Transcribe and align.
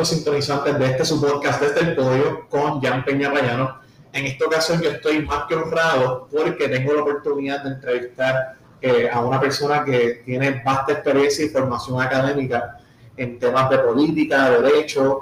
nuestros 0.00 0.16
sintonizantes 0.16 0.78
de 0.78 0.86
este 0.86 1.04
su 1.04 1.20
podcast 1.20 1.60
desde 1.60 1.90
el 1.90 1.94
podio 1.94 2.48
con 2.48 2.80
Jan 2.80 3.04
Peña 3.04 3.28
Rayano. 3.28 3.80
En 4.14 4.24
esta 4.24 4.46
ocasión 4.46 4.80
yo 4.80 4.88
estoy 4.88 5.26
más 5.26 5.44
que 5.46 5.54
honrado 5.54 6.26
porque 6.32 6.68
tengo 6.68 6.94
la 6.94 7.02
oportunidad 7.02 7.62
de 7.62 7.72
entrevistar 7.72 8.56
eh, 8.80 9.10
a 9.12 9.20
una 9.20 9.38
persona 9.38 9.84
que 9.84 10.22
tiene 10.24 10.62
vasta 10.64 10.92
experiencia 10.92 11.44
y 11.44 11.50
formación 11.50 12.00
académica 12.00 12.78
en 13.18 13.38
temas 13.38 13.68
de 13.68 13.78
política, 13.80 14.48
derecho 14.50 15.20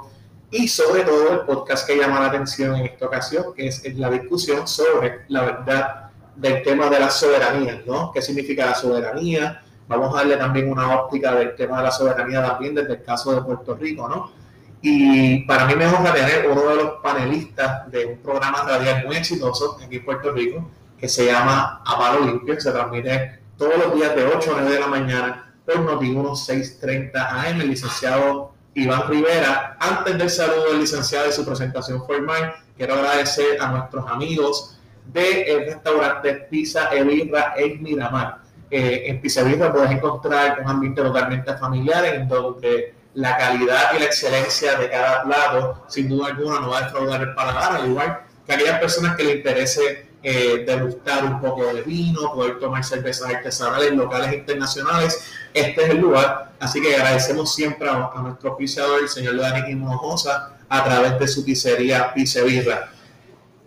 y 0.49 0.69
sobre 0.69 1.03
todo 1.03 1.33
el 1.33 1.39
podcast 1.41 1.85
que 1.85 1.97
llama 1.97 2.21
la 2.21 2.27
atención 2.27 2.77
en 2.77 2.85
esta 2.85 3.07
ocasión, 3.07 3.53
que 3.53 3.67
es 3.67 3.97
la 3.97 4.09
discusión 4.09 4.65
sobre 4.65 5.25
la 5.27 5.41
verdad 5.41 6.11
del 6.37 6.63
tema 6.63 6.89
de 6.89 7.01
la 7.01 7.09
soberanía, 7.09 7.81
¿no? 7.85 8.13
¿Qué 8.13 8.21
significa 8.21 8.67
la 8.67 8.75
soberanía? 8.75 9.61
Vamos 9.89 10.15
a 10.15 10.19
darle 10.19 10.37
también 10.37 10.71
una 10.71 11.01
óptica 11.01 11.35
del 11.35 11.53
tema 11.55 11.79
de 11.79 11.83
la 11.83 11.91
soberanía 11.91 12.41
también 12.45 12.75
desde 12.75 12.93
el 12.93 13.03
caso 13.03 13.35
de 13.35 13.41
Puerto 13.41 13.75
Rico, 13.75 14.07
¿no? 14.07 14.38
Y 14.81 15.39
para 15.45 15.65
mí 15.65 15.75
me 15.75 15.85
honra 15.87 16.13
tener 16.13 16.47
uno 16.49 16.61
de 16.61 16.75
los 16.75 16.91
panelistas 17.03 17.91
de 17.91 18.05
un 18.05 18.17
programa 18.19 18.63
radial 18.63 19.05
muy 19.05 19.17
exitoso 19.17 19.77
aquí 19.83 19.97
en 19.97 20.05
Puerto 20.05 20.31
Rico, 20.31 20.69
que 20.97 21.09
se 21.09 21.25
llama 21.25 21.81
Amaro 21.85 22.25
Limpio, 22.25 22.59
se 22.59 22.71
transmite 22.71 23.39
todos 23.57 23.77
los 23.77 23.95
días 23.95 24.15
de 24.15 24.25
8 24.25 24.55
a 24.55 24.61
9 24.61 24.73
de 24.73 24.79
la 24.79 24.87
mañana 24.87 25.53
por 25.65 25.77
Noti1 25.77 26.35
630 26.35 27.41
AM, 27.41 27.61
el 27.61 27.69
licenciado 27.69 28.53
Iván 28.73 29.07
Rivera. 29.09 29.77
Antes 29.79 30.17
del 30.17 30.29
saludo 30.29 30.69
del 30.71 30.79
licenciado 30.79 31.29
y 31.29 31.33
su 31.33 31.45
presentación 31.45 32.05
formal, 32.05 32.53
quiero 32.77 32.95
agradecer 32.95 33.61
a 33.61 33.71
nuestros 33.71 34.09
amigos 34.09 34.77
del 35.05 35.65
restaurante 35.65 36.33
Pizza 36.49 36.89
Evirra 36.93 37.53
en 37.57 37.83
Miramar 37.83 38.49
eh, 38.71 39.05
en 39.07 39.19
Pizzería 39.19 39.71
puedes 39.71 39.89
encontrar 39.89 40.59
un 40.61 40.69
ambiente 40.69 41.01
totalmente 41.01 41.55
familiar 41.57 42.05
en 42.05 42.27
donde 42.27 42.93
la 43.13 43.37
calidad 43.37 43.93
y 43.95 43.99
la 43.99 44.05
excelencia 44.05 44.75
de 44.75 44.89
cada 44.89 45.23
plato, 45.23 45.85
sin 45.87 46.09
duda 46.09 46.27
alguna, 46.27 46.59
no 46.59 46.69
va 46.69 46.79
a 46.79 46.81
defraudar 46.83 47.21
el 47.21 47.33
paladar, 47.33 47.75
al 47.75 47.89
igual 47.89 48.21
que 48.45 48.53
aquellas 48.53 48.79
personas 48.79 49.15
que 49.15 49.23
les 49.23 49.35
interese 49.37 50.09
eh, 50.21 50.63
degustar 50.65 51.23
un 51.23 51.39
poco 51.39 51.73
de 51.73 51.81
vino, 51.81 52.33
poder 52.33 52.59
tomar 52.59 52.83
cervezas 52.83 53.33
artesanales 53.33 53.93
locales 53.93 54.33
internacionales, 54.33 55.23
este 55.53 55.83
es 55.83 55.89
el 55.89 55.97
lugar. 55.97 56.51
Así 56.59 56.81
que 56.81 56.95
agradecemos 56.95 57.53
siempre 57.53 57.89
a, 57.89 58.11
nuestro 58.21 58.53
oficiador, 58.53 59.01
el 59.01 59.09
señor 59.09 59.37
Dani 59.37 59.71
Hinojosa, 59.71 60.57
a 60.67 60.83
través 60.83 61.17
de 61.19 61.27
su 61.27 61.45
pizzería 61.45 62.13
Pizzevirra. 62.13 62.91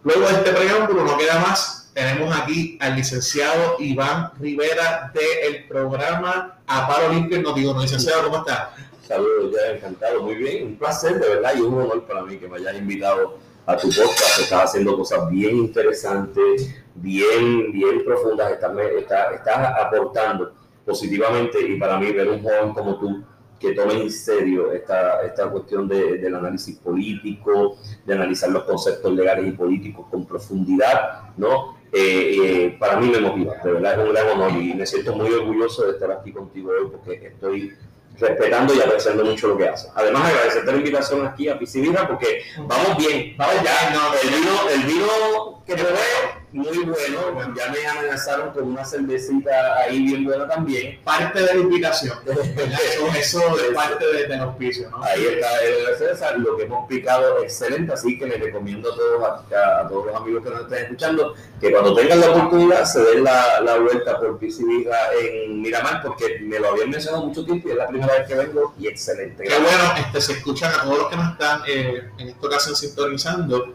Luego 0.04 0.28
de 0.28 0.34
este 0.34 0.52
preámbulo, 0.52 1.04
no 1.04 1.16
queda 1.16 1.38
más 1.38 1.82
tenemos 1.94 2.34
aquí 2.34 2.78
al 2.80 2.96
licenciado 2.96 3.76
Iván 3.78 4.32
Rivera 4.40 5.12
del 5.12 5.64
programa 5.66 6.58
Aparo 6.66 7.12
Limpio 7.12 7.42
No 7.42 7.52
digo, 7.52 7.78
licenciado, 7.78 8.24
¿cómo 8.24 8.38
está? 8.38 8.74
Saludos, 9.12 9.52
ya 9.52 9.76
encantado, 9.76 10.22
muy 10.22 10.36
bien, 10.36 10.68
un 10.68 10.76
placer 10.76 11.20
de 11.20 11.28
verdad 11.28 11.52
y 11.54 11.60
un 11.60 11.74
honor 11.74 12.06
para 12.06 12.22
mí 12.22 12.38
que 12.38 12.48
me 12.48 12.56
hayas 12.56 12.76
invitado 12.76 13.36
a 13.66 13.76
tu 13.76 13.88
podcast, 13.88 14.40
estás 14.40 14.70
haciendo 14.70 14.96
cosas 14.96 15.28
bien 15.28 15.54
interesantes, 15.54 16.74
bien, 16.94 17.72
bien 17.72 18.06
profundas, 18.06 18.52
estás, 18.52 18.72
estás, 19.34 19.74
aportando 19.78 20.54
positivamente 20.86 21.60
y 21.60 21.78
para 21.78 21.98
mí 21.98 22.10
ver 22.10 22.26
un 22.26 22.42
joven 22.42 22.72
como 22.72 22.98
tú 22.98 23.22
que 23.60 23.74
tome 23.74 24.00
en 24.00 24.10
serio 24.10 24.72
esta, 24.72 25.20
esta 25.20 25.50
cuestión 25.50 25.86
de, 25.86 26.16
del 26.16 26.34
análisis 26.34 26.78
político, 26.78 27.76
de 28.06 28.14
analizar 28.14 28.48
los 28.48 28.64
conceptos 28.64 29.12
legales 29.12 29.46
y 29.46 29.50
políticos 29.50 30.06
con 30.10 30.24
profundidad, 30.24 31.34
¿no? 31.36 31.76
Eh, 31.92 32.36
eh, 32.42 32.76
para 32.80 32.98
mí 32.98 33.10
me 33.10 33.20
motiva, 33.20 33.56
de 33.62 33.72
verdad 33.72 33.92
es 33.92 34.08
un 34.08 34.14
gran 34.14 34.28
honor 34.30 34.52
y 34.52 34.72
me 34.72 34.86
siento 34.86 35.14
muy 35.14 35.30
orgulloso 35.30 35.84
de 35.84 35.92
estar 35.92 36.10
aquí 36.10 36.32
contigo 36.32 36.70
hoy 36.70 36.88
porque 36.90 37.26
estoy 37.26 37.74
respetando 38.18 38.74
y 38.74 38.80
apreciando 38.80 39.24
mucho 39.24 39.48
lo 39.48 39.56
que 39.56 39.68
haces. 39.68 39.90
Además, 39.94 40.28
agradecerte 40.28 40.72
la 40.72 40.78
invitación 40.78 41.26
aquí 41.26 41.48
a 41.48 41.58
Piscivina 41.58 42.06
porque 42.06 42.42
vamos 42.58 42.96
bien, 42.98 43.34
vamos 43.36 43.56
ya, 43.62 43.90
no, 43.90 44.14
el 44.14 44.28
vino, 44.28 44.68
el 44.68 44.82
vino 44.82 45.62
que 45.66 45.74
probé 45.74 46.41
muy 46.52 46.78
bueno. 46.78 47.54
Ya 47.56 47.70
me 47.70 47.86
amenazaron 47.86 48.50
con 48.52 48.64
una 48.64 48.84
cervecita 48.84 49.76
ahí 49.78 50.04
bien 50.04 50.24
buena 50.24 50.46
también. 50.46 51.00
Parte 51.02 51.40
de 51.40 51.46
la 51.46 51.60
invitación. 51.60 52.18
eso, 53.18 53.40
es 53.58 53.74
parte 53.74 54.06
del 54.06 54.28
de 54.28 54.36
auspicio, 54.36 54.90
¿no? 54.90 55.02
Ahí 55.02 55.24
está 55.24 55.64
el 55.64 55.96
César, 55.96 56.38
lo 56.38 56.56
que 56.56 56.64
hemos 56.64 56.86
picado 56.88 57.42
excelente, 57.42 57.92
así 57.92 58.18
que 58.18 58.26
les 58.26 58.40
recomiendo 58.40 58.92
a 58.92 58.96
todos, 58.96 59.22
a, 59.52 59.88
todos 59.88 60.06
los 60.06 60.16
amigos 60.16 60.42
que 60.44 60.50
nos 60.50 60.62
estén 60.62 60.84
escuchando 60.84 61.34
que 61.60 61.70
cuando 61.70 61.94
tengan 61.94 62.20
la 62.20 62.30
oportunidad 62.30 62.84
se 62.84 63.02
den 63.02 63.24
la, 63.24 63.60
la 63.60 63.78
vuelta 63.78 64.18
por 64.18 64.38
Piscivija 64.38 64.96
en 65.20 65.60
Miramar, 65.60 66.02
porque 66.02 66.40
me 66.40 66.58
lo 66.58 66.70
habían 66.70 66.90
mencionado 66.90 67.26
mucho 67.26 67.44
tiempo 67.44 67.68
y 67.68 67.72
es 67.72 67.76
la 67.76 67.88
primera 67.88 68.12
vez 68.12 68.28
que 68.28 68.34
vengo 68.34 68.74
y 68.78 68.88
excelente. 68.88 69.44
Qué 69.44 69.54
bueno, 69.54 69.94
este, 69.98 70.20
se 70.20 70.32
escuchan 70.32 70.72
a 70.72 70.82
todos 70.82 70.98
los 70.98 71.08
que 71.08 71.16
nos 71.16 71.32
están 71.32 71.62
eh, 71.66 72.02
en 72.18 72.28
esta 72.28 72.46
ocasión 72.46 72.76
sintonizando 72.76 73.74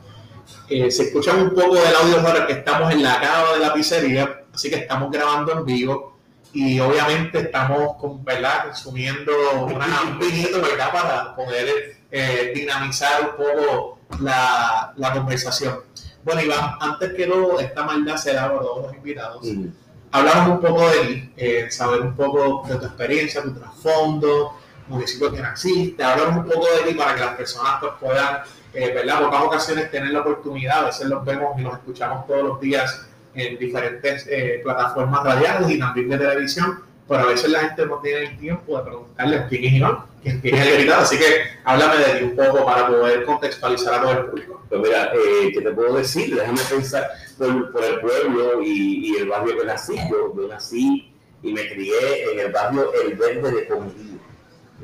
eh, 0.69 0.91
se 0.91 1.03
escucha 1.03 1.33
un 1.33 1.53
poco 1.53 1.75
del 1.75 1.95
audio 1.95 2.19
ahora 2.19 2.45
que 2.45 2.53
estamos 2.53 2.91
en 2.91 3.03
la 3.03 3.19
cava 3.19 3.53
de 3.53 3.59
la 3.59 3.73
pizzería, 3.73 4.43
así 4.53 4.69
que 4.69 4.77
estamos 4.77 5.11
grabando 5.11 5.53
en 5.53 5.65
vivo 5.65 6.17
y 6.53 6.79
obviamente 6.79 7.39
estamos 7.39 7.95
con, 7.97 8.23
¿verdad? 8.23 8.65
consumiendo 8.65 9.31
un 9.63 10.19
vinito 10.19 10.61
¿verdad? 10.61 10.91
para 10.91 11.35
poder 11.35 11.97
eh, 12.11 12.51
dinamizar 12.55 13.21
un 13.21 13.37
poco 13.37 13.99
la, 14.21 14.93
la, 14.95 15.13
conversación. 15.13 15.79
Bueno, 16.23 16.41
Iván, 16.41 16.75
antes 16.79 17.13
que 17.13 17.27
todo, 17.27 17.59
esta 17.59 17.83
maldad 17.83 18.17
se 18.17 18.33
da 18.33 18.45
a 18.45 18.49
todos 18.49 18.87
los 18.87 18.95
invitados. 18.95 19.43
Mm. 19.43 19.67
Hablamos 20.11 20.49
un 20.49 20.61
poco 20.61 20.89
de 20.89 20.99
ti, 20.99 21.33
eh, 21.37 21.67
saber 21.69 22.01
un 22.01 22.15
poco 22.15 22.65
de 22.67 22.75
tu 22.75 22.85
experiencia, 22.85 23.41
tu 23.43 23.53
trasfondo, 23.53 24.57
municipio 24.87 25.31
que 25.31 25.41
naciste, 25.41 26.03
hablamos 26.03 26.45
un 26.45 26.51
poco 26.51 26.67
de 26.77 26.91
ti 26.91 26.97
para 26.97 27.13
que 27.15 27.21
las 27.21 27.35
personas 27.35 27.73
pues, 27.79 27.91
puedan 27.99 28.39
eh, 28.77 28.93
¿verdad? 28.93 29.23
Pocas 29.23 29.41
ocasiones 29.41 29.89
tener 29.89 30.11
la 30.11 30.19
oportunidad, 30.19 30.83
a 30.83 30.85
veces 30.85 31.07
los 31.07 31.25
vemos 31.25 31.59
y 31.59 31.63
los 31.63 31.73
escuchamos 31.73 32.27
todos 32.27 32.43
los 32.43 32.61
días 32.61 33.07
en 33.33 33.57
diferentes 33.57 34.27
eh, 34.29 34.61
plataformas 34.63 35.23
radiales 35.23 35.71
y 35.71 35.79
también 35.79 36.09
de 36.09 36.17
televisión, 36.19 36.83
pero 37.07 37.21
a 37.21 37.25
veces 37.25 37.49
la 37.49 37.61
gente 37.61 37.87
no 37.87 37.97
tiene 38.01 38.25
el 38.25 38.37
tiempo 38.37 38.77
de 38.77 38.83
preguntarle 38.83 39.45
quién 39.49 39.63
es 39.63 39.73
Iván, 39.73 39.97
quién, 40.21 40.41
es 40.43 40.67
el 40.67 40.73
invitado, 40.73 41.01
así 41.01 41.17
que 41.17 41.25
háblame 41.63 41.97
de 41.97 42.19
ti 42.19 42.23
un 42.25 42.35
poco 42.35 42.65
para 42.65 42.87
poder 42.87 43.25
contextualizar 43.25 43.95
a 43.95 44.01
todo 44.01 44.11
el 44.11 44.25
público. 44.25 44.61
Pues 44.69 44.81
mira, 44.81 45.11
eh, 45.11 45.51
¿qué 45.53 45.61
te 45.61 45.71
puedo 45.71 45.95
decir? 45.95 46.35
Déjame 46.35 46.61
pensar 46.69 47.09
por, 47.35 47.83
el 47.83 47.99
pueblo 47.99 48.61
y, 48.61 49.15
el 49.15 49.27
barrio 49.27 49.57
que 49.57 49.65
nací. 49.65 49.95
Yo, 50.07 50.35
yo 50.35 50.47
nací 50.47 51.11
y 51.41 51.51
me 51.51 51.67
crié 51.67 52.31
en 52.31 52.39
el 52.41 52.51
barrio 52.51 52.91
El 52.93 53.15
Verde 53.15 53.51
de 53.51 53.67
Comidillo 53.67 54.16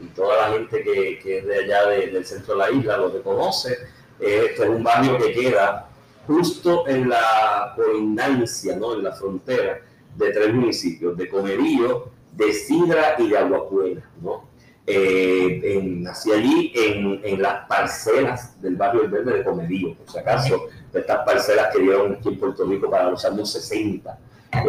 y 0.02 0.08
toda 0.08 0.48
la 0.50 0.54
gente 0.58 0.84
que, 0.84 1.20
que 1.20 1.40
es 1.40 1.46
de 1.46 1.64
allá 1.64 1.88
del 1.88 2.26
centro 2.26 2.56
de 2.56 2.60
la 2.60 2.72
isla 2.72 2.98
lo 2.98 3.10
reconoce. 3.10 3.78
Este 4.20 4.64
es 4.64 4.70
un 4.70 4.84
barrio 4.84 5.18
que 5.18 5.34
queda 5.34 5.90
justo 6.26 6.88
en 6.88 7.10
la 7.10 7.74
colindancia, 7.76 8.76
¿no? 8.76 8.94
en 8.96 9.04
la 9.04 9.12
frontera 9.12 9.80
de 10.16 10.32
tres 10.32 10.54
municipios, 10.54 11.18
de 11.18 11.28
Comerío, 11.28 12.10
de 12.32 12.54
Sidra 12.54 13.16
y 13.18 13.30
de 13.30 13.38
Aguacuela. 13.38 14.02
¿no? 14.22 14.48
Eh, 14.86 15.82
nací 15.82 16.32
allí 16.32 16.74
en, 16.76 17.22
en, 17.24 17.42
las 17.42 17.68
parcelas 17.68 18.62
del 18.62 18.76
barrio 18.76 19.04
del 19.04 19.12
Verde 19.12 19.38
de 19.38 19.44
Comerío, 19.44 19.96
por 19.96 20.10
si 20.10 20.18
acaso, 20.20 20.68
de 20.92 21.00
estas 21.00 21.26
parcelas 21.26 21.74
que 21.74 21.82
dieron 21.82 22.14
aquí 22.14 22.30
en 22.30 22.38
Puerto 22.38 22.66
Rico 22.66 22.90
para 22.90 23.10
los 23.10 23.24
años 23.24 23.50
60, 23.52 24.20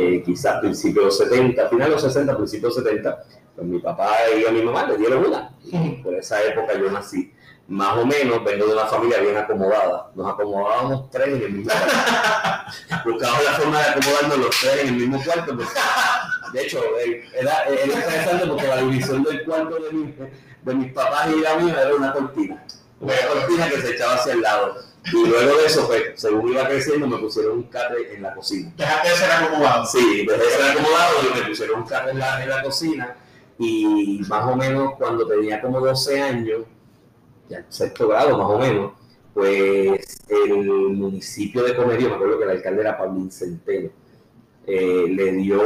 eh, 0.01 0.23
quizás 0.25 0.61
principios 0.61 0.95
de 0.97 1.05
los 1.05 1.19
70, 1.19 1.69
finales 1.69 1.89
de 1.89 1.95
los 1.95 2.03
60, 2.03 2.37
principios 2.37 2.77
de 2.77 2.83
los 2.83 2.91
70, 2.91 3.25
pues 3.55 3.67
mi 3.67 3.79
papá 3.79 4.17
y 4.37 4.45
a 4.45 4.51
mi 4.51 4.63
mamá 4.63 4.87
le 4.87 4.97
dieron 4.97 5.27
una. 5.27 5.51
por 6.03 6.15
esa 6.15 6.43
época 6.43 6.75
yo 6.79 6.91
nací. 6.91 7.33
Más 7.67 7.97
o 7.97 8.05
menos 8.05 8.45
vengo 8.45 8.67
de 8.67 8.73
una 8.75 8.87
familia 8.87 9.21
bien 9.21 9.37
acomodada. 9.37 10.11
Nos 10.15 10.35
acomodábamos 10.35 11.11
tres 11.11 11.29
en 11.29 11.43
el 11.43 11.53
mismo 11.53 11.73
cuarto. 11.73 11.95
Buscábamos 13.11 13.45
la 13.45 13.53
forma 13.53 13.79
de 13.79 13.89
acomodarnos 13.89 14.39
los 14.39 14.61
tres 14.61 14.81
en 14.81 14.89
el 14.89 14.95
mismo 14.95 15.23
cuarto. 15.25 15.57
de 16.53 16.63
hecho, 16.63 16.81
era, 16.99 17.63
era, 17.65 17.87
interesante 17.87 18.47
porque 18.47 18.67
la 18.67 18.77
división 18.79 19.23
del 19.23 19.45
cuarto 19.45 19.77
de, 19.77 19.93
mi, 19.93 20.15
de 20.63 20.75
mis 20.75 20.93
papás 20.93 21.29
y 21.35 21.41
la 21.41 21.57
mía 21.57 21.81
era 21.81 21.95
una 21.95 22.13
cortina. 22.13 22.63
Una 23.01 23.15
cortina 23.33 23.69
que 23.71 23.81
se 23.81 23.95
echaba 23.95 24.15
hacia 24.15 24.33
el 24.35 24.43
lado. 24.43 24.77
Y 25.07 25.27
luego 25.27 25.57
de 25.59 25.67
eso, 25.67 25.87
pues, 25.87 26.03
según 26.17 26.53
iba 26.53 26.67
creciendo, 26.67 27.07
me 27.07 27.19
pusieron 27.19 27.59
un 27.59 27.63
catre 27.65 28.15
en 28.15 28.23
la 28.23 28.35
cocina. 28.35 28.73
¿Dejaste 28.77 29.09
de 29.09 29.15
ser 29.15 29.31
acomodado? 29.31 29.87
Sí, 29.87 30.27
dejé 30.27 30.43
de 30.43 30.51
ser 30.51 30.71
acomodado 30.71 31.13
y 31.23 31.41
me 31.41 31.47
pusieron 31.47 31.81
un 31.81 31.87
catre 31.87 32.11
en 32.11 32.19
la, 32.19 32.43
en 32.43 32.49
la 32.49 32.63
cocina 32.63 33.17
y 33.59 34.21
más 34.29 34.47
o 34.51 34.57
menos 34.57 34.95
cuando 34.97 35.27
tenía 35.27 35.61
como 35.61 35.81
12 35.81 36.21
años, 36.21 36.63
ya 37.49 37.65
sexto 37.69 38.09
grado 38.09 38.37
más 38.37 38.51
o 38.51 38.59
menos, 38.59 38.93
pues 39.33 40.21
el 40.29 40.55
municipio 40.93 41.63
de 41.63 41.77
Comerío, 41.77 42.09
me 42.09 42.15
acuerdo 42.15 42.39
que 42.39 42.45
el 42.45 42.51
alcalde 42.51 42.81
era 42.81 42.99
Paulín 42.99 43.31
Centeno, 43.31 43.91
eh, 44.67 45.05
le 45.09 45.33
dio 45.33 45.61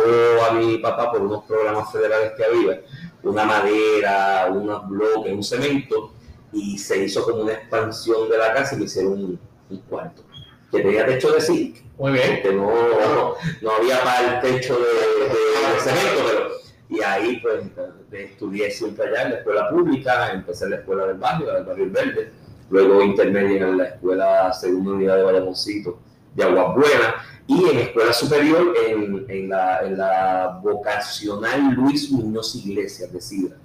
a 0.44 0.52
mi 0.55 0.79
papá 0.79 1.12
por 1.12 1.23
unos 1.23 1.44
programas 1.44 1.93
federales 1.93 2.32
que 2.37 2.44
había, 2.44 2.82
una 3.23 3.44
madera, 3.44 4.49
unos 4.50 4.88
bloques, 4.88 5.32
un 5.32 5.44
cemento, 5.44 6.12
y 6.52 6.79
se 6.79 7.05
hizo 7.05 7.25
como 7.25 7.43
una 7.43 7.52
expansión 7.52 8.29
de 8.29 8.38
la 8.38 8.55
casa 8.55 8.75
y 8.75 8.79
me 8.79 8.85
hicieron 8.87 9.38
un, 9.69 9.79
cuarto 9.88 10.23
que 10.70 10.81
tenía 10.81 11.06
techo 11.06 11.31
de 11.32 11.40
zinc. 11.40 11.76
Muy 11.99 12.12
bien. 12.12 12.40
Que 12.43 12.52
no, 12.52 13.35
no, 13.61 13.70
había 13.70 14.02
para 14.02 14.37
el 14.37 14.40
techo 14.40 14.79
de, 14.79 15.25
de 15.25 15.81
cemento, 15.81 16.23
pero 16.26 16.58
Y 16.90 17.02
ahí 17.02 17.38
pues 17.40 17.64
estudié 18.12 18.70
siempre 18.70 19.08
allá 19.08 19.23
en 19.25 19.31
la 19.31 19.37
escuela 19.38 19.69
pública, 19.70 20.31
empecé 20.32 20.64
en 20.64 20.70
la 20.70 20.76
escuela 20.76 21.06
del 21.06 21.19
barrio, 21.19 21.52
del 21.52 21.64
barrio 21.64 21.90
Verde, 21.90 22.32
luego 22.70 23.02
intermedia 23.02 23.69
en 23.69 23.79
la 23.79 23.85
escuela 23.85 24.52
segunda 24.52 24.93
unidad 24.93 25.17
de 25.17 25.23
Vallamoncito 25.23 25.99
de 26.35 26.44
Aguas 26.44 26.75
Buenas 26.75 27.14
y 27.46 27.64
en 27.69 27.79
escuela 27.79 28.12
superior 28.12 28.75
en, 28.87 29.25
en, 29.29 29.49
la, 29.49 29.81
en 29.81 29.99
la 29.99 30.61
vocacional 30.62 31.75
Luis 31.75 32.11
Muñoz 32.11 32.55
Iglesias 32.56 33.12
de 33.12 33.20
Sidra, 33.20 33.56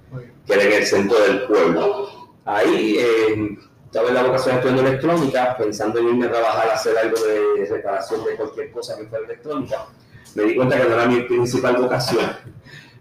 que 0.46 0.52
era 0.52 0.62
en 0.64 0.72
el 0.72 0.84
centro 0.84 1.18
del 1.20 1.42
pueblo. 1.44 2.08
Ahí 2.46 2.96
eh, 2.98 3.58
estaba 3.84 4.08
en 4.08 4.14
la 4.14 4.22
vocación 4.24 4.56
estudiando 4.56 4.86
electrónica, 4.86 5.56
pensando 5.56 5.98
en 6.00 6.08
irme 6.08 6.26
a 6.26 6.32
trabajar, 6.32 6.68
a 6.68 6.74
hacer 6.74 6.96
algo 6.98 7.16
de 7.16 7.66
reparación 7.66 8.24
de 8.24 8.36
cualquier 8.36 8.70
cosa 8.70 8.96
que 8.96 9.06
fuera 9.06 9.24
electrónica. 9.24 9.86
Me 10.34 10.44
di 10.44 10.56
cuenta 10.56 10.76
que 10.76 10.88
no 10.88 10.94
era 10.94 11.06
mi 11.06 11.20
principal 11.20 11.76
vocación. 11.76 12.24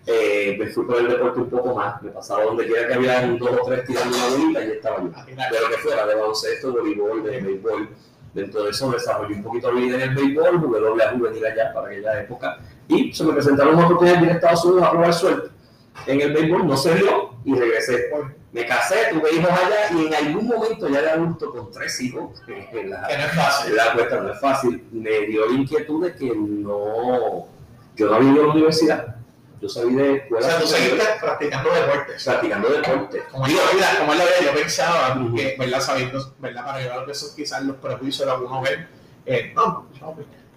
Eh, 0.05 0.57
me 0.59 0.67
fui 0.67 0.85
por 0.85 0.97
el 0.97 1.07
deporte 1.07 1.39
un 1.39 1.49
poco 1.49 1.75
más, 1.75 2.01
me 2.01 2.11
pasaba 2.11 2.43
donde 2.43 2.65
quiera 2.67 2.87
que 2.87 2.93
había 2.95 3.25
dos 3.25 3.49
o 3.51 3.65
tres 3.65 3.85
tirando 3.85 4.17
una 4.17 4.27
bolita 4.27 4.65
y 4.65 4.71
estaba 4.71 4.97
yo. 4.97 5.03
De 5.05 5.61
lo 5.61 5.69
que 5.69 5.77
fuera, 5.81 6.05
de 6.05 6.15
baloncesto, 6.15 6.71
de 6.71 6.79
voleibol, 6.79 7.23
de 7.23 7.39
béisbol 7.39 7.89
Dentro 8.33 8.63
de 8.63 8.71
eso 8.71 8.91
desarrollé 8.91 9.35
un 9.35 9.43
poquito 9.43 9.71
mi 9.71 9.83
vida 9.83 9.95
en 9.95 10.09
el 10.09 10.15
béisbol, 10.15 10.59
jugué 10.59 10.79
doble 10.79 11.03
a 11.03 11.11
juvenil 11.11 11.45
allá 11.45 11.71
para 11.71 11.87
aquella 11.87 12.21
época 12.21 12.57
y 12.87 13.13
se 13.13 13.23
me 13.23 13.33
presentaron 13.33 13.81
oportunidades 13.81 14.21
de 14.21 14.25
ir 14.25 14.31
a 14.33 14.35
Estados 14.35 14.65
Unidos 14.65 14.83
a 14.83 14.91
probar 14.91 15.13
suerte. 15.13 15.49
En 16.07 16.19
el 16.19 16.33
béisbol 16.33 16.67
no 16.67 16.75
se 16.75 16.95
dio 16.95 17.35
y 17.45 17.55
regresé. 17.55 18.09
Me 18.51 18.65
casé, 18.65 18.95
tuve 19.11 19.35
hijos 19.35 19.51
allá 19.51 19.95
y 19.95 20.07
en 20.07 20.13
algún 20.15 20.47
momento 20.47 20.89
ya 20.89 21.01
de 21.01 21.09
adulto 21.11 21.51
con 21.51 21.71
tres 21.71 22.01
hijos, 22.01 22.41
en 22.47 22.89
la, 22.89 23.07
que 23.07 23.17
no 23.17 23.23
es 23.23 23.31
fácil. 23.33 23.75
La 23.75 23.93
cuesta 23.93 24.19
no 24.19 24.33
es 24.33 24.39
fácil, 24.39 24.83
me 24.91 25.27
dio 25.27 25.45
la 25.45 25.53
inquietud 25.53 26.03
de 26.03 26.15
que 26.15 26.35
no, 26.35 27.47
yo 27.95 28.07
no 28.09 28.15
había 28.15 28.31
ido 28.31 28.43
a 28.43 28.47
la 28.47 28.53
universidad 28.53 29.22
yo 29.63 29.69
salí 29.69 29.95
de. 29.95 30.27
O 30.29 30.41
sea, 30.41 30.59
tú 30.59 30.67
seguiste 30.67 31.03
practicando 31.21 31.69
deportes. 31.71 32.23
Practicando 32.25 32.67
deportes. 32.67 33.23
Como 33.31 33.47
yo, 33.47 33.59
mira, 33.73 33.97
como 33.97 34.13
la 34.13 34.25
yo 34.43 34.53
pensaba 34.53 35.17
que, 35.33 35.55
¿verdad? 35.57 35.79
Sabiendo, 35.79 36.33
¿verdad? 36.39 36.65
Para 36.65 36.81
llevar 36.81 37.09
eso, 37.09 37.33
quizás 37.33 37.63
los 37.63 37.77
prejuicios 37.77 38.27
de 38.27 38.33
alguno 38.33 38.61
ve, 38.61 38.87
eh, 39.25 39.53
no, 39.55 39.87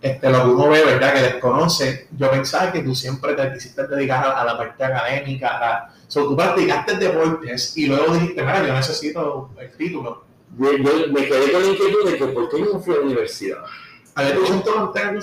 este, 0.02 0.28
lo 0.28 0.42
que 0.42 0.48
uno 0.48 0.68
ve, 0.70 0.84
¿verdad? 0.84 1.14
Que 1.14 1.22
desconoce. 1.22 2.08
Yo 2.18 2.30
pensaba 2.32 2.72
que 2.72 2.82
tú 2.82 2.96
siempre 2.96 3.34
te 3.34 3.52
quisiste 3.52 3.86
dedicar 3.86 4.26
a, 4.26 4.44
la 4.44 4.58
parte 4.58 4.82
académica. 4.82 5.50
A, 5.56 5.86
o 5.86 6.10
sea, 6.10 6.22
tú 6.24 6.36
practicaste 6.36 6.96
deportes 6.96 7.76
y 7.76 7.86
luego 7.86 8.12
dijiste, 8.12 8.42
mira, 8.42 8.66
yo 8.66 8.74
necesito 8.74 9.50
el 9.56 9.70
título. 9.76 10.24
Yo, 10.58 10.72
me 11.12 11.28
quedé 11.28 11.52
con 11.52 11.62
la 11.62 11.68
inquietud 11.68 12.10
de 12.10 12.18
que, 12.18 12.26
¿por 12.26 12.48
qué 12.48 12.60
no 12.60 12.80
fui 12.80 12.94
a 12.94 12.98
la 12.98 13.04
universidad? 13.04 13.58
¿A 14.16 14.22
ver, 14.22 14.34
tú 14.34 14.52
un 14.52 14.98
en 14.98 15.16
el 15.16 15.22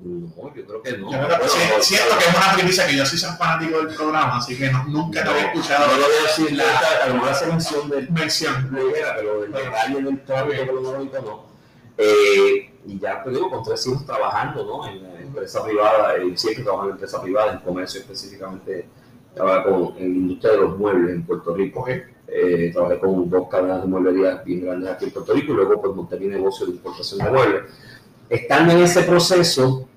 no, 0.00 0.54
yo 0.54 0.66
creo 0.66 0.82
que 0.82 0.98
no. 0.98 1.10
Yo 1.10 1.18
creo 1.18 1.40
que, 1.40 1.48
siento 1.82 2.18
que 2.18 2.24
es 2.24 2.36
una 2.36 2.54
primicia 2.54 2.86
que 2.86 2.96
yo 2.96 3.06
sí 3.06 3.16
soy 3.16 3.36
fanático 3.36 3.78
del 3.78 3.94
programa, 3.94 4.38
así 4.38 4.56
que 4.56 4.70
nunca 4.88 5.22
te 5.22 5.28
había 5.28 5.52
escuchado. 5.52 5.86
No 5.86 5.98
lo 5.98 6.06
voy 6.06 6.14
a 6.18 6.22
decir, 6.22 6.52
la, 6.56 6.64
alguna 7.04 7.30
hace 7.30 7.46
mención 7.46 7.88
del 7.88 8.10
mención. 8.10 8.70
pero 8.70 9.40
del 9.42 9.52
detalle 9.52 10.02
del 10.02 10.24
tráfico 10.24 10.64
tecnológico 10.64 11.16
no. 11.22 11.54
Eh, 11.96 12.70
y 12.86 12.98
ya, 12.98 13.22
pues 13.22 13.36
digo, 13.36 13.50
con 13.50 13.62
tres 13.62 13.86
hijos 13.86 14.04
trabajando 14.04 14.64
¿no? 14.64 14.88
en 14.88 15.02
la 15.02 15.20
empresa 15.20 15.64
privada, 15.64 16.18
y 16.18 16.36
siempre 16.36 16.64
trabajando 16.64 16.90
en 16.90 16.94
empresa 16.96 17.22
privada, 17.22 17.52
en 17.52 17.58
comercio 17.60 18.00
específicamente, 18.00 18.86
estaba 19.30 19.62
con, 19.62 19.94
en 19.96 20.10
la 20.10 20.16
industria 20.16 20.52
de 20.52 20.58
los 20.58 20.78
muebles 20.78 21.14
en 21.14 21.24
Puerto 21.24 21.54
Rico. 21.54 21.86
Eh, 22.26 22.70
trabajé 22.72 22.98
con 22.98 23.30
dos 23.30 23.48
cadenas 23.48 23.82
de 23.82 23.88
mueblería 23.88 24.42
bien 24.44 24.64
grandes 24.64 24.90
aquí 24.90 25.04
en 25.04 25.10
Puerto 25.12 25.32
Rico 25.32 25.52
y 25.52 25.56
luego 25.56 25.80
pues 25.80 25.94
monté 25.94 26.18
mi 26.18 26.26
negocio 26.26 26.66
de 26.66 26.72
importación 26.72 27.20
de 27.20 27.30
muebles 27.30 27.62
estando 28.28 28.72
en 28.72 28.80
ese 28.80 29.02
proceso, 29.02 29.88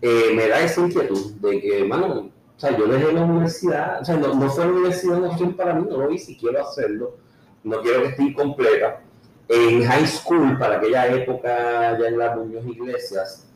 eh, 0.00 0.32
me 0.34 0.48
da 0.48 0.60
esa 0.60 0.80
inquietud 0.80 1.32
de 1.34 1.60
que, 1.60 1.80
hermano, 1.80 2.30
o 2.56 2.60
sea, 2.60 2.76
yo 2.76 2.86
dejé 2.86 3.12
la 3.12 3.22
universidad, 3.22 4.00
o 4.00 4.04
sea, 4.04 4.16
no, 4.16 4.34
no 4.34 4.50
fue 4.50 4.64
la 4.64 4.72
universidad 4.72 5.18
una 5.18 5.28
opción 5.28 5.54
para 5.54 5.74
mí, 5.74 5.86
no 5.88 5.98
lo 5.98 6.10
hice, 6.10 6.36
quiero 6.36 6.66
hacerlo, 6.66 7.16
no 7.64 7.80
quiero 7.80 8.02
que 8.02 8.08
esté 8.08 8.22
incompleta. 8.22 9.00
En 9.48 9.84
high 9.84 10.06
school, 10.06 10.58
para 10.58 10.76
aquella 10.76 11.08
época, 11.08 11.98
ya 11.98 12.06
en 12.06 12.18
las 12.18 12.36
Muñoz 12.36 12.64
Iglesias, 12.66 13.46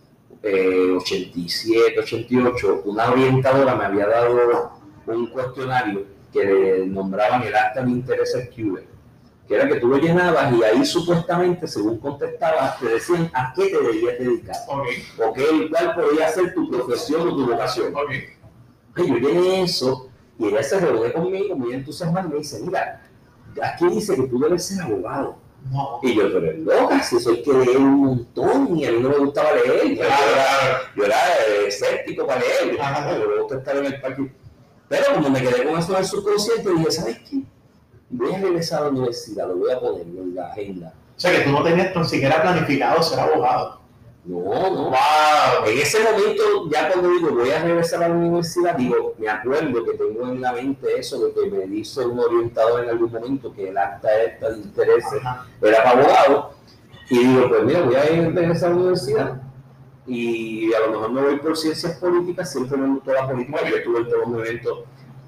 87, 0.43 1.95
eh, 1.95 1.99
88, 1.99 2.83
una 2.85 3.11
orientadora 3.11 3.75
me 3.75 3.85
había 3.87 4.07
dado 4.07 4.73
un 5.07 5.27
cuestionario 5.29 6.05
que 6.33 6.85
nombraban 6.87 7.43
el 7.43 7.55
acta 7.55 7.83
de 7.83 7.91
intereses 7.91 8.51
QE 8.55 8.96
que 9.47 9.55
era 9.55 9.69
que 9.69 9.77
tú 9.77 9.89
lo 9.89 9.99
llenabas 9.99 10.53
y 10.53 10.63
ahí 10.63 10.85
supuestamente, 10.85 11.67
según 11.69 11.99
contestabas, 11.99 12.79
te 12.81 12.87
decían 12.87 13.31
a 13.33 13.53
qué 13.55 13.69
te 13.69 13.81
debías 13.81 14.19
dedicar. 14.19 14.57
Okay. 14.69 15.07
O 15.19 15.71
cuál 15.71 15.95
podría 15.95 16.29
ser 16.31 16.55
tu 16.55 16.69
profesión 16.69 17.29
o 17.29 17.37
tu 17.37 17.47
vocación. 17.47 17.95
Okay. 17.95 18.25
Y 18.97 19.09
yo 19.09 19.17
llené 19.17 19.63
eso 19.63 20.09
y 20.39 20.47
ella 20.47 20.63
se 20.63 20.81
reunió 20.81 21.13
conmigo 21.13 21.55
muy 21.55 21.75
entusiasmada 21.75 22.27
y 22.27 22.31
me 22.31 22.39
dice, 22.39 22.61
mira, 22.63 23.03
aquí 23.63 23.87
dice 23.89 24.17
que 24.17 24.27
tú 24.27 24.39
debes 24.39 24.65
ser 24.65 24.83
abogado. 24.83 25.37
No. 25.71 25.99
Y 26.03 26.15
yo, 26.15 26.33
pero 26.33 26.53
loca, 26.53 27.03
si 27.03 27.19
soy 27.19 27.43
que 27.43 27.53
leer 27.53 27.79
un 27.79 28.01
montón 28.05 28.77
y 28.77 28.85
a 28.85 28.93
mí 28.93 29.01
no 29.01 29.09
me 29.09 29.19
gustaba 29.19 29.51
leer. 29.53 29.97
Yo, 29.97 30.03
era, 30.03 30.15
yo 30.95 31.05
era 31.05 31.17
escéptico 31.67 32.27
para 32.27 32.41
leer. 32.41 32.77
Yo 32.77 33.29
me 33.29 33.41
gusta 33.41 33.59
estar 33.59 33.77
en 33.77 33.87
el 33.87 34.01
parque. 34.01 34.33
Pero 34.89 35.05
como 35.15 35.31
me 35.31 35.41
quedé 35.41 35.65
con 35.67 35.79
eso 35.79 35.93
en 35.93 35.99
el 35.99 36.05
subconsciente, 36.05 36.71
dije, 36.71 36.91
¿sabes 36.91 37.19
qué? 37.29 37.43
Voy 38.11 38.35
a 38.35 38.39
regresar 38.39 38.81
a 38.81 38.85
la 38.85 38.91
universidad, 38.91 39.49
lo 39.49 39.57
voy 39.57 39.73
a 39.73 39.81
poner 39.81 40.03
en 40.03 40.35
la 40.35 40.49
agenda. 40.49 40.95
O 41.17 41.21
sea 41.21 41.33
que 41.33 41.45
tú 41.45 41.51
no 41.51 41.63
tenías 41.63 41.97
ni 41.97 42.05
siquiera 42.05 42.43
planificado 42.43 43.03
ser 43.03 43.21
abogado. 43.21 43.81
No, 44.25 44.39
no. 44.39 44.91
Wow. 44.91 45.67
En 45.67 45.79
ese 45.79 46.03
momento, 46.03 46.69
ya 46.71 46.91
cuando 46.91 47.11
digo 47.11 47.31
voy 47.31 47.51
a 47.51 47.63
regresar 47.63 48.03
a 48.03 48.09
la 48.09 48.15
universidad, 48.15 48.75
digo, 48.75 49.15
me 49.19 49.29
acuerdo 49.29 49.85
que 49.85 49.97
tengo 49.97 50.27
en 50.27 50.41
la 50.41 50.53
mente 50.53 50.99
eso 50.99 51.25
de 51.25 51.33
que 51.33 51.49
me 51.49 51.67
dice 51.67 52.05
un 52.05 52.19
orientador 52.19 52.83
en 52.83 52.91
algún 52.91 53.13
momento 53.13 53.53
que 53.53 53.69
el 53.69 53.79
acta 53.79 54.09
esta 54.25 54.51
de 54.51 54.59
interés 54.59 55.05
era 55.13 55.85
para 55.85 55.91
abogado. 55.91 56.51
Y 57.09 57.19
digo, 57.19 57.49
pues 57.49 57.63
mira, 57.63 57.83
voy 57.83 57.95
a 57.95 58.03
regresar 58.03 58.71
a 58.71 58.75
la 58.75 58.81
universidad 58.81 59.43
y 60.07 60.73
a 60.75 60.81
lo 60.81 60.93
mejor 60.93 61.13
me 61.13 61.23
voy 61.23 61.37
por 61.39 61.57
ciencias 61.57 61.97
políticas, 61.99 62.51
siempre 62.51 62.77
me 62.77 62.89
gustó 62.89 63.13
la 63.13 63.29
política, 63.29 63.61
yo 63.69 63.77
estuve 63.77 64.01
en 64.01 64.09
todos 64.09 64.29
los 64.29 64.49
eventos 64.49 64.79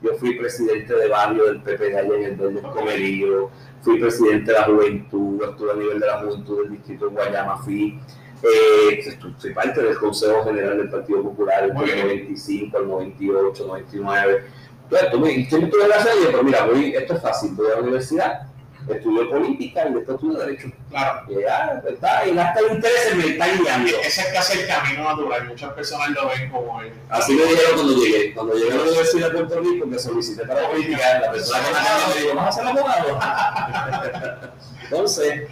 yo 0.03 0.15
fui 0.15 0.39
presidente 0.39 0.95
de 0.95 1.09
barrio 1.09 1.45
del 1.47 1.62
PP 1.62 1.91
de 1.91 1.99
allá 1.99 2.15
en 2.15 2.25
el 2.25 2.37
Verde 2.37 2.62
Comerío, 2.62 3.50
fui 3.83 3.99
presidente 3.99 4.53
de 4.53 4.59
la 4.59 4.65
juventud, 4.65 5.43
estuve 5.43 5.73
a 5.73 5.75
nivel 5.75 6.00
de 6.00 6.06
la 6.06 6.19
juventud 6.21 6.62
del 6.62 6.73
distrito 6.73 7.09
de 7.09 7.15
Guayama, 7.15 7.56
fui, 7.59 7.99
eh, 8.43 9.19
soy 9.37 9.52
parte 9.52 9.83
del 9.83 9.99
Consejo 9.99 10.45
General 10.45 10.76
del 10.76 10.90
Partido 10.90 11.23
Popular 11.23 11.67
del 11.67 11.75
95 11.75 12.78
al 12.78 12.88
98, 12.88 13.67
99. 13.67 14.45
Entonces, 14.85 15.11
tú 15.11 15.21
me, 15.21 15.49
¿qué 15.49 15.59
me 15.59 15.67
tuve 15.67 15.88
la 15.88 16.00
serie? 16.00 16.26
Pero 16.26 16.43
mira, 16.43 16.64
voy, 16.64 16.95
esto 16.95 17.14
es 17.14 17.23
fácil, 17.23 17.50
voy 17.55 17.67
a 17.67 17.76
la 17.76 17.83
universidad, 17.83 18.48
estudió 18.95 19.30
política 19.30 19.88
y 19.88 19.95
después 19.95 20.14
estudió 20.14 20.38
derecho. 20.38 20.68
Claro. 20.90 21.23
Y 21.28 21.40
ya, 21.40 21.78
pues, 21.83 21.95
está, 21.95 22.26
y 22.26 22.38
hasta 22.38 22.61
el 22.61 22.76
interés 22.76 23.16
me 23.16 23.26
está 23.26 23.47
guiando. 23.47 23.90
Ese 24.02 24.21
es 24.21 24.28
casi 24.33 24.61
el 24.61 24.66
camino 24.66 25.04
natural, 25.04 25.49
muchas 25.49 25.73
personas 25.73 26.11
lo 26.11 26.28
ven 26.28 26.50
como 26.50 26.80
el... 26.80 26.92
Así 27.09 27.35
me 27.35 27.45
dijeron 27.45 27.75
cuando 27.75 27.95
llegué. 27.95 28.35
Cuando 28.35 28.54
llegué 28.54 28.73
a 28.73 28.76
la 28.76 28.83
Universidad 28.83 29.26
de 29.28 29.35
Puerto 29.35 29.61
Rico, 29.61 29.87
me 29.87 29.99
solicité 29.99 30.47
para 30.47 30.68
política, 30.68 31.21
la 31.21 31.30
persona 31.30 31.62
que 31.62 31.73
me 32.09 32.14
me 32.14 32.21
dijo, 32.23 32.37
¿vas 32.37 32.49
a 32.49 32.61
ser 32.61 32.68
abogado? 32.68 33.18
Entonces, 34.85 35.49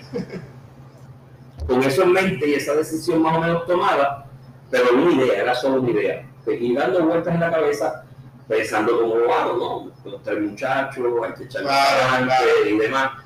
con 1.66 1.82
eso 1.82 2.02
en 2.02 2.12
mente 2.12 2.48
y 2.48 2.54
esa 2.54 2.74
decisión 2.74 3.22
más 3.22 3.36
o 3.36 3.40
menos 3.40 3.66
tomada, 3.66 4.26
pero 4.70 4.94
una 4.94 5.12
idea, 5.12 5.42
era 5.42 5.54
solo 5.54 5.80
una 5.80 5.90
idea. 5.90 6.26
Y 6.46 6.74
dando 6.74 7.04
vueltas 7.04 7.34
en 7.34 7.40
la 7.40 7.50
cabeza, 7.50 8.04
pensando 8.48 9.00
como 9.00 9.14
abogado, 9.14 9.56
¿no? 9.56 10.10
Los 10.10 10.22
tres 10.22 10.40
muchachos, 10.40 11.04
hay 11.24 11.32
que 11.34 11.48
claro, 11.48 12.26
y 12.68 12.78
demás. 12.78 13.25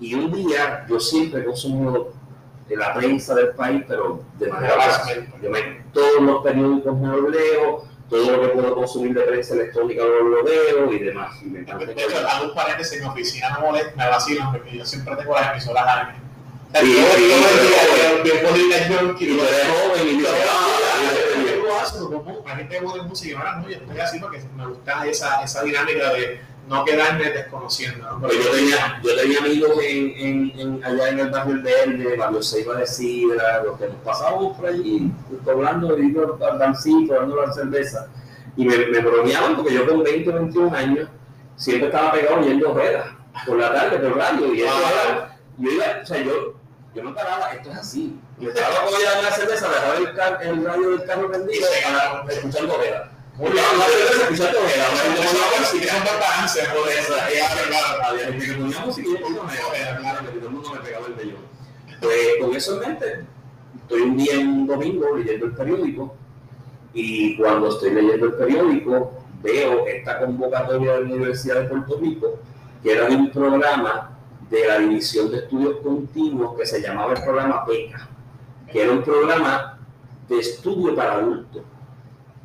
Y 0.00 0.14
un 0.14 0.32
día 0.32 0.84
yo 0.88 1.00
siempre 1.00 1.40
he 1.40 1.44
consumido 1.44 2.12
de 2.68 2.76
la 2.76 2.94
prensa 2.94 3.34
del 3.34 3.50
país, 3.50 3.82
pero 3.86 4.22
de 4.38 4.48
manera 4.48 4.76
básica. 4.76 5.26
Yo 5.42 5.50
me, 5.50 5.82
todos 5.92 6.22
los 6.22 6.42
periódicos 6.42 6.98
me 6.98 7.08
los 7.08 7.30
leo, 7.30 7.84
todo 8.08 8.30
lo 8.30 8.40
que 8.42 8.48
puedo 8.48 8.74
consumir 8.74 9.14
de 9.14 9.22
prensa 9.22 9.54
electrónica 9.54 10.02
lo, 10.02 10.42
leo 10.42 10.92
y 10.92 10.98
demás. 10.98 11.36
Y 11.42 11.46
me 11.46 11.60
encanta. 11.60 11.86
De 11.86 11.92
hecho, 11.92 12.28
hago 12.28 12.46
un 12.46 12.54
paréntesis, 12.54 12.94
en 12.94 13.04
mi 13.04 13.08
oficina 13.08 13.56
me, 13.58 13.66
molesta, 13.66 13.92
me 13.96 14.08
vacilan 14.08 14.52
porque 14.52 14.78
yo 14.78 14.84
siempre 14.84 15.16
tengo 15.16 15.34
las 15.34 15.52
emisoras 15.52 15.86
a 15.86 16.14
Sí, 16.80 16.86
sí, 16.86 16.88
sí, 16.90 17.24
y 17.24 17.28
la 22.44 22.56
gente 22.56 22.80
de 22.80 23.02
música 23.02 23.56
no, 23.56 23.68
yo 23.68 23.76
estoy 23.76 24.00
así 24.00 24.18
porque 24.18 24.42
me 24.56 24.66
gusta 24.66 25.06
esa, 25.06 25.42
esa 25.42 25.62
dinámica 25.62 26.12
de 26.12 26.40
no 26.68 26.84
quedarme 26.84 27.30
desconociendo. 27.30 28.18
¿no? 28.18 28.28
yo, 28.30 28.50
tenía, 28.50 29.00
yo 29.02 29.16
tenía 29.16 29.38
amigos 29.38 29.70
en, 29.82 30.10
en, 30.16 30.60
en, 30.60 30.84
allá 30.84 31.08
en 31.10 31.20
el 31.20 31.30
barrio 31.30 31.62
Verde, 31.62 32.16
Barrio 32.16 32.42
Seiba 32.42 32.76
de 32.76 32.86
Sidra, 32.86 33.62
los 33.62 33.78
que 33.78 33.88
nos 33.88 33.96
pasábamos 33.96 34.56
por 34.56 34.66
allí, 34.66 35.10
de 35.28 36.04
ir 36.04 36.18
al 36.48 36.58
dancito, 36.58 37.14
dando 37.14 37.36
la 37.36 37.52
cerveza, 37.52 38.08
y 38.56 38.64
me, 38.64 38.76
me 38.78 39.00
bromeaban 39.00 39.56
porque 39.56 39.74
yo 39.74 39.86
con 39.86 40.02
20 40.02 40.30
o 40.30 40.34
21 40.34 40.76
años 40.76 41.08
siempre 41.56 41.88
estaba 41.88 42.12
pegado 42.12 42.40
oyendo 42.40 42.72
ruedas 42.72 43.06
por 43.46 43.58
la 43.58 43.72
tarde, 43.72 43.98
por 43.98 44.16
radio, 44.16 44.54
y 44.54 44.62
eso 44.62 44.74
era, 44.78 45.38
yo 45.58 45.70
iba, 45.70 45.84
o 46.02 46.06
sea, 46.06 46.22
yo, 46.22 46.54
yo 46.94 47.02
no 47.02 47.14
paraba, 47.14 47.52
esto 47.52 47.70
es 47.70 47.76
así. 47.76 48.18
Yo 48.38 48.48
estaba 48.48 48.84
con 48.84 48.92
la 49.22 49.30
cerveza, 49.30 49.68
dejaba 49.68 50.42
el, 50.42 50.48
el 50.48 50.64
radio 50.64 50.90
del 50.90 51.04
carro 51.04 51.28
prendido, 51.28 51.66
escuchando 52.28 52.76
ruedas 52.76 53.13
Muy 53.36 53.50
bien, 53.50 53.64
No, 53.76 53.84
escuchaste, 54.22 54.56
porque 54.56 54.76
la 54.76 55.60
música, 55.60 55.92
son 56.46 56.82
por 56.82 56.88
eso. 56.88 57.14
Había 57.20 58.38
que 58.38 58.52
ponía 58.52 58.80
música 58.86 59.08
y 59.08 59.12
yo 59.12 59.20
ponía 59.20 59.42
música, 59.42 59.98
claro, 60.00 60.18
que 60.20 60.38
todo 60.38 60.48
el 60.48 60.54
mundo 60.54 60.70
me 60.72 60.80
pegaba 60.80 61.06
el 61.06 61.14
vellón. 61.14 61.54
Pues 62.00 62.18
con 62.40 62.54
eso 62.54 62.74
en 62.74 62.88
mente, 62.88 63.24
estoy 63.76 64.02
un 64.02 64.16
día 64.16 64.34
en 64.34 64.48
un 64.48 64.66
domingo 64.66 65.16
leyendo 65.16 65.46
el 65.46 65.52
periódico 65.52 66.14
y 66.92 67.36
cuando 67.36 67.70
estoy 67.70 67.90
leyendo 67.90 68.26
el 68.26 68.34
periódico 68.34 69.12
veo 69.42 69.86
esta 69.86 70.20
convocatoria 70.20 70.92
de 70.92 71.00
la 71.00 71.06
Universidad 71.06 71.62
de 71.62 71.68
Puerto 71.68 71.98
Rico 72.00 72.38
que 72.82 72.92
era 72.92 73.08
de 73.08 73.16
un 73.16 73.30
programa 73.30 74.10
de 74.48 74.68
la 74.68 74.78
División 74.78 75.30
de 75.30 75.38
Estudios 75.38 75.78
Continuos 75.82 76.56
que 76.56 76.66
se 76.66 76.80
llamaba 76.80 77.14
el 77.14 77.22
programa 77.22 77.64
PECA, 77.64 78.08
que 78.70 78.82
era 78.82 78.92
un 78.92 79.02
programa 79.02 79.78
de 80.28 80.38
estudio 80.38 80.94
para 80.94 81.14
adultos. 81.14 81.62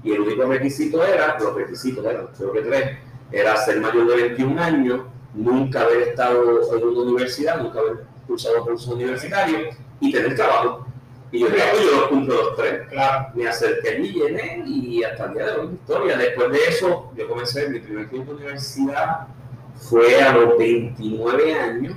Y 0.04 0.14
el 0.14 0.22
único 0.22 0.46
requisito 0.46 1.04
era, 1.04 1.38
los 1.40 1.56
requisitos 1.56 2.06
eran, 2.06 2.28
creo 2.38 2.54
que 2.54 2.62
tres, 2.62 2.98
era 3.32 3.58
ser 3.58 3.80
mayor 3.82 4.08
de 4.08 4.16
21 4.16 4.62
años, 4.62 5.02
nunca 5.34 5.82
haber 5.82 6.10
estado 6.10 6.76
en 6.76 6.84
una 6.84 7.02
universidad, 7.02 7.62
nunca 7.62 7.80
haber 7.80 8.06
cursado 8.28 8.64
cursos 8.64 8.94
universitarios 8.94 9.76
y 10.00 10.12
tener 10.12 10.36
trabajo. 10.36 10.86
Y 11.32 11.40
yo 11.40 11.48
dije, 11.48 11.62
pues 11.72 11.84
yo 11.84 11.92
los 11.92 12.08
cumplo 12.08 12.36
los 12.36 12.56
tres. 12.56 12.88
Claro. 12.90 13.28
Me 13.36 13.48
acerqué 13.48 14.00
y 14.00 14.14
llené 14.14 14.64
y 14.66 15.04
hasta 15.04 15.26
el 15.26 15.34
día 15.34 15.46
de 15.46 15.52
hoy 15.60 15.70
historia. 15.74 16.18
Después 16.18 16.52
de 16.52 16.58
eso, 16.68 17.12
yo 17.16 17.28
comencé 17.28 17.70
mi 17.70 17.80
primer 17.80 18.10
tiempo 18.10 18.32
de 18.34 18.38
universidad, 18.38 19.28
fue 19.76 20.22
a 20.22 20.34
los 20.34 20.58
29 20.58 21.54
años. 21.54 21.96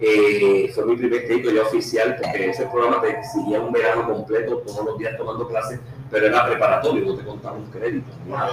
Eh, 0.00 0.70
fue 0.74 0.86
mi 0.86 0.96
primer 0.96 1.26
crédito 1.26 1.50
ya 1.50 1.62
oficial 1.62 2.16
porque 2.20 2.50
ese 2.50 2.66
programa 2.66 3.00
te 3.00 3.10
exigía 3.10 3.60
un 3.60 3.72
verano 3.72 4.06
completo, 4.06 4.58
todos 4.58 4.84
los 4.84 4.98
días 4.98 5.16
tomando 5.16 5.46
clases, 5.48 5.80
pero 6.10 6.26
era 6.26 6.46
preparatorio, 6.46 7.04
no 7.06 7.14
te 7.16 7.24
contaba 7.24 7.56
un 7.56 7.66
crédito. 7.70 8.06
nada. 8.28 8.52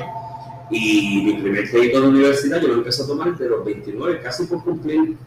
Y 0.70 1.22
mi 1.26 1.34
primer 1.42 1.70
crédito 1.70 2.02
de 2.02 2.08
universidad 2.08 2.62
yo 2.62 2.70
lo 2.70 2.74
empecé 2.76 3.04
a 3.04 3.08
tomar 3.08 3.36
de 3.38 3.50
los 3.50 3.66
29, 3.66 4.22
casi 4.22 4.46
por 4.46 4.64
cumplir 4.64 5.18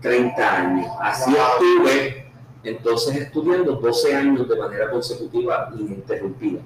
30 0.00 0.56
años. 0.56 0.86
Así 1.00 1.30
Wow. 1.30 1.40
estuve 1.84 2.26
entonces 2.62 3.16
estudiando 3.16 3.72
12 3.74 4.16
años 4.16 4.48
de 4.48 4.56
manera 4.56 4.90
consecutiva 4.90 5.70
ininterrumpida. 5.78 6.60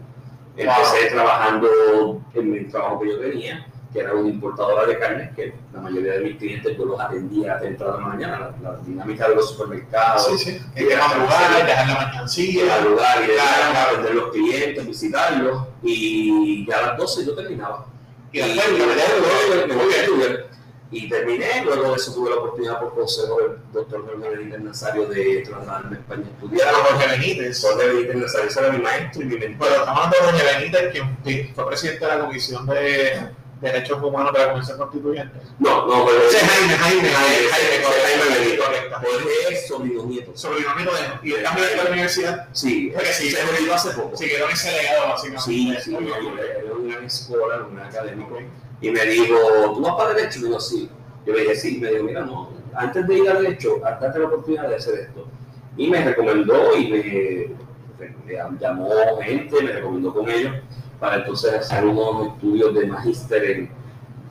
Empecé 0.56 1.08
trabajando 1.10 1.68
en 2.34 2.54
el 2.54 2.68
trabajo 2.70 3.00
que 3.00 3.10
yo 3.10 3.18
tenía, 3.20 3.66
que 3.92 4.00
era 4.00 4.12
una 4.14 4.28
importadora 4.28 4.86
de 4.86 4.98
carnes, 4.98 5.34
que 5.34 5.54
la 5.72 5.80
mayoría 5.80 6.12
de 6.14 6.20
mis 6.20 6.36
clientes 6.36 6.76
yo 6.76 6.84
los 6.84 7.00
atendía 7.00 7.54
a 7.54 7.60
temprano 7.60 7.94
de 7.94 8.00
la 8.02 8.06
mañana, 8.06 8.38
la, 8.62 8.70
la 8.70 8.76
dinámica 8.80 9.28
de 9.28 9.34
los 9.36 9.50
supermercados, 9.50 10.26
Sí, 10.26 10.38
sí. 10.38 10.60
Que 10.74 10.96
madrugar, 10.96 11.66
dejar 11.66 11.88
la 11.88 11.98
mercancía. 12.04 12.76
saludar 12.76 13.22
y 13.22 13.26
Claro, 13.26 13.70
claro. 13.70 13.90
atender 13.90 14.14
los 14.14 14.30
clientes, 14.32 14.86
visitarlos, 14.86 15.62
y 15.82 16.66
ya 16.66 16.78
a 16.78 16.82
las 16.88 16.98
12 16.98 17.24
yo 17.26 17.34
terminaba. 17.34 17.86
Y 18.30 18.40
a 18.40 18.44
a 18.44 18.48
estudiar. 18.48 20.48
Y 20.90 21.06
terminé, 21.06 21.62
luego 21.64 21.90
de 21.90 21.96
eso 21.96 22.14
tuve 22.14 22.30
la 22.30 22.36
oportunidad 22.36 22.80
por 22.80 22.94
consejo 22.94 23.38
del 23.42 23.58
doctor 23.74 24.06
Jorge 24.06 24.36
Benítez 24.36 24.60
Nazario 24.60 25.06
de 25.06 25.42
trasladarme 25.46 25.96
a 25.96 26.00
España 26.00 26.22
a 26.26 26.30
estudiar. 26.30 26.68
era 26.68 26.78
Jorge 26.78 27.06
Benítez. 27.08 27.60
Jorge 27.62 27.88
Benítez 27.88 28.16
Nazario 28.16 28.48
ese 28.48 28.60
era 28.60 28.72
mi 28.72 28.78
maestro 28.78 29.22
y 29.22 29.24
mi 29.26 29.36
mentor. 29.38 29.58
Bueno, 29.68 29.74
estamos 29.76 30.06
hablando 30.06 30.16
de 30.16 30.22
Jorge 30.42 30.58
Benítez, 30.58 30.92
quien 30.92 31.54
fue 31.54 31.66
presidente 31.68 32.06
de 32.06 32.16
la 32.16 32.20
Comisión 32.24 32.66
de 32.66 33.12
Derechos 33.60 34.00
Humanos 34.02 34.32
de 34.32 34.38
la 34.38 34.52
Constituyente. 34.52 35.40
No, 35.58 35.86
no, 35.86 36.06
pero 36.06 36.22
Ese 36.28 36.36
es 36.36 36.42
Jaime, 36.44 36.74
Jaime, 36.74 37.08
Jaime, 37.08 37.48
Jaime, 37.50 38.34
Jaime 38.34 38.58
correcto. 38.58 38.96
Jorge 38.96 39.54
es 39.54 39.66
sobrino 39.66 40.04
nieto. 40.04 40.36
Sobrino 40.36 40.74
mío 40.76 40.90
de 40.92 41.28
y 41.28 41.32
el 41.32 41.42
cambio 41.42 41.64
de 41.64 41.76
la 41.76 41.90
universidad. 41.90 42.48
Sí, 42.52 42.92
Porque 42.94 43.12
sí, 43.12 43.30
se 43.30 43.44
retiró 43.44 43.74
hace 43.74 43.90
poco. 43.90 44.16
Sí, 44.16 44.28
quedó 44.28 44.46
en 44.46 44.52
ese 44.52 44.72
legado, 44.72 45.08
básicamente. 45.08 45.80
Sí, 45.80 45.92
era 45.92 46.74
un 46.74 46.88
gran 46.88 47.04
escolar, 47.04 47.62
un 47.62 47.80
académico. 47.80 48.38
Y 48.80 48.90
me 48.90 49.04
dijo, 49.06 49.36
¿tú 49.74 49.80
vas 49.80 49.94
para 49.96 50.14
Derecho? 50.14 50.38
Y 50.38 50.42
digo, 50.44 50.60
sí. 50.60 50.90
Yo 51.26 51.32
le 51.32 51.40
dije, 51.40 51.56
sí. 51.56 51.78
Me 51.80 51.90
dijo, 51.90 52.04
mira, 52.04 52.20
no, 52.24 52.50
antes 52.74 53.06
de 53.08 53.18
ir 53.18 53.28
a 53.28 53.40
Derecho, 53.40 53.80
date 53.80 54.18
la 54.20 54.26
oportunidad 54.26 54.68
de 54.68 54.76
hacer 54.76 55.00
esto. 55.00 55.26
Y 55.76 55.88
me 55.88 56.04
recomendó 56.04 56.76
y 56.76 57.56
me 58.24 58.58
llamó 58.60 58.88
gente, 59.20 59.62
me 59.62 59.72
recomendó 59.72 60.14
con 60.14 60.30
ellos 60.30 60.54
para 61.00 61.16
entonces 61.16 61.54
hacer 61.54 61.84
unos 61.84 62.28
estudios 62.34 62.74
de 62.74 62.86
magíster 62.86 63.44
en, 63.44 63.70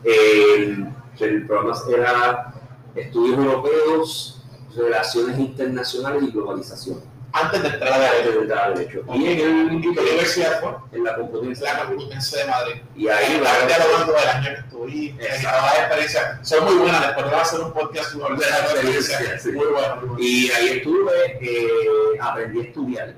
en- 0.03 0.95
el 1.19 1.47
programa 1.47 1.75
era 1.91 2.53
Estudios 2.95 3.39
Europeos, 3.39 4.41
Relaciones 4.75 5.39
Internacionales 5.39 6.21
y 6.23 6.31
Globalización. 6.31 7.01
Antes 7.33 7.61
de 7.63 7.69
entrar 7.69 7.91
a 7.93 8.09
Antes 8.09 8.33
de 8.35 8.39
entrar 8.41 8.71
a 8.71 8.75
Derecho. 8.75 9.03
Y 9.13 9.25
en 9.25 9.39
el 9.39 9.73
¿Y 9.73 9.81
qué 9.81 9.89
universidad 9.99 10.61
fue? 10.61 10.97
en 10.97 11.03
la 11.03 11.15
Complutense 11.15 11.63
La 11.63 11.85
Complutense 11.85 12.37
de 12.37 12.45
Madrid. 12.45 12.73
y 12.95 13.07
ahí 13.07 13.41
va 13.43 13.65
dialogando 13.67 14.13
del 14.13 14.27
año 14.29 14.49
que 14.49 14.59
estuviste, 14.61 15.23
las 15.43 15.79
experiencias. 15.79 16.47
Son 16.47 16.63
muy 16.65 16.75
buenas, 16.75 17.07
después 17.07 17.33
a 17.33 17.41
hacer 17.41 17.59
un 17.61 17.73
podcast 17.73 18.11
sobre 18.11 18.35
De 18.35 18.49
la 18.49 18.57
experiencia, 18.59 19.15
experiencia. 19.15 19.39
sí. 19.51 19.57
Muy 19.57 19.65
bueno, 19.65 19.95
muy 19.97 20.05
bueno. 20.07 20.19
Y 20.23 20.49
ahí 20.51 20.67
estuve, 20.77 21.11
eh, 21.41 22.19
aprendí 22.21 22.59
a 22.59 22.63
estudiar, 22.63 23.15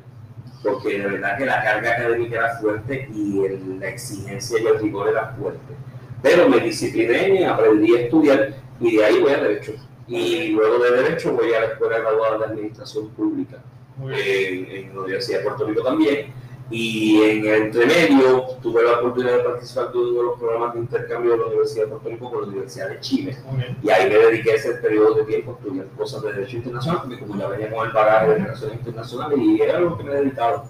porque 0.63 0.99
de 0.99 1.05
verdad 1.07 1.37
que 1.37 1.45
la 1.45 1.63
carga 1.63 1.91
académica 1.91 2.35
era 2.37 2.57
fuerte 2.57 3.07
y 3.13 3.45
el- 3.45 3.79
la 3.79 3.87
exigencia 3.89 4.59
y 4.61 4.65
el 4.67 4.79
rigor 4.79 5.09
era 5.09 5.27
fuerte. 5.39 5.73
Pero 6.21 6.49
me 6.49 6.59
discipliné, 6.59 7.45
aprendí 7.45 7.95
a 7.95 8.01
estudiar 8.01 8.53
y 8.79 8.97
de 8.97 9.05
ahí 9.05 9.19
voy 9.19 9.31
a 9.31 9.37
Derecho. 9.37 9.73
Y 10.07 10.49
luego 10.49 10.79
de 10.83 10.91
Derecho 11.03 11.33
voy 11.33 11.53
a 11.53 11.59
la 11.61 11.65
Escuela 11.67 11.99
Graduada 11.99 12.37
de 12.39 12.45
Administración 12.45 13.09
Pública 13.09 13.57
en 14.01 14.95
la 14.95 15.01
Universidad 15.01 15.39
de 15.39 15.43
Puerto 15.45 15.65
Rico 15.65 15.83
también. 15.83 16.33
Y 16.71 17.21
en 17.23 17.45
el 17.47 17.61
entremedio 17.63 18.43
tuve 18.61 18.83
la 18.83 18.99
oportunidad 18.99 19.37
de 19.37 19.43
participar 19.43 19.91
de 19.91 19.97
uno 19.97 20.11
de 20.19 20.23
los 20.23 20.39
programas 20.39 20.73
de 20.75 20.79
intercambio 20.81 21.31
de 21.31 21.37
la 21.37 21.45
Universidad 21.47 21.85
de 21.85 21.89
Puerto 21.91 22.09
Rico 22.09 22.29
con 22.31 22.41
la 22.41 22.47
Universidad 22.47 22.89
de 22.89 22.99
Chile. 22.99 23.37
Y 23.81 23.89
ahí 23.89 24.07
me 24.09 24.15
dediqué 24.17 24.55
ese 24.55 24.73
periodo 24.75 25.15
de 25.15 25.23
tiempo 25.23 25.51
a 25.51 25.55
estudiar 25.63 25.87
cosas 25.97 26.21
de 26.21 26.33
derecho 26.33 26.57
internacional, 26.57 27.01
porque 27.01 27.19
como 27.19 27.39
ya 27.39 27.47
venía 27.47 27.71
con 27.71 27.87
el 27.87 27.91
bagaje 27.93 28.27
de 28.27 28.35
relaciones 28.35 28.77
internacionales 28.77 29.39
y 29.41 29.61
era 29.61 29.79
lo 29.79 29.97
que 29.97 30.03
me 30.03 30.13
dedicaba 30.13 30.65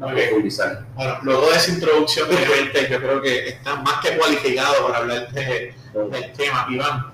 a 0.00 0.06
Muy 0.06 0.14
bien. 0.14 0.30
Bueno, 0.94 1.14
luego 1.22 1.50
de 1.50 1.56
esa 1.56 1.72
introducción, 1.72 2.28
obviamente, 2.28 2.88
yo 2.90 2.98
creo 2.98 3.20
que 3.20 3.48
está 3.48 3.76
más 3.82 4.00
que 4.02 4.16
cualificado 4.16 4.86
para 4.86 4.98
hablar 4.98 5.32
de- 5.32 5.74
del 6.10 6.32
tema, 6.32 6.66
Iván. 6.70 7.06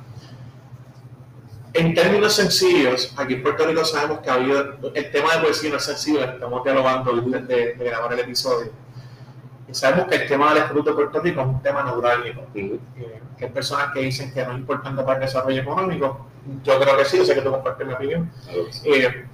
En 1.79 1.95
términos 1.95 2.35
sencillos, 2.35 3.13
aquí 3.17 3.35
en 3.35 3.43
Puerto 3.43 3.67
Rico 3.67 3.85
sabemos 3.85 4.21
que 4.21 4.31
ha 4.31 4.35
habido, 4.35 4.79
el 4.95 5.11
tema 5.11 5.35
de 5.35 5.43
poesía 5.43 5.71
no 5.71 5.77
es 5.77 5.85
sencillo, 5.85 6.25
estamos 6.25 6.65
dialogando 6.65 7.13
antes 7.13 7.49
de, 7.49 7.75
de 7.75 7.85
grabar 7.85 8.13
el 8.15 8.21
episodio. 8.21 8.71
Y 9.69 9.75
sabemos 9.75 10.07
que 10.07 10.15
el 10.15 10.29
tema 10.29 10.55
del 10.55 10.63
Estatuto 10.63 10.91
de 10.91 10.97
Puerto 10.97 11.21
Rico 11.21 11.41
es 11.41 11.47
un 11.47 11.63
tema 11.63 11.83
neurálgico. 11.83 12.47
Sí. 12.55 12.81
Eh, 12.97 13.21
que 13.37 13.45
hay 13.45 13.51
personas 13.51 13.93
que 13.93 14.01
dicen 14.01 14.33
que 14.33 14.43
no 14.45 14.53
es 14.53 14.59
importante 14.59 15.03
para 15.03 15.19
el 15.19 15.21
desarrollo 15.21 15.61
económico. 15.61 16.27
Yo 16.65 16.81
creo 16.81 16.97
que 16.97 17.05
sí, 17.05 17.19
yo 17.19 17.25
sé 17.25 17.35
que 17.35 17.43
tú 17.43 17.51
compartes 17.51 17.87
mi 17.87 17.93
opinión. 17.93 18.33
Eh, 18.85 19.27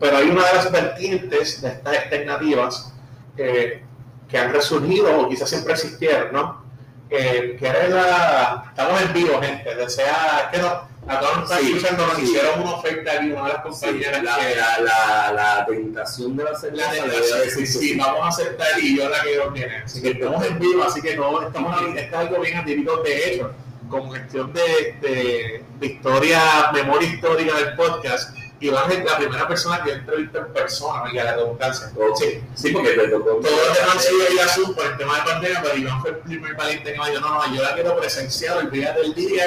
pero 0.00 0.16
hay 0.16 0.30
una 0.30 0.46
de 0.46 0.54
las 0.54 0.72
vertientes 0.72 1.60
de 1.60 1.68
estas 1.68 1.98
alternativas 1.98 2.94
eh, 3.36 3.82
que 4.28 4.38
han 4.38 4.52
resurgido 4.52 5.20
o 5.20 5.28
quizás 5.28 5.50
siempre 5.50 5.74
existieron, 5.74 6.32
¿no? 6.32 6.64
Eh, 7.10 7.56
que 7.58 7.66
era 7.66 7.88
la... 7.88 8.64
Estamos 8.68 9.02
en 9.02 9.12
vivo, 9.12 9.40
gente. 9.40 9.74
Desea 9.74 10.48
que 10.50 10.58
no, 10.58 10.88
a 11.06 11.20
todos 11.20 11.36
nos 11.36 11.50
están 11.50 11.66
escuchando, 11.66 12.06
nos 12.06 12.18
hicieron 12.18 12.62
una 12.62 12.70
oferta 12.72 13.12
aquí, 13.12 13.30
una 13.30 13.42
de 13.42 13.48
las 13.48 13.62
compañeras 13.62 14.22
la, 14.22 14.36
que... 14.36 14.56
la, 14.56 14.80
la, 14.80 15.32
la 15.32 15.66
tentación 15.66 16.36
de 16.36 16.44
la 16.44 16.54
cerveza 16.54 16.92
La 16.92 17.02
a 17.04 17.22
sí, 17.22 17.38
decir 17.44 17.66
sí, 17.66 17.78
sí, 17.78 17.96
vamos 17.96 18.24
a 18.24 18.28
aceptar 18.28 18.78
y 18.82 18.96
yo 18.96 19.08
la 19.08 19.22
que 19.22 19.32
Dios 19.32 19.52
viene. 19.52 19.76
Así 19.78 20.00
que 20.00 20.10
estamos 20.10 20.46
en 20.46 20.58
vivo, 20.58 20.82
así 20.82 21.02
que 21.02 21.16
no, 21.16 21.42
estamos, 21.42 21.82
esto 21.82 21.98
es 21.98 22.12
algo 22.14 22.40
bien 22.40 22.56
atípico 22.56 22.96
de 22.98 23.34
hecho, 23.34 23.52
como 23.88 24.12
gestión 24.12 24.52
de, 24.52 24.96
de, 25.00 25.64
de 25.78 25.86
historia, 25.86 26.40
memoria 26.72 27.08
histórica 27.08 27.56
del 27.56 27.74
podcast. 27.74 28.34
Iván 28.60 28.90
es 28.92 29.04
la 29.04 29.18
primera 29.18 29.46
persona 29.48 29.82
que 29.82 29.90
yo 29.90 29.96
entrevisto 29.96 30.38
en 30.38 30.52
persona, 30.52 31.12
y 31.12 31.18
a 31.18 31.24
la 31.24 31.34
redundancia. 31.36 31.90
Sí, 32.14 32.40
Sí, 32.54 32.70
porque 32.72 32.90
te 32.90 33.08
tocó. 33.08 33.30
todos 33.40 33.42
los 33.42 33.76
demás 33.76 33.94
han 33.94 34.00
sido 34.00 34.18
vía 34.30 34.48
Zoom 34.48 34.74
por 34.74 34.86
el 34.86 34.96
tema 34.96 35.16
de 35.16 35.22
pandemia, 35.22 35.62
pero 35.62 35.76
Iván 35.76 36.00
fue 36.00 36.10
el 36.10 36.16
primer 36.18 36.54
valiente 36.54 36.92
que 36.92 36.98
me 36.98 37.10
dijo, 37.10 37.20
no, 37.20 37.34
no, 37.34 37.54
yo 37.54 37.62
la 37.62 37.74
quiero 37.74 37.96
presencial 37.96 38.58
el 38.60 38.70
día 38.70 38.92
del 38.92 39.14
día, 39.14 39.44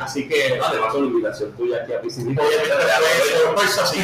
así 0.00 0.28
que 0.28 0.58
Además, 0.62 0.92
con 0.92 1.02
la 1.02 1.06
invitación 1.08 1.52
tuya 1.52 1.82
aquí 1.82 1.92
a 1.92 2.00
PCB. 2.00 2.38
Obviamente 2.38 3.64
eso 3.64 3.86
sí. 3.86 4.00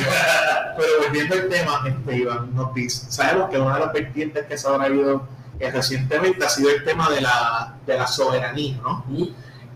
Pero 0.76 0.88
volviendo 1.04 1.34
al 1.34 1.48
tema, 1.48 1.84
este, 1.86 2.16
Iván 2.16 2.54
nos 2.54 2.74
dice, 2.74 3.06
sabemos 3.10 3.50
que 3.50 3.58
una 3.58 3.74
de 3.74 3.80
las 3.80 3.92
vertientes 3.92 4.46
que 4.46 4.56
se 4.58 4.68
ha 4.68 4.74
habido 4.74 5.26
recientemente 5.60 6.44
ha 6.44 6.48
sido 6.48 6.70
el 6.70 6.84
tema 6.84 7.10
de 7.10 7.20
la, 7.20 7.76
de 7.86 7.96
la 7.96 8.06
soberanía, 8.06 8.76
¿no? 8.82 9.04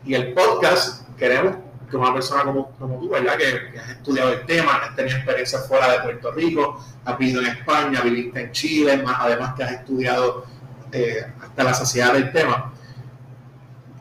Y 0.05 0.15
el 0.15 0.33
podcast, 0.33 1.03
queremos 1.19 1.57
que 1.91 1.97
una 1.97 2.13
persona 2.13 2.45
como, 2.45 2.71
como 2.73 2.99
tú, 2.99 3.09
¿verdad? 3.09 3.37
Que, 3.37 3.73
que 3.73 3.79
has 3.79 3.91
estudiado 3.91 4.33
el 4.33 4.47
tema, 4.47 4.77
has 4.77 4.97
tenido 4.97 5.17
experiencia 5.17 5.59
fuera 5.61 5.93
de 5.93 6.01
Puerto 6.01 6.33
Rico, 6.33 6.85
has 7.05 7.19
vivido 7.19 7.41
en 7.41 7.49
España, 7.49 8.01
viviste 8.03 8.41
en 8.41 8.53
Chile, 8.53 8.97
más, 8.99 9.17
además 9.21 9.55
que 9.55 9.65
has 9.65 9.73
estudiado 9.73 10.45
eh, 10.93 11.27
hasta 11.41 11.65
la 11.65 11.75
saciedad 11.75 12.13
del 12.13 12.33
tema. 12.33 12.73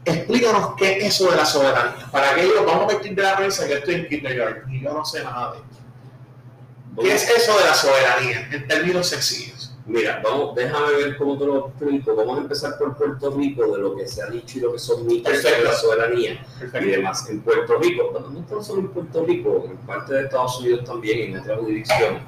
Explícanos 0.06 0.74
qué 0.78 0.98
es 0.98 1.06
eso 1.06 1.30
de 1.30 1.38
la 1.38 1.46
soberanía. 1.46 2.08
Para 2.12 2.32
aquello, 2.32 2.64
vamos 2.66 2.86
a 2.86 2.88
partir 2.88 3.14
de 3.14 3.22
la 3.22 3.38
mesa 3.38 3.68
que 3.68 3.74
estoy 3.74 3.96
en 3.96 4.08
kindergarten 4.08 4.74
y 4.74 4.82
yo 4.82 4.94
no 4.94 5.04
sé 5.04 5.24
nada 5.24 5.54
de 5.54 5.58
esto. 5.58 5.78
¿Qué 7.02 7.14
es 7.14 7.30
eso 7.30 7.58
de 7.58 7.66
la 7.66 7.74
soberanía 7.74 8.50
en 8.52 8.68
términos 8.68 9.10
sencillos? 9.10 9.77
Mira, 9.88 10.22
vamos, 10.22 10.54
déjame 10.54 10.96
ver 10.98 11.18
cómo 11.18 11.38
te 11.38 11.46
lo 11.46 11.68
explico. 11.68 12.14
Vamos 12.14 12.40
a 12.40 12.42
empezar 12.42 12.78
por 12.78 12.98
Puerto 12.98 13.32
Rico, 13.32 13.72
de 13.74 13.82
lo 13.82 13.96
que 13.96 14.06
se 14.06 14.22
ha 14.22 14.28
dicho 14.28 14.58
y 14.58 14.62
lo 14.62 14.74
que 14.74 14.80
son 14.80 15.08
mitos 15.08 15.42
de 15.42 15.64
la 15.64 15.72
soberanía 15.72 16.46
y 16.82 16.86
demás. 16.86 17.30
En 17.30 17.40
Puerto 17.40 17.78
Rico, 17.78 18.10
bueno, 18.12 18.30
no 18.30 18.42
tan 18.42 18.62
solo 18.62 18.82
en 18.82 18.90
Puerto 18.90 19.24
Rico, 19.26 19.66
en 19.66 19.78
parte 19.78 20.14
de 20.14 20.24
Estados 20.26 20.60
Unidos 20.60 20.84
también, 20.84 21.34
en 21.34 21.40
otras 21.40 21.60
jurisdicciones. 21.60 22.22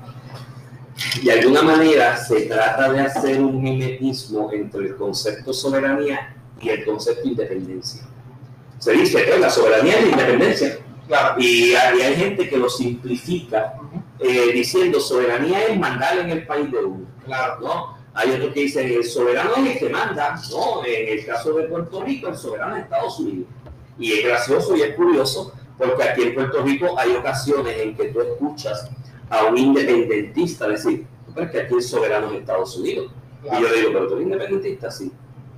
De 1.22 1.32
alguna 1.34 1.62
manera 1.62 2.16
se 2.16 2.42
trata 2.44 2.94
de 2.94 3.02
hacer 3.02 3.42
un 3.42 3.62
mimetismo 3.62 4.50
entre 4.54 4.88
el 4.88 4.96
concepto 4.96 5.52
soberanía 5.52 6.36
y 6.62 6.70
el 6.70 6.86
concepto 6.86 7.28
independencia. 7.28 8.04
Se 8.80 8.94
dice 8.94 9.26
que 9.26 9.38
la 9.38 9.50
soberanía 9.50 10.00
es 10.00 10.06
la 10.06 10.12
independencia. 10.12 10.80
Claro. 11.08 11.42
Y, 11.42 11.74
hay, 11.74 12.02
hay 12.02 12.16
gente 12.16 12.50
que 12.50 12.58
lo 12.58 12.70
simplifica 12.70 13.74
eh, 14.20 14.52
diciendo 14.54 15.00
soberanía 15.00 15.64
es 15.66 15.80
mandar 15.80 16.20
en 16.20 16.30
el 16.30 16.46
país 16.46 16.70
de 16.72 16.84
uno. 16.84 17.08
Claro. 17.30 17.60
¿no? 17.62 17.98
Hay 18.14 18.32
otros 18.32 18.54
que 18.54 18.62
dicen 18.62 18.92
el 18.92 19.04
soberano 19.04 19.52
es 19.58 19.72
el 19.72 19.80
que 19.80 19.90
manda. 19.90 20.40
No, 20.52 20.84
en 20.86 21.20
el 21.20 21.26
caso 21.26 21.54
de 21.54 21.64
Puerto 21.64 22.04
Rico, 22.04 22.28
el 22.28 22.38
soberano 22.38 22.76
es 22.76 22.84
Estados 22.84 23.20
Unidos. 23.20 23.48
Y 23.98 24.14
es 24.14 24.26
gracioso 24.26 24.76
y 24.76 24.82
es 24.82 24.96
curioso 24.96 25.54
porque 25.80 26.04
aquí 26.04 26.24
en 26.24 26.36
Puerto 26.36 26.62
Rico 26.62 26.94
hay 27.00 27.16
ocasiones 27.16 27.80
en 27.80 27.96
que 27.96 28.10
tú 28.10 28.20
escuchas 28.20 28.90
a 29.30 29.46
un 29.46 29.58
independentista 29.58 30.68
decir, 30.68 31.08
pero 31.34 31.50
que 31.50 31.62
aquí 31.62 31.76
el 31.76 31.82
soberano 31.82 32.32
es 32.32 32.42
Estados 32.42 32.76
Unidos. 32.76 33.12
Y 33.44 33.62
yo 33.62 33.74
digo, 33.74 33.90
pero 33.94 34.08
tú 34.08 34.16
eres 34.16 34.26
independentista, 34.26 34.92
sí, 34.92 35.10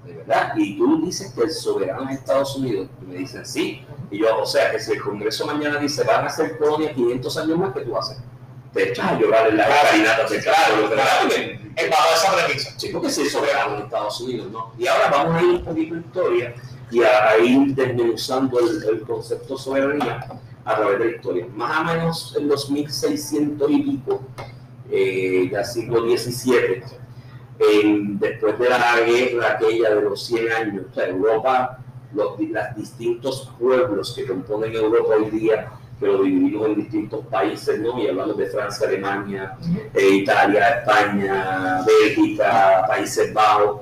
de 0.05 0.13
verdad. 0.13 0.53
Y 0.55 0.77
tú 0.77 1.03
dices 1.03 1.33
que 1.33 1.41
el 1.41 1.49
soberano 1.49 2.07
es 2.07 2.19
Estados 2.19 2.55
Unidos. 2.55 2.87
Y 3.01 3.05
me 3.05 3.15
dicen, 3.15 3.43
sí. 3.43 3.83
Y 4.11 4.19
yo, 4.19 4.39
o 4.39 4.45
sea, 4.45 4.71
que 4.71 4.79
si 4.79 4.91
el 4.91 5.01
Congreso 5.01 5.47
mañana 5.47 5.79
dice, 5.79 6.03
van 6.03 6.25
a 6.25 6.29
ser 6.29 6.55
colonia 6.59 6.93
500 6.93 7.37
años 7.37 7.57
más, 7.57 7.73
que 7.73 7.81
tú 7.81 7.97
haces? 7.97 8.17
Te 8.73 8.89
echas 8.89 9.11
a 9.11 9.19
llorar 9.19 9.49
en 9.49 9.57
la 9.57 9.67
escalinata 9.67 10.27
del 10.27 10.43
carro. 10.43 10.89
Claro, 10.89 11.29
es 11.75 11.89
bajo 11.89 12.15
esa 12.15 12.35
premisa. 12.35 12.73
Sí, 12.77 12.89
porque 12.91 13.09
sí, 13.09 13.29
soberano 13.29 13.77
en 13.77 13.83
Estados 13.83 14.21
Unidos, 14.21 14.51
¿no? 14.51 14.73
Y 14.77 14.87
ahora 14.87 15.09
vamos 15.09 15.35
a 15.35 15.41
ir 15.41 15.49
un 15.49 15.63
poquito 15.63 15.95
en 15.95 16.01
historia 16.01 16.53
y 16.89 17.03
a, 17.03 17.37
ir 17.37 17.75
desmenuzando 17.75 18.59
el, 18.59 18.83
el, 18.83 19.01
concepto 19.01 19.57
soberanía 19.57 20.27
a 20.65 20.75
través 20.75 20.99
de 20.99 21.05
la 21.05 21.11
historia. 21.15 21.47
Más 21.55 21.79
o 21.79 21.83
menos 21.83 22.35
en 22.37 22.47
los 22.47 22.69
1600 22.69 23.71
y 23.71 23.81
pico, 23.81 24.21
eh, 24.89 25.49
ya 25.51 25.63
siglo 25.63 26.01
XVII, 26.01 26.83
después 28.19 28.59
de 28.59 28.69
la 28.69 28.99
guerra 28.99 29.51
aquella 29.53 29.95
de 29.95 30.01
los 30.01 30.25
100 30.25 30.51
años, 30.51 30.85
o 30.91 30.93
sea, 30.93 31.07
Europa, 31.07 31.79
los, 32.13 32.37
los 32.39 32.75
distintos 32.75 33.51
pueblos 33.57 34.13
que 34.13 34.25
componen 34.25 34.73
Europa 34.73 35.13
hoy 35.17 35.29
día 35.29 35.71
lo 36.07 36.23
dividimos 36.23 36.67
en 36.67 36.75
distintos 36.75 37.25
países, 37.27 37.79
¿no? 37.79 37.99
Y 37.99 38.07
hablamos 38.07 38.37
de 38.37 38.47
Francia, 38.47 38.87
Alemania, 38.87 39.57
eh, 39.93 40.09
Italia, 40.15 40.79
España, 40.79 41.81
Bélgica, 41.85 42.85
Países 42.87 43.33
Bajos. 43.33 43.81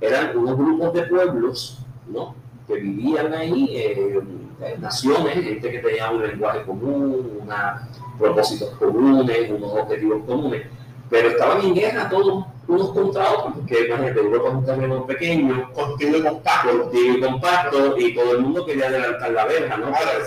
Eran 0.00 0.36
unos 0.36 0.56
grupos 0.56 0.94
de 0.94 1.02
pueblos, 1.02 1.78
¿no? 2.08 2.34
Que 2.66 2.74
vivían 2.74 3.34
ahí, 3.34 3.68
eh, 3.74 4.20
naciones, 4.78 5.34
gente 5.34 5.70
que 5.70 5.78
tenía 5.78 6.10
un 6.10 6.22
lenguaje 6.22 6.62
común, 6.62 7.40
unos 7.42 7.56
propósitos 8.18 8.70
comunes, 8.78 9.50
unos 9.50 9.72
objetivos 9.72 10.22
comunes, 10.26 10.66
pero 11.08 11.30
estaban 11.30 11.62
en 11.62 11.74
guerra 11.74 12.08
todos 12.08 12.44
unos 12.70 12.92
contra 12.92 13.32
otros, 13.32 13.54
porque 13.56 13.86
imagínate, 13.86 14.20
Europa 14.20 14.48
es 14.48 14.54
un 14.54 14.64
terreno 14.64 15.06
pequeño, 15.06 15.72
contigo 15.72 16.16
y 16.16 16.22
compacto, 16.22 16.82
contigo 16.82 17.14
y 17.16 17.20
compacto, 17.20 17.98
y 17.98 18.14
todo 18.14 18.32
el 18.32 18.38
mundo 18.42 18.64
quería 18.64 18.86
adelantar 18.86 19.30
la 19.32 19.44
verja, 19.46 19.76
¿no? 19.76 19.90
Para 19.90 20.18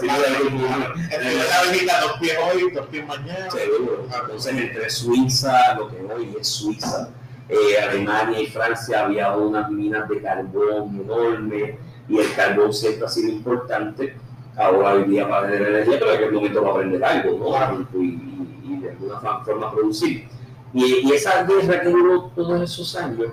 dos 2.01 2.19
pies 2.19 2.37
hoy, 2.43 2.71
dos 2.71 2.87
pies 2.87 3.07
mañana. 3.07 3.49
Seguro. 3.49 4.05
Entonces, 4.21 4.57
entre 4.57 4.89
Suiza, 4.89 5.75
lo 5.75 5.87
que 5.87 6.01
hoy 6.13 6.35
es 6.39 6.47
Suiza, 6.47 7.09
eh, 7.47 7.77
Alemania 7.81 8.41
y 8.41 8.47
Francia, 8.47 9.05
había 9.05 9.35
unas 9.35 9.69
minas 9.71 10.09
de 10.09 10.21
carbón 10.21 10.99
enormes, 11.01 11.75
y 12.09 12.19
el 12.19 12.33
carbón 12.33 12.73
siempre 12.73 13.05
ha 13.05 13.09
sido 13.09 13.29
importante. 13.29 14.17
Ahora 14.57 14.93
hoy 14.93 15.05
día 15.05 15.27
para 15.27 15.47
tener 15.47 15.67
energía, 15.67 15.97
pero 15.97 16.11
en 16.11 16.17
aquel 16.17 16.31
momento 16.33 16.61
va 16.61 16.67
a 16.67 16.71
aprender 16.73 17.03
algo, 17.03 17.39
¿no? 17.39 17.99
Y, 17.99 18.05
y, 18.05 18.61
y 18.65 18.77
de 18.81 18.89
alguna 18.91 19.39
forma 19.39 19.71
producir. 19.71 20.27
Y, 20.73 21.11
esa 21.13 21.43
guerra 21.43 21.81
que 21.81 21.89
duró 21.89 22.31
todos 22.35 22.61
esos 22.61 22.95
años, 22.95 23.29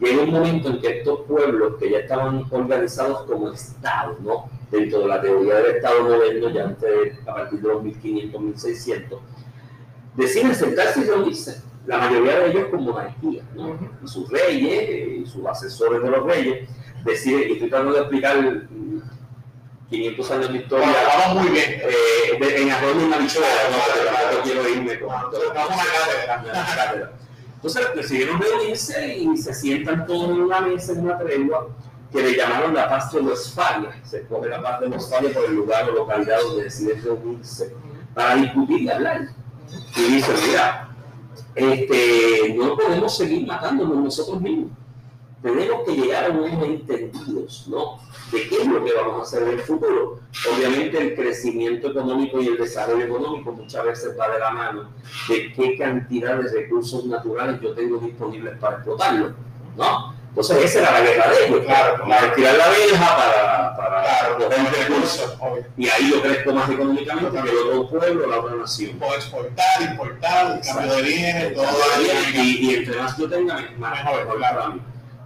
llegó 0.00 0.22
un 0.22 0.30
momento 0.30 0.70
en 0.70 0.80
que 0.80 0.98
estos 0.98 1.20
pueblos 1.20 1.74
que 1.78 1.90
ya 1.90 1.98
estaban 1.98 2.44
organizados 2.50 3.22
como 3.22 3.50
estados, 3.50 4.18
¿no? 4.20 4.50
Dentro 4.70 5.00
de 5.00 5.08
la 5.08 5.20
teoría 5.20 5.56
del 5.56 5.76
Estado 5.76 6.02
moderno, 6.02 6.50
ya 6.50 6.64
antes, 6.64 7.18
a 7.26 7.34
partir 7.34 7.60
de 7.60 7.68
los 7.68 7.82
1500, 7.82 8.40
1600, 8.40 9.20
deciden 10.16 10.54
sentarse 10.54 11.00
y 11.00 11.04
reunirse. 11.04 11.62
La 11.86 11.98
mayoría 11.98 12.40
de 12.40 12.50
ellos 12.50 12.68
con 12.70 12.84
monarquía, 12.84 13.42
¿no? 13.54 13.78
Y 14.02 14.08
sus 14.08 14.28
reyes 14.30 15.18
y 15.18 15.26
sus 15.26 15.46
asesores 15.46 16.02
de 16.02 16.10
los 16.10 16.24
reyes 16.24 16.68
deciden, 17.04 17.48
y 17.48 17.52
estoy 17.52 17.68
tratando 17.70 17.92
de 17.94 18.00
explicar 18.00 18.36
500 19.90 20.30
años 20.30 20.52
de 20.52 20.58
historia. 20.58 20.86
vamos 21.18 21.42
muy 21.42 21.52
bien. 21.52 21.70
Eh, 21.82 22.38
en 22.40 22.70
arroz 22.70 22.96
y 23.02 23.06
Marichola, 23.06 23.46
no, 23.70 24.36
no 24.36 24.42
quiero 24.42 24.68
irme 24.68 25.00
con. 25.00 25.08
Vamos 25.08 25.34
a 25.34 26.26
cátedra. 26.26 27.12
Entonces 27.56 27.86
decidieron 27.94 28.40
reunirse 28.40 29.18
y 29.18 29.36
se 29.36 29.52
sientan 29.52 30.06
todos 30.06 30.30
en 30.30 30.42
una 30.42 30.60
mesa, 30.62 30.92
en 30.92 31.00
una 31.00 31.18
tregua, 31.18 31.68
que 32.10 32.22
le 32.22 32.34
llamaron 32.34 32.72
la 32.72 32.88
paz 32.88 33.12
de 33.12 33.20
Westfalia. 33.20 34.00
Se 34.02 34.26
coge 34.26 34.48
la 34.48 34.62
paz 34.62 34.80
de 34.80 34.86
Westfalia 34.86 35.34
por 35.34 35.44
el 35.44 35.56
lugar 35.56 35.90
o 35.90 35.92
localidad 35.92 36.40
donde 36.40 36.64
deciden 36.64 37.02
reunirse 37.02 37.74
para 38.14 38.36
discutir 38.36 38.82
y 38.82 38.88
hablar. 38.88 39.28
Y 39.96 40.02
dicen, 40.02 40.36
mira, 40.46 40.88
este, 41.54 42.54
no 42.56 42.76
podemos 42.76 43.16
seguir 43.16 43.46
matándonos 43.46 43.96
nosotros 44.04 44.40
mismos. 44.40 44.70
Tenemos 45.42 45.82
que 45.86 45.96
llegar 45.96 46.30
a 46.30 46.34
unos 46.34 46.62
entendidos, 46.62 47.66
¿no? 47.68 47.98
de 48.32 48.48
qué 48.48 48.62
es 48.62 48.66
lo 48.66 48.84
que 48.84 48.92
vamos 48.92 49.20
a 49.20 49.22
hacer 49.22 49.42
en 49.42 49.58
el 49.58 49.60
futuro. 49.60 50.20
Obviamente 50.54 50.98
el 50.98 51.14
crecimiento 51.14 51.90
económico 51.90 52.40
y 52.40 52.48
el 52.48 52.56
desarrollo 52.56 53.04
económico 53.04 53.52
muchas 53.52 53.84
veces 53.84 54.18
va 54.18 54.28
de 54.30 54.38
la 54.38 54.50
mano 54.50 54.90
de 55.28 55.52
qué 55.52 55.76
cantidad 55.76 56.36
de 56.36 56.48
recursos 56.48 57.04
naturales 57.06 57.60
yo 57.60 57.74
tengo 57.74 57.98
disponibles 57.98 58.56
para 58.58 58.76
explotarlo, 58.76 59.34
¿no? 59.76 60.20
Entonces 60.28 60.64
esa 60.64 60.78
era 60.78 60.92
la 60.92 61.00
guerra 61.00 61.28
de 61.28 61.46
ellos, 61.46 61.64
claro, 61.66 62.04
para 62.08 62.32
tirar 62.34 62.56
la 62.56 62.68
vieja 62.68 63.16
para, 63.16 63.76
para 63.76 64.02
claro, 64.02 64.48
recursos. 64.78 65.36
Y 65.76 65.88
ahí 65.88 66.08
yo 66.08 66.22
crezco 66.22 66.52
más 66.52 66.70
económicamente 66.70 67.42
que 67.42 67.50
el 67.50 67.56
otro 67.56 67.88
pueblo, 67.88 68.26
la 68.28 68.38
otra 68.38 68.54
nación. 68.54 68.96
Puedo 68.96 69.14
exportar, 69.14 69.82
importar, 69.90 70.60
cambio 70.60 70.94
de 70.94 71.02
bienes, 71.02 71.54
todo. 71.54 71.66
Y, 72.32 72.38
y, 72.38 72.74
entre 72.76 72.96
más 72.96 73.16
yo 73.16 73.28
tenga, 73.28 73.58
más 73.76 74.04
mejor 74.04 74.40
para 74.40 74.68
mí. 74.68 74.80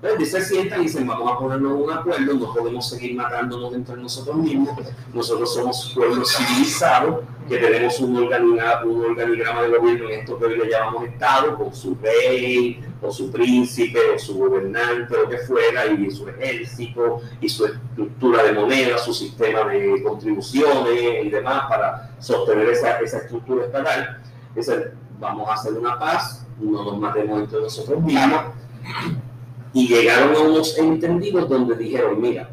Entonces 0.04 0.30
se 0.30 0.54
sientan 0.54 0.80
y 0.80 0.84
dicen, 0.84 1.06
vamos 1.06 1.32
a 1.32 1.38
ponernos 1.38 1.72
un 1.80 1.90
acuerdo, 1.90 2.34
no 2.34 2.52
podemos 2.52 2.86
seguir 2.90 3.16
matándonos 3.16 3.72
entre 3.72 3.96
nosotros 3.96 4.36
mismos, 4.36 4.78
nosotros 5.14 5.54
somos 5.54 5.92
pueblos 5.94 6.30
civilizados, 6.30 7.24
que 7.48 7.56
tenemos 7.56 7.98
un 8.00 8.14
organigrama, 8.16 8.84
un 8.84 9.02
organigrama 9.02 9.62
de 9.62 9.68
gobierno 9.68 10.10
en 10.10 10.20
esto 10.20 10.38
que 10.38 10.44
hoy 10.44 10.58
le 10.58 10.68
llamamos 10.68 11.04
Estado, 11.04 11.56
con 11.56 11.74
su 11.74 11.96
rey, 12.02 12.84
o 13.00 13.10
su 13.10 13.32
príncipe, 13.32 13.98
o 14.14 14.18
su 14.18 14.38
gobernante, 14.38 15.16
lo 15.16 15.26
que 15.26 15.38
fuera, 15.38 15.86
y 15.86 16.10
su 16.10 16.28
ejército, 16.28 17.22
y 17.40 17.48
su 17.48 17.64
estructura 17.64 18.42
de 18.42 18.52
moneda, 18.52 18.98
su 18.98 19.14
sistema 19.14 19.64
de 19.64 20.02
contribuciones 20.02 21.24
y 21.24 21.30
demás 21.30 21.64
para 21.66 22.14
sostener 22.18 22.68
esa, 22.68 22.98
esa 23.00 23.18
estructura 23.18 23.64
estatal. 23.64 24.20
Dicen, 24.54 24.84
vamos 25.18 25.48
a 25.48 25.54
hacer 25.54 25.72
una 25.72 25.98
paz, 25.98 26.46
no 26.60 26.84
nos 26.84 26.98
matemos 26.98 27.40
entre 27.40 27.60
nosotros 27.62 28.02
mismos 28.02 28.42
y 29.74 29.88
llegaron 29.88 30.36
a 30.36 30.38
unos 30.38 30.78
entendidos 30.78 31.48
donde 31.48 31.74
dijeron, 31.74 32.20
mira, 32.20 32.48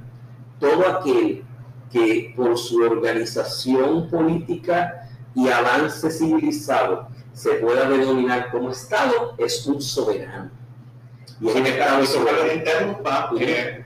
todo 0.60 0.88
aquel 0.88 1.44
que 1.92 2.34
por 2.36 2.58
su 2.58 2.82
organización 2.82 4.10
política 4.10 5.08
y 5.36 5.48
avance 5.48 6.10
civilizado 6.10 7.08
se 7.32 7.52
pueda 7.56 7.88
denominar 7.88 8.50
como 8.52 8.72
Estado 8.72 9.36
es 9.38 9.66
un 9.68 9.82
soberano. 9.82 10.50
Y 11.40 11.50
en 11.50 11.66
el 11.66 11.78
caso 11.78 12.26
de 13.36 13.86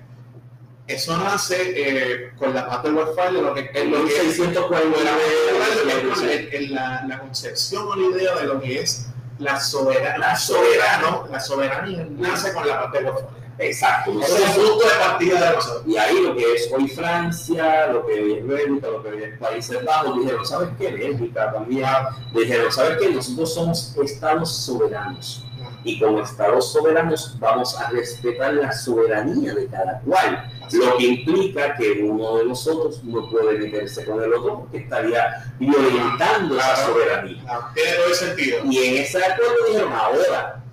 eso 0.88 1.18
nace 1.18 1.74
eh, 1.76 2.32
con 2.38 2.54
la 2.54 2.68
paz 2.68 2.84
de 2.84 2.92
Westfalia, 2.92 3.42
lo 3.42 3.56
que 3.56 3.72
en 3.74 3.92
los 3.92 4.12
649 4.12 6.70
la, 6.70 7.06
la 7.08 7.20
concepción 7.20 7.88
o 7.88 7.96
la 7.96 8.16
idea 8.16 8.36
de 8.36 8.46
lo 8.46 8.62
que 8.62 8.82
es 8.82 9.08
la, 9.40 9.60
soberana, 9.60 10.18
la, 10.18 10.36
soberano, 10.36 11.28
la 11.30 11.40
soberanía 11.40 12.08
nace 12.10 12.54
con 12.54 12.68
la 12.68 12.82
parte 12.82 13.04
de 13.04 13.12
Exacto. 13.58 14.12
es 14.22 14.30
el 14.30 14.62
punto 14.62 14.86
de 14.86 14.96
partida 15.00 15.50
de 15.50 15.56
nosotros. 15.56 15.84
Y 15.88 15.98
ahí 15.98 16.22
lo 16.22 16.36
que 16.36 16.54
es 16.54 16.70
hoy 16.74 16.88
Francia, 16.90 17.88
lo 17.88 18.06
que 18.06 18.14
hoy 18.22 18.34
es 18.34 18.48
Bélgica, 18.48 18.88
lo 18.88 19.02
que 19.02 19.10
hoy 19.10 19.24
es 19.24 19.40
Países 19.40 19.86
Bajos, 19.86 20.20
dijeron, 20.20 20.46
¿sabes 20.46 20.70
qué? 20.78 20.92
Bélgica 20.92 21.54
también. 21.54 21.88
Dijeron, 22.34 22.72
¿sabes 22.72 22.98
qué? 23.00 23.10
Nosotros 23.12 23.54
somos 23.54 23.96
estados 24.04 24.58
soberanos. 24.58 25.46
Y 25.86 26.00
como 26.00 26.20
estados 26.22 26.74
soberanos 26.74 27.38
vamos 27.40 27.80
a 27.80 27.90
respetar 27.92 28.54
la 28.56 28.72
soberanía 28.74 29.54
de 29.54 29.68
cada 29.68 30.00
cual. 30.02 30.52
Lo 30.74 30.98
que 30.98 31.04
implica 31.06 31.76
que 31.76 32.02
uno 32.04 32.38
de 32.38 32.46
nosotros 32.46 33.04
no 33.04 33.30
puede 33.30 33.60
meterse 33.60 34.04
con 34.04 34.22
el 34.24 34.34
otro 34.34 34.62
porque 34.62 34.80
estaría 34.80 35.46
violentando 35.60 36.58
esa 36.58 36.76
soberanía. 36.88 37.44
tiene 37.76 37.92
todo 37.98 38.08
el 38.08 38.16
sentido. 38.16 38.58
Y 38.66 38.78
en 38.80 39.04
ese 39.04 39.24
acuerdo 39.24 39.54
dijeron, 39.68 39.94
ahora 39.94 40.64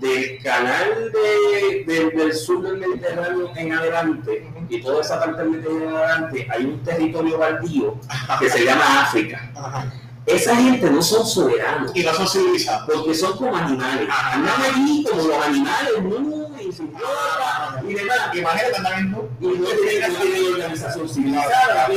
del 0.00 0.42
canal 0.42 1.12
de, 1.12 1.84
de- 1.86 2.10
del 2.10 2.32
sur 2.34 2.62
del 2.62 2.78
Mediterráneo 2.78 3.50
en 3.56 3.72
adelante 3.72 4.50
y 4.68 4.82
toda 4.82 5.00
esa 5.02 5.18
parte 5.20 5.42
del 5.42 5.50
Mediterráneo 5.52 5.88
en 5.90 5.96
adelante 5.96 6.46
hay 6.50 6.64
un 6.64 6.82
territorio 6.82 7.38
baldío 7.38 7.94
que 8.40 8.48
se 8.50 8.64
llama 8.64 9.02
África. 9.02 9.50
Esa 10.26 10.56
gente 10.56 10.90
no 10.90 11.00
son 11.00 11.24
soberanos 11.24 11.92
Y 11.94 12.02
no 12.02 12.12
son 12.12 12.26
civilizados. 12.28 12.90
porque 12.92 13.14
son 13.14 13.36
como 13.36 13.56
animales. 13.56 14.08
Andan 14.10 14.60
allí 14.60 15.04
como 15.08 15.22
los 15.22 15.46
animales, 15.46 15.92
no, 16.02 16.60
y 16.60 16.72
sin 16.72 16.92
ropa 16.92 17.80
y 17.88 17.94
demás. 17.94 18.34
Imagínate 18.34 18.76
andar 18.76 18.98
en. 18.98 19.16
Y 19.40 19.46
no 19.46 19.68
tienen, 19.68 20.52
organización 20.54 21.08
civilizada. 21.08 21.88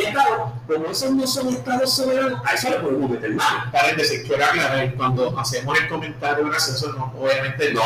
Como 0.67 0.85
esos 0.85 1.11
no 1.11 1.25
son 1.25 1.49
estados 1.49 1.93
soberanos, 1.95 2.39
a 2.45 2.53
eso 2.53 2.69
le 2.69 2.75
podemos 2.77 3.09
meter 3.09 3.33
mano. 3.33 3.71
Paréntesis, 3.71 4.21
quiero 4.27 4.45
aclarar, 4.45 4.93
cuando 4.95 5.39
hacemos 5.39 5.79
el 5.79 5.87
comentario 5.87 6.45
de 6.45 6.55
ascenso, 6.55 6.93
no, 6.93 7.11
obviamente 7.19 7.73
no, 7.73 7.81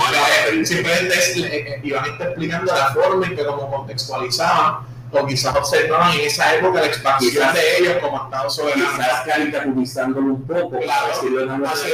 simplemente 0.65 1.15
eh, 1.37 1.73
eh, 1.75 1.81
Iván 1.83 2.05
está 2.11 2.25
explicando 2.25 2.73
la 2.73 2.93
forma 2.93 3.27
en 3.27 3.35
que 3.35 3.45
como 3.45 3.71
contextualizaban 3.71 4.92
o 5.13 5.25
quizás 5.27 5.55
observaban 5.55 6.13
en 6.13 6.21
esa 6.21 6.55
época 6.55 6.79
la 6.81 6.87
expansión 6.87 7.31
Quizás- 7.31 7.53
de 7.53 7.77
ellos 7.77 7.97
como 8.01 8.23
Estado 8.23 8.49
soberano. 8.49 8.89
Quizás 8.97 9.21
caricaturizándolo 9.25 10.25
un 10.27 10.43
poco, 10.47 10.79
Claro, 10.79 11.07
así 11.13 11.27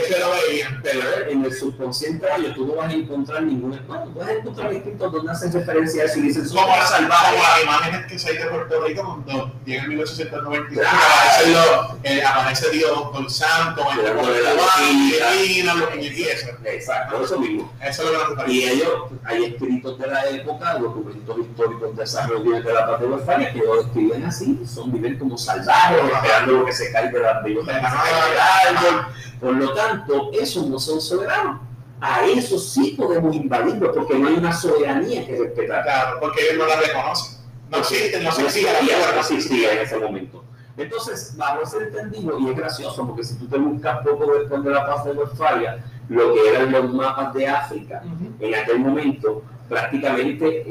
se 0.07 0.19
lo 0.19 0.31
veían. 0.31 0.79
Pero 0.83 1.01
en 1.29 1.45
el 1.45 1.53
subconsciente 1.53 2.25
de 2.25 2.35
ellos 2.37 2.55
tú 2.55 2.65
no 2.67 2.75
vas 2.75 2.89
a 2.89 2.93
encontrar 2.93 3.43
ninguna. 3.43 3.81
Bueno, 3.87 4.05
a 4.21 4.31
encontrar 4.31 4.73
escritos 4.73 5.11
donde 5.11 5.31
hacen 5.31 5.53
referencia 5.53 6.03
a 6.03 6.05
eso 6.05 6.19
y 6.19 6.21
dicen 6.23 6.47
Como, 6.47 6.61
como 6.61 6.81
salvajes. 6.83 7.39
las 7.41 7.63
imágenes 7.63 8.05
que 8.07 8.19
se 8.19 8.29
hay 8.29 8.37
de 8.37 8.45
Puerto 8.45 8.83
Rico 8.85 9.03
cuando 9.25 9.51
llega 9.65 9.83
en 9.83 9.89
1893, 9.89 10.79
Claro. 10.79 10.97
aparece, 10.97 11.51
lo- 11.51 11.99
eh, 12.03 12.23
aparece 12.23 12.69
Dios 12.71 13.13
Don 13.13 13.29
Santo, 13.29 13.85
el 13.91 13.97
de 13.97 14.43
la 14.43 15.31
divino, 15.33 15.75
los 15.75 15.89
eso. 15.95 16.47
Exacto, 16.63 17.23
eso 17.23 17.39
mismo. 17.39 17.71
Eso 17.83 18.03
es 18.03 18.11
lo 18.11 18.29
que 18.29 18.35
nos. 18.35 18.49
Y 18.49 18.63
ellos, 18.63 18.89
hay 19.25 19.45
escritos 19.45 19.97
de 19.99 20.07
la 20.07 20.29
época, 20.29 20.73
documentos 20.75 21.37
históricos 21.39 21.95
de 21.95 22.03
esas 22.03 22.29
reuniones 22.29 22.63
de 22.65 22.73
la 22.73 22.87
patria 22.87 23.08
de 23.09 23.15
Westfalia, 23.15 23.53
que 23.53 23.59
lo 23.59 23.83
describen 23.83 24.23
así, 24.25 24.61
son 24.65 24.91
viven 24.91 25.17
como 25.17 25.37
salvajes, 25.37 25.99
esperando 26.03 26.53
lo 26.53 26.65
que 26.65 26.73
se 26.73 26.91
cae 26.91 27.11
de 27.11 27.19
la 27.19 27.41
que 27.43 27.49
se 27.49 27.61
del 27.63 27.85
árbol. 27.85 29.05
Por 29.39 29.53
lo 29.55 29.73
tanto, 29.73 30.31
esos 30.33 30.67
no 30.67 30.79
son 30.79 31.01
soberanos. 31.01 31.61
A 32.01 32.25
eso 32.25 32.57
sí 32.57 32.95
podemos 32.97 33.35
invadirlos, 33.35 33.95
porque 33.95 34.17
no 34.17 34.29
hay 34.29 34.35
una 34.35 34.53
soberanía 34.53 35.25
que 35.25 35.37
respetar. 35.37 35.83
Claro, 35.83 36.17
porque 36.21 36.41
ellos 36.41 36.57
no 36.59 36.67
la 36.67 36.79
reconocen. 36.79 37.39
No 37.69 37.77
existen, 37.77 38.23
no 38.23 38.31
no 38.31 38.37
existía 38.45 38.73
la 38.73 39.19
existía, 39.19 39.73
en 39.73 39.79
ese 39.79 39.97
momento. 39.97 40.43
Entonces, 40.77 41.35
bajo 41.35 41.61
ese 41.61 41.77
entendido, 41.77 42.39
y 42.39 42.49
es 42.49 42.55
gracioso, 42.55 43.05
porque 43.05 43.23
si 43.23 43.35
tú 43.35 43.47
te 43.47 43.57
buscas 43.57 43.99
poco 43.99 44.33
después 44.33 44.63
de 44.63 44.71
la 44.71 44.85
paz 44.85 45.03
de 45.03 45.11
Westfalia, 45.11 45.83
lo 46.07 46.33
que 46.33 46.49
eran 46.49 46.71
los 46.71 46.93
mapas 46.93 47.33
de 47.33 47.47
África, 47.47 48.01
Ujú. 48.05 48.33
en 48.39 48.55
aquel 48.55 48.79
momento 48.79 49.43
prácticamente 49.67 50.65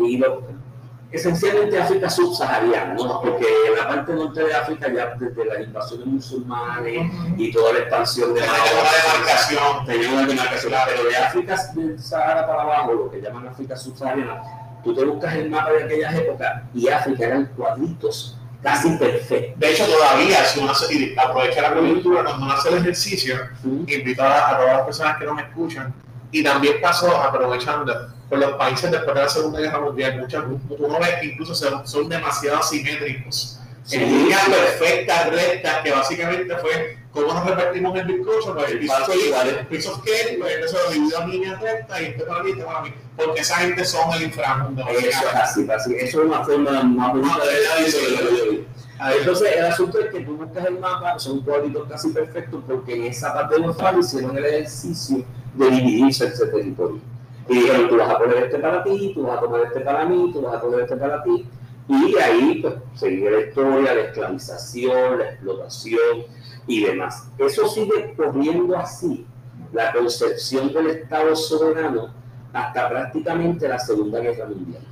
esencialmente 1.10 1.80
África 1.80 2.10
subsahariana, 2.10 2.94
¿no? 2.94 3.20
porque 3.20 3.46
en 3.66 3.76
la 3.78 3.88
parte 3.88 4.12
norte 4.12 4.44
de 4.44 4.54
África 4.54 4.92
ya 4.92 5.14
desde 5.18 5.44
las 5.44 5.60
invasiones 5.60 6.06
musulmanes 6.06 7.12
y 7.36 7.50
toda 7.50 7.72
la 7.72 7.78
expansión 7.80 8.34
de 8.34 8.40
Tenía 8.40 8.54
una 8.54 8.90
demarcación. 8.92 9.86
tenía 9.86 10.08
una 10.10 10.26
demarcación, 10.26 10.72
pero 10.86 11.04
de 11.04 11.16
África 11.16 11.56
del 11.74 11.98
Sahara 11.98 12.46
para 12.46 12.62
abajo, 12.62 12.92
lo 12.92 13.10
que 13.10 13.20
llaman 13.20 13.48
África 13.48 13.76
subsahariana, 13.76 14.42
tú 14.84 14.94
te 14.94 15.04
buscas 15.04 15.34
el 15.34 15.50
mapa 15.50 15.72
de 15.72 15.84
aquellas 15.84 16.14
épocas 16.14 16.62
y 16.74 16.88
África 16.88 17.24
eran 17.26 17.46
cuadritos 17.56 18.38
casi 18.62 18.90
perfectos. 18.96 19.58
De 19.58 19.72
hecho, 19.72 19.86
todavía, 19.86 20.44
si 20.44 20.60
uno 20.60 20.72
hace, 20.72 20.92
y 20.92 21.14
aprovecha 21.16 21.62
la 21.62 21.74
coyuntura, 21.74 22.24
cuando 22.24 22.44
uno 22.44 22.54
hace 22.54 22.68
el 22.70 22.78
ejercicio, 22.78 23.36
invito 23.64 24.22
a, 24.22 24.50
a 24.50 24.58
todas 24.58 24.76
las 24.78 24.82
personas 24.82 25.16
que 25.16 25.24
no 25.24 25.34
me 25.34 25.42
escuchan, 25.42 25.94
y 26.32 26.42
también 26.42 26.80
paso 26.82 27.16
aprovechando 27.16 28.10
por 28.28 28.38
los 28.38 28.52
países 28.52 28.90
después 28.90 29.14
de 29.14 29.22
la 29.22 29.28
Segunda 29.28 29.60
Guerra 29.60 29.80
Mundial, 29.80 30.20
muchas, 30.20 30.44
uno 30.68 30.98
ve 31.00 31.18
que 31.20 31.26
incluso 31.28 31.54
son, 31.54 31.86
son 31.86 32.08
demasiado 32.08 32.58
asimétricos. 32.58 33.60
En 33.90 34.02
líneas 34.02 34.42
perfectas, 34.46 35.30
rectas, 35.30 35.78
que 35.82 35.90
básicamente 35.90 36.54
fue 36.58 36.98
cómo 37.10 37.32
nos 37.32 37.46
repartimos 37.46 37.98
el 37.98 38.06
bizcocho, 38.06 38.54
pues 38.54 38.70
el 38.70 38.78
bizcocho 38.80 39.12
el 39.12 39.66
piso 39.66 40.02
cake, 40.04 40.38
pues 40.38 40.58
eso 40.58 40.76
lo 40.84 40.90
dividió 40.90 41.22
en 41.22 41.30
líneas 41.30 41.60
rectas 41.62 42.00
y 42.02 42.04
este 42.04 42.24
para 42.24 42.42
mí, 42.42 42.50
este 42.50 42.64
para 42.64 42.82
mí, 42.82 42.92
porque 43.16 43.40
esa 43.40 43.56
gente 43.56 43.84
son 43.86 44.12
el 44.12 44.24
inframundo. 44.24 44.86
Eso 44.88 45.08
es 45.08 45.34
así, 45.34 45.70
así. 45.70 45.94
Eso 45.94 46.20
es 46.20 46.26
una 46.26 46.44
forma 46.44 46.82
más 46.82 47.12
bonita 47.12 47.38
de 47.46 47.84
que 47.84 48.16
yo 48.16 48.50
vi. 48.50 48.66
Entonces, 49.18 49.56
el 49.56 49.64
asunto 49.64 50.00
es 50.00 50.10
que 50.10 50.20
tú 50.20 50.36
buscas 50.36 50.66
el 50.66 50.78
mapa, 50.78 51.18
son 51.18 51.40
cuadritos 51.42 51.88
casi 51.88 52.10
perfectos, 52.10 52.62
porque 52.66 52.94
en 52.94 53.04
esa 53.04 53.32
parte 53.32 53.54
de 53.54 53.60
Westfalia 53.62 54.00
hicieron 54.00 54.36
el 54.36 54.44
ejercicio 54.44 55.24
de 55.54 55.70
dividirse 55.70 56.26
ese 56.26 56.46
territorio. 56.46 57.00
Y 57.48 57.54
dijeron, 57.54 57.88
tú 57.88 57.96
vas 57.96 58.10
a 58.10 58.18
poner 58.18 58.44
este 58.44 58.58
para 58.58 58.84
ti, 58.84 59.12
tú 59.14 59.22
vas 59.22 59.38
a 59.38 59.40
poner 59.40 59.66
este 59.66 59.80
para 59.80 60.04
mí, 60.04 60.30
tú 60.32 60.42
vas 60.42 60.56
a 60.56 60.60
poner 60.60 60.80
este 60.80 60.96
para 60.96 61.22
ti. 61.22 61.46
Y 61.88 62.18
ahí, 62.18 62.60
pues, 62.60 62.74
seguir 62.94 63.32
la 63.32 63.40
historia, 63.40 63.94
la 63.94 64.00
esclavización, 64.02 65.18
la 65.18 65.30
explotación 65.30 66.24
y 66.66 66.84
demás. 66.84 67.30
Eso 67.38 67.66
sigue 67.68 68.14
corriendo 68.14 68.76
así, 68.76 69.26
la 69.72 69.92
concepción 69.92 70.72
del 70.74 70.88
Estado 70.88 71.34
soberano, 71.34 72.12
hasta 72.52 72.88
prácticamente 72.88 73.66
la 73.66 73.78
Segunda 73.78 74.20
Guerra 74.20 74.46
Mundial. 74.46 74.82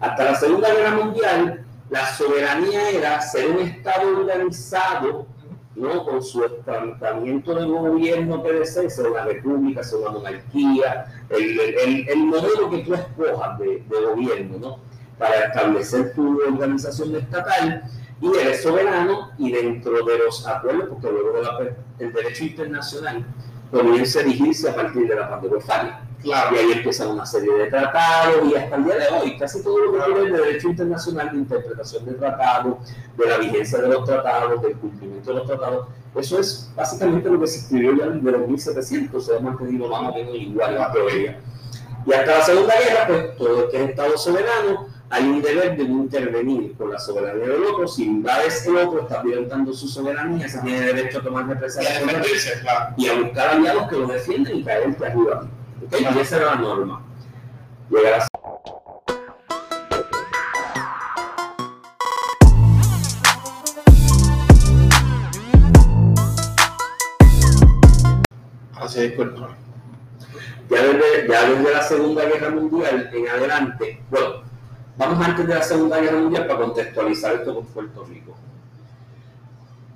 Hasta 0.00 0.24
la 0.24 0.34
Segunda 0.34 0.74
Guerra 0.74 0.96
Mundial, 0.96 1.64
la 1.88 2.06
soberanía 2.06 2.90
era 2.90 3.20
ser 3.22 3.50
un 3.50 3.60
Estado 3.60 4.18
organizado, 4.18 5.26
¿no? 5.74 6.04
con 6.04 6.22
su 6.22 6.42
planteamiento 6.64 7.54
de 7.54 7.64
gobierno 7.66 8.42
que 8.42 8.52
desee, 8.52 8.90
ser 8.90 9.06
una 9.10 9.24
república, 9.24 9.82
ser 9.82 10.00
una 10.00 10.10
monarquía, 10.10 11.06
el, 11.30 11.58
el- 11.60 12.08
el 12.08 12.18
modelo 12.18 12.68
que 12.70 12.78
tú 12.78 12.94
escojas 12.94 13.58
de, 13.58 13.82
gobierno, 13.88 14.58
¿no? 14.58 14.78
para 15.18 15.46
establecer 15.46 16.12
tu 16.14 16.38
organización 16.42 17.14
estatal, 17.16 17.82
y 18.20 18.36
eres 18.36 18.62
soberano, 18.62 19.30
y 19.38 19.50
dentro 19.52 20.04
de 20.04 20.18
los 20.18 20.46
acuerdos, 20.46 20.88
porque 20.90 21.08
luego 21.10 21.32
el 21.98 22.12
derecho 22.12 22.44
internacional 22.44 23.24
comienza 23.70 24.20
a 24.20 24.22
dirigirse 24.22 24.70
a 24.70 24.74
partir 24.76 25.08
de 25.08 25.16
la 25.16 25.28
parte 25.28 25.48
de 25.48 25.54
Westfalia. 25.54 26.00
Claro. 26.22 26.54
Y 26.54 26.58
ahí 26.58 26.72
empiezan 26.72 27.08
una 27.08 27.26
serie 27.26 27.52
de 27.52 27.66
tratados 27.66 28.48
y 28.48 28.54
hasta 28.54 28.76
el 28.76 28.84
día 28.84 28.94
de 28.96 29.08
hoy 29.08 29.38
casi 29.38 29.62
todo 29.62 29.78
lo 29.78 29.92
que 29.92 30.12
tiene 30.12 30.30
de 30.30 30.44
derecho 30.44 30.68
internacional, 30.68 31.30
de 31.32 31.38
interpretación 31.38 32.04
de 32.06 32.12
tratados, 32.14 32.76
de 33.16 33.26
la 33.26 33.38
vigencia 33.38 33.78
de 33.78 33.88
los 33.88 34.04
tratados, 34.04 34.62
del 34.62 34.76
cumplimiento 34.76 35.30
de 35.30 35.38
los 35.38 35.46
tratados, 35.46 35.86
eso 36.14 36.38
es 36.38 36.70
básicamente 36.76 37.30
lo 37.30 37.40
que 37.40 37.46
se 37.46 37.58
escribió 37.60 37.96
ya 37.96 38.06
desde 38.06 38.32
los 38.32 38.46
1700, 38.46 39.24
se 39.24 39.36
ha 39.36 39.40
mantenido 39.40 39.88
más 39.88 40.10
o 40.10 40.14
menos 40.14 40.34
igual 40.34 40.76
en 40.76 40.92
teoría. 40.92 41.40
Y 42.04 42.12
hasta 42.12 42.38
la 42.38 42.44
Segunda 42.44 42.74
Guerra, 42.78 43.06
pues 43.06 43.36
todo 43.36 43.64
el 43.64 43.70
que 43.70 43.82
es 43.82 43.90
Estado 43.90 44.18
soberano, 44.18 44.88
hay 45.08 45.24
un 45.24 45.42
deber 45.42 45.76
de 45.76 45.84
no 45.84 46.02
intervenir 46.02 46.74
con 46.76 46.90
la 46.90 46.98
soberanía 46.98 47.46
del 47.46 47.64
otro. 47.64 47.86
Si 47.86 48.04
invades 48.04 48.66
el 48.66 48.76
otro, 48.76 49.02
estás 49.02 49.22
violentando 49.22 49.72
su 49.72 49.86
soberanía, 49.88 50.48
se 50.48 50.58
tiene 50.60 50.80
derecho 50.80 51.18
a 51.18 51.22
tomar 51.22 51.46
represalias 51.46 52.02
y 52.96 53.08
a 53.08 53.20
buscar 53.20 53.48
aliados 53.48 53.88
que 53.88 53.96
lo 53.96 54.06
defienden 54.06 54.58
y 54.58 54.64
caerte 54.64 55.06
arriba. 55.06 55.46
Y 55.90 56.18
esa 56.20 56.36
era 56.36 56.46
la 56.46 56.54
norma. 56.56 57.02
Llegar 57.90 58.20
a 58.20 58.26
disculpa. 69.00 69.56
ya 70.70 70.82
desde, 70.82 71.28
ya 71.28 71.48
desde 71.48 71.72
la 71.72 71.82
Segunda 71.82 72.24
Guerra 72.24 72.50
Mundial 72.50 73.10
en 73.12 73.28
adelante, 73.28 74.02
bueno, 74.10 74.42
vamos 74.96 75.26
antes 75.26 75.46
de 75.46 75.54
la 75.54 75.62
Segunda 75.62 76.00
Guerra 76.00 76.18
Mundial 76.18 76.46
para 76.46 76.60
contextualizar 76.60 77.34
esto 77.34 77.54
con 77.54 77.66
Puerto 77.66 78.04
Rico. 78.04 78.36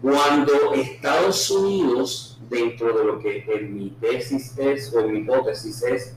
Cuando 0.02 0.74
Estados 0.74 1.50
Unidos, 1.50 2.38
dentro 2.48 2.96
de 2.96 3.04
lo 3.04 3.18
que 3.18 3.44
en 3.48 3.74
mi 3.74 3.90
tesis 3.90 4.56
es, 4.58 4.92
o 4.92 5.00
en 5.00 5.12
mi 5.12 5.18
hipótesis 5.20 5.82
es, 5.82 6.16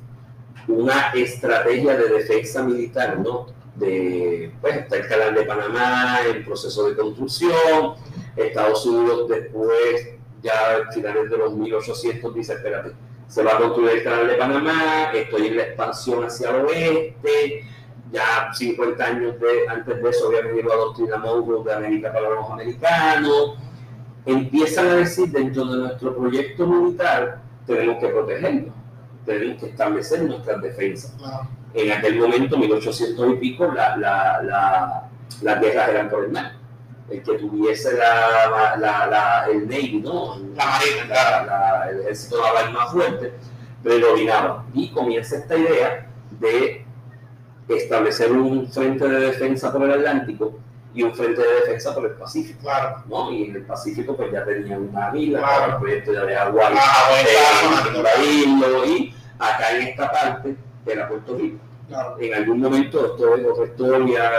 una 0.67 1.11
estrategia 1.13 1.97
de 1.97 2.09
defensa 2.09 2.63
militar, 2.63 3.19
¿no? 3.19 3.47
De, 3.75 4.51
pues 4.61 4.75
está 4.75 4.97
el 4.97 5.07
canal 5.07 5.35
de 5.35 5.43
Panamá 5.43 6.19
en 6.27 6.43
proceso 6.43 6.89
de 6.89 6.95
construcción, 6.95 7.95
Estados 8.35 8.85
Unidos 8.85 9.29
después, 9.29 10.09
ya 10.43 10.51
a 10.51 10.91
finales 10.91 11.29
de 11.29 11.37
los 11.37 11.53
1800, 11.55 12.35
dice, 12.35 12.53
espérate, 12.53 12.91
se 13.27 13.43
va 13.43 13.53
a 13.53 13.57
construir 13.57 13.91
el 13.97 14.03
canal 14.03 14.27
de 14.27 14.35
Panamá, 14.35 15.11
estoy 15.13 15.47
en 15.47 15.57
la 15.57 15.63
expansión 15.63 16.23
hacia 16.23 16.49
el 16.49 16.65
oeste, 16.65 17.63
ya 18.11 18.51
50 18.53 19.05
años 19.05 19.39
de, 19.39 19.67
antes 19.69 20.01
de 20.01 20.09
eso 20.09 20.27
había 20.27 20.41
venido 20.41 20.69
la 20.69 20.75
doctrina 20.75 21.17
Monroe 21.17 21.63
de 21.63 21.73
América 21.73 22.11
para 22.11 22.29
los 22.29 22.49
americanos, 22.49 23.55
empiezan 24.25 24.87
a 24.87 24.95
decir 24.95 25.29
dentro 25.31 25.65
de 25.65 25.77
nuestro 25.77 26.15
proyecto 26.15 26.67
militar 26.67 27.39
tenemos 27.65 27.97
que 27.99 28.07
protegernos, 28.07 28.73
tenemos 29.25 29.59
que 29.61 29.69
establecer 29.69 30.23
nuestras 30.23 30.61
defensas. 30.61 31.13
Claro. 31.17 31.47
En 31.73 31.91
aquel 31.91 32.17
momento, 32.19 32.57
1800 32.57 33.31
y 33.33 33.35
pico, 33.35 33.67
la, 33.71 33.95
la, 33.97 34.41
la- 34.41 35.09
las 35.43 35.61
guerras 35.61 35.89
eran 35.89 36.09
por 36.09 36.25
el 36.25 36.31
mar. 36.31 36.53
El 37.09 37.21
que 37.23 37.33
tuviese 37.37 37.95
la, 37.97 38.75
la, 38.77 39.05
la- 39.07 39.45
el 39.51 39.67
Navy, 39.67 40.01
¿no? 40.03 40.37
La 40.55 40.65
marina, 40.65 41.89
el 41.91 41.99
ejército 42.01 42.37
naval 42.43 42.73
más 42.73 42.91
fuerte, 42.91 43.33
predominaba. 43.83 44.65
Y 44.73 44.89
comienza 44.91 45.37
esta 45.37 45.55
idea 45.55 46.07
de 46.39 46.85
establecer 47.67 48.31
un 48.31 48.67
frente 48.71 49.07
de 49.07 49.19
defensa 49.19 49.71
por 49.71 49.83
el 49.83 49.91
Atlántico 49.91 50.57
y 50.93 51.03
un 51.03 51.13
frente 51.13 51.41
de 51.41 51.53
defensa 51.61 51.93
por 51.93 52.05
el 52.05 52.13
Pacífico. 52.13 52.59
Claro. 52.61 53.03
¿no? 53.07 53.31
Y 53.31 53.45
en 53.45 53.55
el 53.57 53.61
Pacífico 53.63 54.15
pues 54.17 54.31
ya 54.31 54.43
tenían 54.45 54.89
una 54.89 55.15
isla, 55.15 55.39
Claro. 55.39 55.73
el 55.73 55.79
proyecto 55.79 56.13
ya 56.13 56.19
Ah, 56.43 56.49
bueno, 56.49 56.75
eh, 56.75 57.93
claro. 57.93 58.85
y 58.85 59.13
acá 59.37 59.75
en 59.75 59.81
esta 59.87 60.11
parte 60.11 60.55
era 60.85 61.07
Puerto 61.07 61.37
Rico. 61.37 61.57
Claro. 61.87 62.15
En 62.19 62.33
algún 62.33 62.59
momento 62.59 63.05
esto 63.05 63.35
es 63.35 63.45
otra 63.45 63.65
historia, 63.65 64.31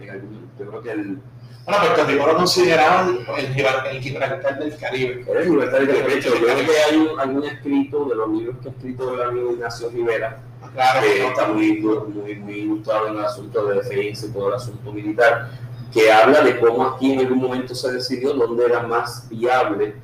en 0.00 0.10
algún, 0.10 0.50
yo 0.58 0.66
creo 0.66 0.82
que 0.82 0.90
el, 0.92 1.18
Bueno, 1.64 1.80
Puerto 1.84 2.04
Rico 2.06 2.26
lo 2.26 2.36
consideraban 2.36 3.18
el, 3.38 3.54
Gibraltar- 3.54 3.86
el 3.90 4.00
Gibraltar 4.00 4.58
del 4.58 4.76
Caribe. 4.78 5.24
era 5.28 5.40
el 5.40 5.50
libertad 5.50 5.78
de 5.80 5.86
derecho. 5.86 6.34
Yo 6.34 6.40
creo 6.46 6.56
que 6.56 6.72
hay 6.90 6.96
un- 6.96 7.20
algún 7.20 7.44
escrito 7.44 8.04
de 8.06 8.14
los 8.14 8.28
libros 8.30 8.56
que 8.62 8.68
ha 8.68 8.72
escrito 8.72 9.14
el 9.14 9.22
amigo 9.22 9.52
Ignacio 9.52 9.90
Rivera, 9.90 10.38
Claro, 10.74 11.00
que 11.06 11.20
no, 11.22 11.28
está 11.28 11.48
muy, 11.48 11.80
muy, 11.80 12.34
muy 12.36 12.54
ilustrado 12.54 13.08
en 13.08 13.18
el 13.18 13.24
asunto 13.24 13.66
de 13.66 13.76
defensa 13.76 14.26
y 14.26 14.30
todo 14.30 14.48
el 14.48 14.54
asunto 14.54 14.92
militar, 14.92 15.48
que 15.92 16.12
habla 16.12 16.42
de 16.42 16.58
cómo 16.58 16.84
aquí 16.84 17.12
en 17.12 17.20
algún 17.20 17.38
momento 17.38 17.74
se 17.74 17.92
decidió 17.92 18.34
dónde 18.34 18.66
era 18.66 18.82
más 18.82 19.28
viable 19.28 19.94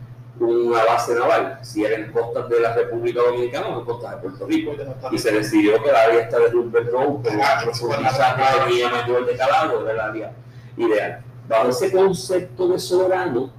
una 0.40 0.84
base 0.84 1.14
naval, 1.14 1.58
si 1.62 1.84
era 1.84 1.96
en 1.96 2.10
costas 2.10 2.48
de 2.48 2.60
la 2.60 2.74
República 2.74 3.20
Dominicana 3.20 3.68
o 3.68 3.80
en 3.80 3.84
costas 3.84 4.12
de 4.12 4.16
Puerto 4.16 4.46
Rico. 4.46 4.72
Y 5.12 5.18
se 5.18 5.30
decidió 5.30 5.80
que 5.82 5.90
el 5.90 5.94
área 5.94 6.20
esta 6.22 6.38
de 6.38 6.48
Rupert 6.48 6.90
Road, 6.90 7.24
la 7.24 7.62
que 7.64 8.64
tenía 8.66 8.90
mayor 8.90 9.26
de 9.26 9.36
calado, 9.36 9.82
era 9.82 9.92
el 9.92 10.00
área 10.00 10.32
ideal. 10.76 11.24
Bajo 11.48 11.68
ese 11.68 11.92
concepto 11.92 12.68
de 12.68 12.78
soberano, 12.78 13.52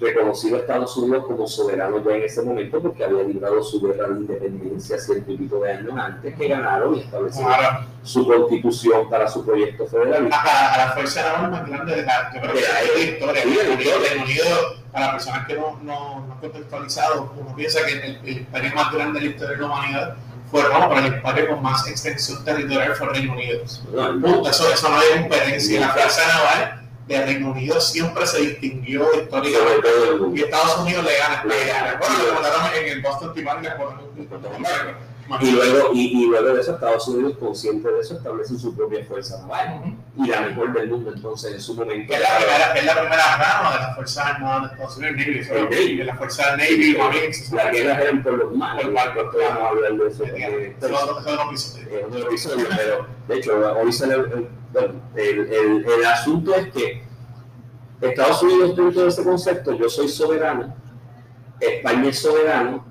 reconocido 0.00 0.56
a 0.56 0.60
Estados 0.60 0.96
Unidos 0.96 1.24
como 1.26 1.46
soberano 1.46 2.02
ya 2.04 2.16
en 2.16 2.22
ese 2.22 2.42
momento 2.42 2.80
porque 2.80 3.04
había 3.04 3.22
librado 3.22 3.62
su 3.62 3.80
guerra 3.80 4.08
de 4.08 4.20
independencia 4.20 4.98
ciento 4.98 5.30
y 5.30 5.36
pico 5.36 5.60
de 5.60 5.72
años 5.72 5.92
antes 5.96 6.34
que 6.34 6.48
ganaron 6.48 6.94
y 6.96 7.00
establecieron 7.00 7.52
Claro. 7.54 7.84
su 8.02 8.26
constitución 8.26 9.10
para 9.10 9.28
su 9.28 9.44
proyecto 9.44 9.86
federalista. 9.86 10.40
a, 10.42 10.74
a 10.74 10.78
la 10.86 10.92
fuerza 10.92 11.22
naval 11.22 11.50
más 11.50 11.68
grande 11.68 11.96
de 11.96 12.02
la, 12.02 12.32
yo 12.34 12.40
creo 12.40 12.54
que 12.54 12.60
De 12.60 12.66
la 12.66 13.10
historia. 13.10 13.42
Sí, 13.42 14.08
Reino 14.08 14.24
Unido, 14.24 14.46
para 14.92 15.06
las 15.06 15.14
personas 15.14 15.46
que 15.46 15.54
no, 15.54 15.78
no, 15.82 16.26
no 16.26 16.40
contextualizado, 16.40 17.32
uno 17.38 17.54
piensa 17.54 17.84
que 17.84 17.92
el, 17.92 18.20
el 18.24 18.38
imperio 18.38 18.74
más 18.74 18.92
grande 18.92 19.20
de 19.20 19.26
la 19.26 19.30
historia 19.32 19.56
de 19.56 19.60
la 19.62 19.66
humanidad 19.66 20.16
fue 20.50 20.62
Roma, 20.62 20.88
pero 20.88 21.00
el 21.06 21.14
imperio 21.14 21.48
con 21.50 21.62
más 21.62 21.86
extensión 21.86 22.44
territorial 22.44 22.94
fue 22.96 23.06
Reino 23.08 23.32
Unido. 23.34 23.60
No, 23.92 24.20
Punto, 24.20 24.50
eso, 24.50 24.72
eso 24.72 24.88
no 24.88 24.96
hay 24.96 25.20
competencia. 25.20 25.80
La 25.80 25.88
fuerza 25.90 26.26
naval 26.26 26.79
de 27.10 27.26
Reino 27.26 27.50
Unido 27.50 27.80
siempre 27.80 28.26
se 28.26 28.40
distinguió 28.40 29.04
históricamente. 29.20 29.88
Y 30.34 30.42
Estados 30.42 30.78
Unidos 30.78 31.04
le 31.04 31.18
gana. 31.18 31.44
Le 31.44 31.64
Le 31.64 31.66
gana. 31.66 31.98
Bueno, 31.98 32.34
mandaron 32.34 32.74
en 32.76 32.88
el 32.88 33.02
Boston 33.02 33.34
Tea 33.34 33.44
Party, 33.44 33.66
le 33.66 35.09
Y 35.40 35.50
luego, 35.52 35.90
y, 35.92 36.22
y 36.22 36.26
luego 36.26 36.54
de 36.54 36.60
eso, 36.60 36.74
Estados 36.74 37.06
Unidos, 37.08 37.36
consciente 37.38 37.90
de 37.90 38.00
eso, 38.00 38.16
establece 38.16 38.58
su 38.58 38.74
propia 38.74 39.04
fuerza 39.04 39.40
naval. 39.42 39.94
Y 40.16 40.26
la 40.26 40.40
mejor 40.40 40.72
del 40.72 40.88
mundo, 40.88 41.12
entonces, 41.14 41.54
en 41.54 41.60
su 41.60 41.74
momento. 41.74 42.12
Es 42.12 42.20
la 42.20 42.36
primera, 42.36 42.74
es 42.74 42.84
la 42.84 43.00
primera 43.00 43.36
rama 43.36 43.72
de 43.72 43.78
las 43.80 43.94
Fuerzas 43.94 44.26
Armadas 44.26 44.62
de 44.62 44.68
Estados 44.74 44.96
Unidos, 44.96 45.16
Navy, 45.16 45.64
Navy. 45.70 45.96
de 45.96 46.04
las 46.04 46.18
Fuerzas 46.18 46.58
Navy, 46.58 46.96
Marines, 46.98 47.52
Las 47.52 47.72
guerras 47.72 48.00
eran 48.00 48.22
por 48.22 48.38
los 48.38 48.56
malos. 48.56 48.84
Por 48.84 48.92
barcos, 48.92 49.36
a 49.42 49.68
hablar 49.68 49.92
de 49.92 50.08
eso. 50.08 50.24
es 50.24 50.74
pero 50.80 50.96
de 53.28 53.38
hecho, 53.38 53.76
hoy 53.80 53.92
se 53.92 54.04
el 54.06 56.04
asunto 56.06 56.54
es 56.54 56.72
que 56.72 57.02
Estados 58.00 58.42
Unidos 58.42 58.76
dentro 58.76 59.02
de 59.02 59.08
ese 59.08 59.22
concepto, 59.22 59.72
yo 59.74 59.88
soy 59.88 60.08
soberano, 60.08 60.74
España 61.60 62.08
es 62.08 62.18
soberano, 62.18 62.84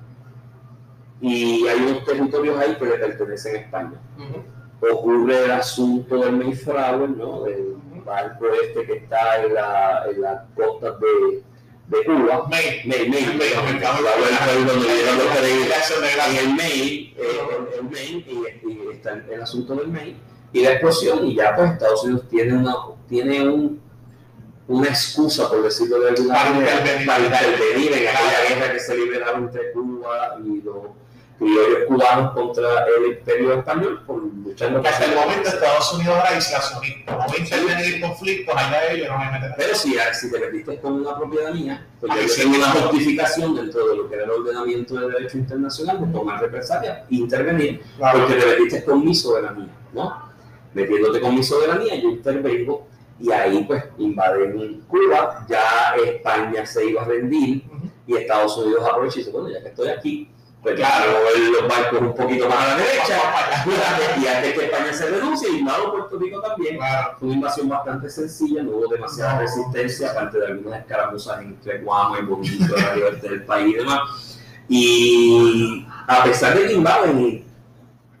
y 1.20 1.66
hay 1.68 1.78
unos 1.80 2.04
territorios 2.04 2.58
ahí 2.58 2.74
que 2.76 2.84
le 2.86 2.98
pertenecen 2.98 3.56
a 3.56 3.58
España. 3.60 3.92
Ujú. 4.18 4.92
Ocurre 4.92 5.44
el 5.44 5.50
asunto 5.50 6.16
del 6.18 6.32
Mayflower, 6.32 7.10
¿no? 7.10 7.42
del 7.42 7.74
barco 8.04 8.46
este 8.64 8.86
que 8.86 8.92
está 8.98 9.42
en 9.44 9.54
la, 9.54 10.04
en 10.10 10.20
las 10.22 10.40
costas 10.56 10.94
de, 11.00 11.42
de 11.88 12.04
Cuba. 12.04 12.46
Maine. 12.48 12.82
May, 12.86 13.08
May, 13.08 13.10
Maine, 13.10 13.26
May, 13.36 13.50
Maine, 13.64 13.80
la 13.80 13.92
vuelta 13.92 14.44
ahí 14.44 14.64
donde 14.64 14.88
llegan 14.88 15.18
los 15.18 15.26
peregrinos 15.26 15.68
Gracias, 15.68 16.00
de 16.00 16.08
en 16.08 16.14
gracias. 16.16 16.44
el 16.44 16.54
mail, 16.54 17.14
eh, 17.18 17.40
el, 17.58 17.78
el 17.78 17.90
mail 17.90 18.26
y, 18.26 18.92
está 18.92 19.12
el, 19.12 19.30
el 19.30 19.42
asunto 19.42 19.74
del 19.76 19.88
mail 19.88 20.16
y 20.52 20.62
la 20.62 20.70
explosión 20.72 21.26
y 21.26 21.34
ya 21.36 21.54
pues 21.54 21.72
Estados 21.72 22.02
Unidos 22.04 22.28
tiene 22.28 22.54
una 22.54 22.74
tiene 23.08 23.48
un, 23.48 23.80
una 24.66 24.88
excusa 24.88 25.48
por 25.48 25.62
decirlo 25.62 26.00
de 26.00 26.08
alguna 26.10 26.34
manera 26.44 26.82
para 27.06 27.22
intervenir 27.24 27.92
en 27.92 28.08
aquella 28.08 28.48
guerra 28.48 28.72
que 28.72 28.80
se 28.80 28.96
libraba 28.96 29.38
entre 29.38 29.70
Cuba 29.72 30.38
y 30.44 30.60
los 30.62 30.74
criollos 31.40 31.78
cubanos 31.88 32.32
contra 32.32 32.84
el 32.98 33.06
imperio 33.14 33.54
español 33.54 34.02
por 34.06 34.22
luchando 34.22 34.80
hasta 34.86 35.04
el 35.06 35.14
momento 35.14 35.48
Estados 35.48 35.94
Unidos 35.94 36.14
era 36.18 36.28
aislacionista. 36.28 37.16
No 37.16 37.36
intervenir 37.38 37.94
en 37.94 38.00
conflictos, 38.02 38.54
allá 38.56 38.92
ellos 38.92 39.08
no 39.08 39.18
me 39.18 39.30
meten. 39.32 39.52
Pero 39.56 39.74
si, 39.74 39.94
si 40.12 40.30
te 40.30 40.38
metiste 40.38 40.78
con 40.80 40.92
una 41.00 41.16
propiedad 41.16 41.52
mía, 41.54 41.86
pues 41.98 42.12
Ah, 42.12 42.18
yo 42.20 42.28
sí, 42.28 42.42
tengo 42.42 42.56
una 42.56 42.66
justificación 42.72 43.54
dentro 43.56 43.88
de 43.88 43.96
lo 43.96 44.08
que 44.08 44.14
era 44.16 44.24
el 44.24 44.30
ordenamiento 44.30 44.94
del 44.94 45.12
derecho 45.12 45.38
internacional 45.38 46.06
de 46.06 46.12
tomar 46.12 46.40
represalias, 46.42 47.00
intervenir 47.08 47.82
Claro. 47.96 48.18
porque 48.20 48.34
te 48.34 48.46
metiste 48.46 48.84
con 48.84 49.02
mi 49.04 49.14
soberanía, 49.14 49.68
¿no? 49.94 50.30
Metiéndote 50.74 51.20
con 51.22 51.34
mi 51.34 51.42
soberanía, 51.42 51.94
yo 51.96 52.10
intervengo 52.10 52.86
y 53.18 53.32
ahí 53.32 53.64
pues 53.64 53.82
invaden 53.98 54.82
Cuba, 54.88 55.46
ya 55.48 55.94
España 56.04 56.64
se 56.66 56.84
iba 56.86 57.02
a 57.02 57.06
rendir 57.06 57.64
y 58.06 58.14
Estados 58.16 58.56
Unidos 58.58 58.84
aprovecha 58.88 59.16
y 59.16 59.18
dice, 59.20 59.30
bueno, 59.30 59.48
ya 59.50 59.62
que 59.62 59.68
estoy 59.68 59.88
aquí, 59.88 60.30
pues 60.62 60.74
Claro. 60.76 61.12
los 61.52 61.68
barcos 61.68 62.00
un 62.02 62.14
poquito 62.14 62.48
más 62.48 62.58
a 62.58 62.68
la 62.68 62.76
derecha 62.76 63.18
y 64.22 64.26
antes 64.26 64.52
que 64.58 64.64
España 64.66 64.92
se 64.92 65.06
renuncie, 65.10 65.48
invado 65.58 65.90
Puerto 65.92 66.18
Rico 66.18 66.40
también. 66.42 66.76
Claro. 66.76 67.16
Fue 67.18 67.28
una 67.28 67.34
invasión 67.36 67.68
bastante 67.68 68.10
sencilla, 68.10 68.62
no 68.62 68.72
hubo 68.72 68.88
demasiada 68.88 69.34
No. 69.34 69.40
resistencia, 69.40 70.10
aparte 70.10 70.38
de 70.38 70.46
algunas 70.48 70.80
escaramuzas 70.80 71.40
entre 71.42 71.78
Guamo 71.78 72.18
y 72.18 72.22
Bonito, 72.26 72.76
la 72.76 72.94
libertad 72.94 73.28
del 73.30 73.44
país 73.44 73.74
y 73.74 73.78
demás. 73.78 74.00
Y 74.68 75.86
a 76.06 76.22
pesar 76.24 76.56
de 76.58 76.66
que 76.66 76.72
invaden 76.74 77.20
y 77.20 77.44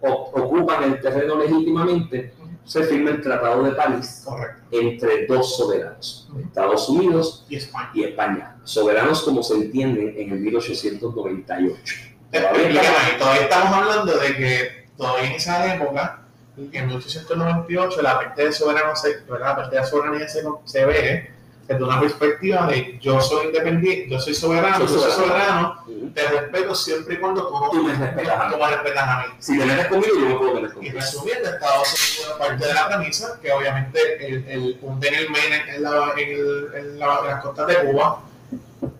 ocupan 0.02 0.82
el 0.84 1.00
terreno 1.00 1.36
legítimamente, 1.36 2.34
se 2.64 2.84
firma 2.84 3.10
el 3.10 3.20
Tratado 3.20 3.62
de 3.64 3.72
París 3.72 4.22
Correcto. 4.24 4.62
entre 4.70 5.26
dos 5.26 5.56
soberanos, 5.56 6.28
Estados 6.40 6.88
Unidos 6.88 7.44
Y 7.48 7.56
España. 7.56 7.90
y 7.94 8.04
España. 8.04 8.56
Soberanos 8.64 9.22
como 9.22 9.42
se 9.42 9.54
entienden 9.54 10.14
en 10.16 10.32
el 10.32 10.40
1898. 10.40 11.94
Explícame, 12.32 13.18
todavía 13.18 13.42
estamos 13.42 13.72
hablando 13.74 14.16
de 14.18 14.36
que 14.36 14.86
todavía 14.96 15.26
en 15.30 15.32
esa 15.32 15.74
época, 15.74 16.20
en 16.56 16.86
1898, 16.86 18.02
la 18.02 18.18
pérdida 18.18 18.44
de 18.44 18.52
soberanía 18.52 18.92
la 19.40 19.56
pérdida 19.56 19.80
de 19.80 19.86
soberanía 19.86 20.28
se, 20.28 20.42
se 20.64 20.84
ve 20.84 21.30
desde 21.66 21.84
una 21.84 22.00
perspectiva 22.00 22.66
de 22.66 22.98
yo 23.00 23.20
soy 23.20 23.46
independiente, 23.46 24.08
yo 24.10 24.18
soy 24.20 24.34
soberano, 24.34 24.76
Soy 24.78 24.96
yo 24.96 25.02
soy 25.02 25.12
soberano. 25.12 25.76
soberano, 25.86 26.12
te 26.14 26.22
respeto 26.28 26.74
siempre 26.74 27.14
y 27.14 27.18
cuando 27.18 27.46
tú, 27.46 27.70
Tú 27.70 27.84
me 27.84 27.94
respetas 27.94 28.52
tú 28.52 28.58
me 28.58 28.66
respetas 28.68 29.08
a 29.08 29.18
mí. 29.20 29.24
Si 29.38 29.58
te 29.58 29.64
metes 29.64 29.86
conmigo, 29.86 30.14
yo 30.18 30.26
me 30.26 30.34
puedo 30.34 30.54
meter 30.54 30.70
Y 30.70 30.72
contigo. 30.74 30.98
resumiendo, 30.98 31.48
Estados 31.48 32.18
Unidos 32.18 32.38
parte 32.38 32.66
de 32.66 32.74
la 32.74 32.88
premisa 32.88 33.38
que 33.40 33.52
obviamente 33.52 34.26
el, 34.26 34.48
el 34.48 34.78
hunden 34.82 35.14
el 35.14 35.26
en, 35.26 35.82
la, 35.82 36.12
en, 36.16 36.28
el- 36.28 36.68
en 36.74 36.98
la- 36.98 37.18
en 37.20 37.26
las 37.28 37.42
costas 37.42 37.66
de 37.68 37.74
Cuba. 37.76 38.20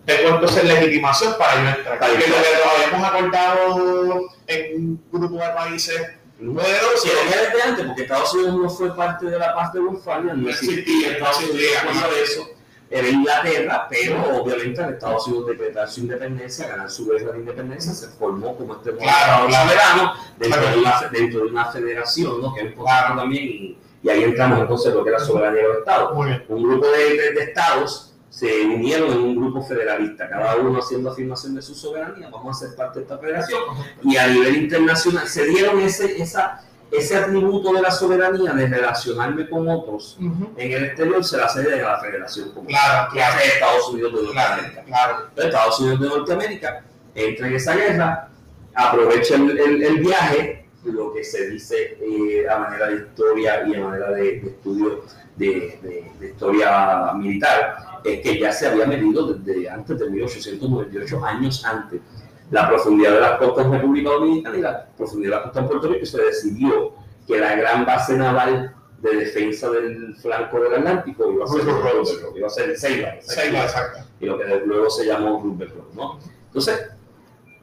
Tengo 0.05 0.29
entonces 0.35 0.63
legitimación 0.63 1.35
para 1.37 1.55
yo 1.63 1.69
entrar. 1.77 1.99
Porque 1.99 2.27
lo 2.27 2.35
que 2.35 2.85
habíamos 2.85 3.09
acordado 3.09 4.21
en 4.47 4.75
un 4.77 5.03
grupo 5.11 5.35
de 5.37 5.49
países 5.49 6.01
poderosos 6.37 7.01
Si 7.03 7.09
venía 7.09 7.41
desde 7.49 7.61
antes, 7.61 7.85
porque 7.85 8.01
Estados 8.03 8.33
Unidos 8.33 8.55
no 8.55 8.69
fue 8.69 8.95
parte 8.95 9.25
de 9.27 9.37
la 9.39 9.53
paz 9.55 9.73
de 9.73 9.79
Westfalia, 9.79 10.33
no 10.33 10.49
existía 10.49 11.11
Estados 11.11 11.37
Unidos 11.49 11.77
cuando 11.83 11.99
claro. 12.01 12.15
eso, 12.23 12.49
era 12.89 13.07
Inglaterra, 13.07 13.87
pero 13.89 14.41
obviamente 14.41 14.83
al 14.83 14.93
Estados 14.93 15.27
Unidos 15.27 15.47
decretar 15.47 15.87
su 15.89 16.01
independencia, 16.01 16.67
ganar 16.67 16.89
su 16.91 17.07
guerra 17.07 17.31
de 17.33 17.39
independencia, 17.39 17.93
se 17.93 18.07
formó 18.09 18.55
como 18.57 18.73
este 18.75 18.91
Claro, 18.97 19.43
soberano 19.51 20.13
dentro, 20.37 20.59
Claro. 20.59 20.75
de 20.75 20.79
una, 20.81 21.09
dentro 21.11 21.39
de 21.41 21.45
una 21.45 21.65
federación, 21.71 22.41
¿no? 22.41 22.53
que 22.53 22.61
es 22.67 22.73
Claro. 22.75 23.15
también, 23.17 23.43
y, 23.45 23.77
y 24.03 24.09
ahí 24.09 24.23
entramos 24.23 24.59
entonces 24.61 24.91
en 24.91 24.97
lo 24.97 25.03
que 25.03 25.09
era 25.11 25.19
soberanía 25.19 25.61
de 25.61 25.67
los 25.69 25.77
Estados. 25.77 26.11
Un 26.49 26.63
grupo 26.63 26.87
de, 26.87 27.17
de- 27.17 27.31
de 27.33 27.43
estados 27.43 28.10
se 28.31 28.61
unieron 28.65 29.11
en 29.11 29.19
un 29.19 29.35
grupo 29.35 29.61
federalista, 29.61 30.27
cada 30.29 30.55
uno 30.55 30.79
haciendo 30.79 31.11
afirmación 31.11 31.53
de 31.53 31.61
su 31.61 31.75
soberanía, 31.75 32.29
vamos 32.31 32.55
a 32.63 32.65
ser 32.65 32.75
parte 32.77 32.99
de 32.99 33.03
esta 33.03 33.17
federación, 33.19 33.59
y 34.03 34.15
a 34.17 34.25
nivel 34.27 34.55
internacional 34.55 35.27
se 35.27 35.45
dieron 35.47 35.79
ese, 35.81 36.19
esa, 36.21 36.61
ese 36.89 37.17
atributo 37.17 37.73
de 37.73 37.81
la 37.81 37.91
soberanía 37.91 38.53
de 38.53 38.67
relacionarme 38.67 39.49
con 39.49 39.67
otros 39.67 40.17
en 40.19 40.71
el 40.71 40.85
exterior 40.85 41.23
se 41.25 41.37
la 41.37 41.49
cede 41.49 41.83
a 41.83 41.91
la 41.91 41.99
federación 41.99 42.51
como 42.51 42.67
Claro, 42.67 43.09
claro, 43.11 43.35
hace 43.35 43.47
Estados 43.49 43.89
Unidos 43.89 44.13
de 44.13 44.31
claro, 44.31 44.49
Norteamérica. 44.55 44.83
claro. 44.85 45.15
Entonces, 45.29 45.45
Estados 45.45 45.79
Unidos 45.81 45.99
de 45.99 46.07
Norteamérica 46.07 46.83
entra 47.13 47.47
en 47.47 47.53
esa 47.55 47.75
guerra, 47.75 48.29
aprovecha 48.73 49.35
el, 49.35 49.59
el- 49.59 49.83
el 49.83 49.97
viaje, 49.99 50.69
lo 50.85 51.13
que 51.13 51.23
se 51.25 51.49
dice 51.49 51.97
eh, 52.01 52.49
a 52.49 52.57
manera 52.57 52.87
de 52.87 52.95
historia 52.95 53.67
y 53.67 53.75
a 53.75 53.79
manera 53.83 54.09
de, 54.11 54.23
de 54.39 54.47
estudio 54.47 55.03
de, 55.35 55.79
de- 55.83 56.11
de 56.19 56.27
historia 56.31 57.11
militar, 57.15 57.75
es 58.03 58.21
que 58.21 58.39
ya 58.39 58.51
se 58.51 58.67
había 58.67 58.85
medido 58.85 59.33
desde 59.33 59.69
antes 59.69 59.99
de 59.99 60.09
1898, 60.09 61.25
años 61.25 61.65
antes, 61.65 62.01
la 62.49 62.67
profundidad 62.67 63.13
de 63.13 63.21
las 63.21 63.39
costas 63.39 63.65
en 63.65 63.71
República 63.71 64.09
Dominicana 64.09 64.57
y 64.57 64.61
la 64.61 64.85
profundidad 64.97 65.29
de 65.29 65.35
las 65.35 65.43
costas 65.43 65.63
en 65.63 65.69
Puerto 65.69 65.87
Rico, 65.87 66.05
se 66.05 66.21
decidió 66.21 66.93
que 67.27 67.39
la 67.39 67.55
gran 67.55 67.85
base 67.85 68.17
naval 68.17 68.75
de 69.01 69.15
defensa 69.15 69.69
del 69.69 70.15
flanco 70.15 70.59
del 70.59 70.75
Atlántico 70.75 71.31
iba 71.31 71.45
a 71.45 71.47
ser, 71.47 71.65
Roosevelt. 71.65 72.37
iba 72.37 72.47
a 72.47 72.49
ser 72.49 72.77
Ceiba, 72.77 73.13
Ceiba, 73.21 73.63
exacto. 73.63 73.99
y 74.19 74.25
lo 74.25 74.37
que 74.37 74.45
luego 74.65 74.89
se 74.89 75.05
llamó 75.05 75.41
Roosevelt, 75.41 75.93
¿no? 75.95 76.19
Entonces, 76.47 76.91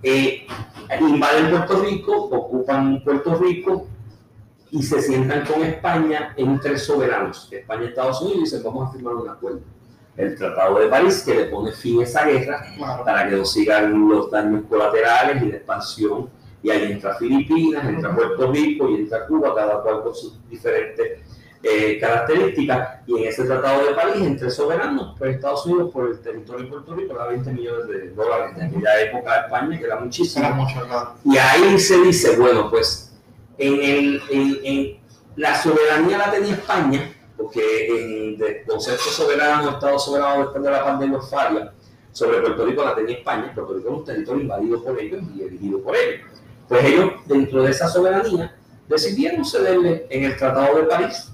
eh, 0.02 0.46
invaden 1.00 1.50
Puerto 1.50 1.82
Rico, 1.82 2.16
ocupan 2.16 3.02
Puerto 3.04 3.34
Rico 3.36 3.86
y 4.70 4.82
se 4.82 5.00
sientan 5.00 5.44
con 5.46 5.62
España 5.62 6.34
entre 6.36 6.78
soberanos, 6.78 7.48
España 7.52 7.84
y 7.84 7.88
Estados 7.88 8.20
Unidos, 8.20 8.38
y 8.38 8.44
dicen, 8.44 8.62
vamos 8.62 8.88
a 8.88 8.92
firmar 8.92 9.14
un 9.14 9.28
acuerdo. 9.28 9.60
El 10.18 10.34
Tratado 10.36 10.78
de 10.80 10.88
París, 10.88 11.22
que 11.24 11.34
le 11.34 11.44
pone 11.44 11.72
fin 11.72 12.00
a 12.00 12.02
esa 12.04 12.26
guerra, 12.26 12.66
Claro. 12.76 13.04
para 13.04 13.28
que 13.28 13.36
no 13.36 13.44
sigan 13.44 14.08
los 14.08 14.30
daños 14.30 14.64
colaterales 14.68 15.42
y 15.42 15.46
la 15.46 15.56
expansión. 15.56 16.28
Y 16.62 16.70
ahí 16.70 16.90
entra 16.92 17.14
Filipinas, 17.14 17.86
entra 17.88 18.14
Puerto 18.14 18.50
Rico 18.52 18.90
y 18.90 18.96
entra 18.96 19.26
Cuba, 19.26 19.54
cada 19.54 19.80
cual 19.80 20.02
con 20.02 20.14
sus 20.14 20.36
diferentes 20.50 21.20
eh, 21.62 21.98
características. 22.00 23.00
Y 23.06 23.16
en 23.22 23.28
ese 23.28 23.44
Tratado 23.44 23.84
de 23.86 23.94
París, 23.94 24.16
entre 24.26 24.50
soberanos, 24.50 25.14
pues 25.18 25.36
Estados 25.36 25.64
Unidos 25.66 25.90
por 25.92 26.08
el 26.08 26.18
territorio 26.20 26.64
de 26.64 26.70
Puerto 26.70 26.94
Rico 26.94 27.14
da 27.14 27.26
20 27.28 27.50
millones 27.52 27.86
de 27.88 28.10
dólares 28.10 28.56
de 28.56 28.64
aquella 28.64 29.00
época 29.02 29.34
de 29.34 29.40
España, 29.46 29.78
que 29.78 29.84
era 29.84 29.96
muchísimo. 30.00 30.44
Será 30.44 30.54
mucho, 30.56 30.86
claro. 30.86 31.14
Y 31.24 31.36
ahí 31.36 31.78
se 31.78 31.98
dice, 32.02 32.36
bueno, 32.36 32.68
pues 32.70 33.12
en, 33.56 33.74
el, 33.74 34.22
en, 34.30 34.58
en- 34.64 34.98
la 35.36 35.54
soberanía 35.62 36.18
la 36.18 36.30
tenía 36.32 36.54
España, 36.54 37.12
porque 37.38 38.34
en 38.34 38.42
el 38.42 38.66
concepto 38.66 39.04
soberano, 39.04 39.70
Estado 39.70 39.98
soberano 39.98 40.42
después 40.42 40.62
de 40.62 40.70
la 40.70 40.84
pandemia 40.84 41.20
falla, 41.20 41.72
sobre 42.12 42.40
Puerto 42.40 42.66
Rico 42.66 42.84
la 42.84 42.96
tenía 42.96 43.16
España, 43.18 43.52
Puerto 43.54 43.74
Rico 43.74 43.88
era 43.88 43.96
un 43.96 44.04
territorio 44.04 44.42
invadido 44.42 44.82
por 44.82 45.00
ellos 45.00 45.22
y 45.36 45.42
elegido 45.42 45.80
por 45.80 45.96
ellos. 45.96 46.26
Pues 46.68 46.84
ellos, 46.84 47.12
dentro 47.26 47.62
de 47.62 47.70
esa 47.70 47.88
soberanía, 47.88 48.56
decidieron 48.88 49.44
cederle 49.44 50.06
en 50.10 50.24
el 50.24 50.36
Tratado 50.36 50.76
de 50.78 50.82
París 50.82 51.32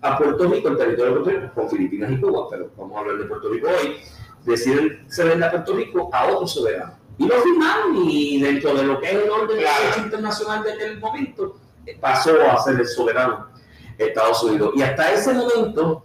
a 0.00 0.16
Puerto 0.16 0.48
Rico, 0.48 0.68
el 0.68 0.78
territorio 0.78 1.14
de 1.14 1.20
Puerto 1.20 1.40
Rico, 1.40 1.54
con 1.54 1.70
Filipinas 1.70 2.10
y 2.12 2.20
Cuba, 2.20 2.48
pero 2.50 2.70
vamos 2.76 2.96
a 2.96 3.00
hablar 3.00 3.18
de 3.18 3.24
Puerto 3.24 3.48
Rico 3.50 3.68
hoy, 3.68 3.96
deciden 4.44 5.06
cederle 5.10 5.44
a 5.44 5.50
Puerto 5.50 5.74
Rico 5.74 6.10
a 6.12 6.26
otro 6.26 6.46
soberano. 6.46 6.94
Y 7.18 7.28
lo 7.28 7.34
firmaron 7.42 7.96
y 7.96 8.40
dentro 8.40 8.74
de 8.74 8.82
lo 8.82 9.00
que 9.00 9.06
es 9.06 9.12
el 9.12 9.30
orden 9.30 9.58
Claro. 9.58 10.04
internacional 10.04 10.64
de 10.64 10.72
aquel 10.72 10.98
momento, 10.98 11.56
eh, 11.86 11.96
pasó 12.00 12.32
a 12.50 12.58
ser 12.62 12.80
el 12.80 12.88
soberano 12.88 13.53
Estados 13.98 14.42
Unidos. 14.42 14.72
Y 14.76 14.82
hasta 14.82 15.12
ese 15.12 15.32
momento, 15.32 16.04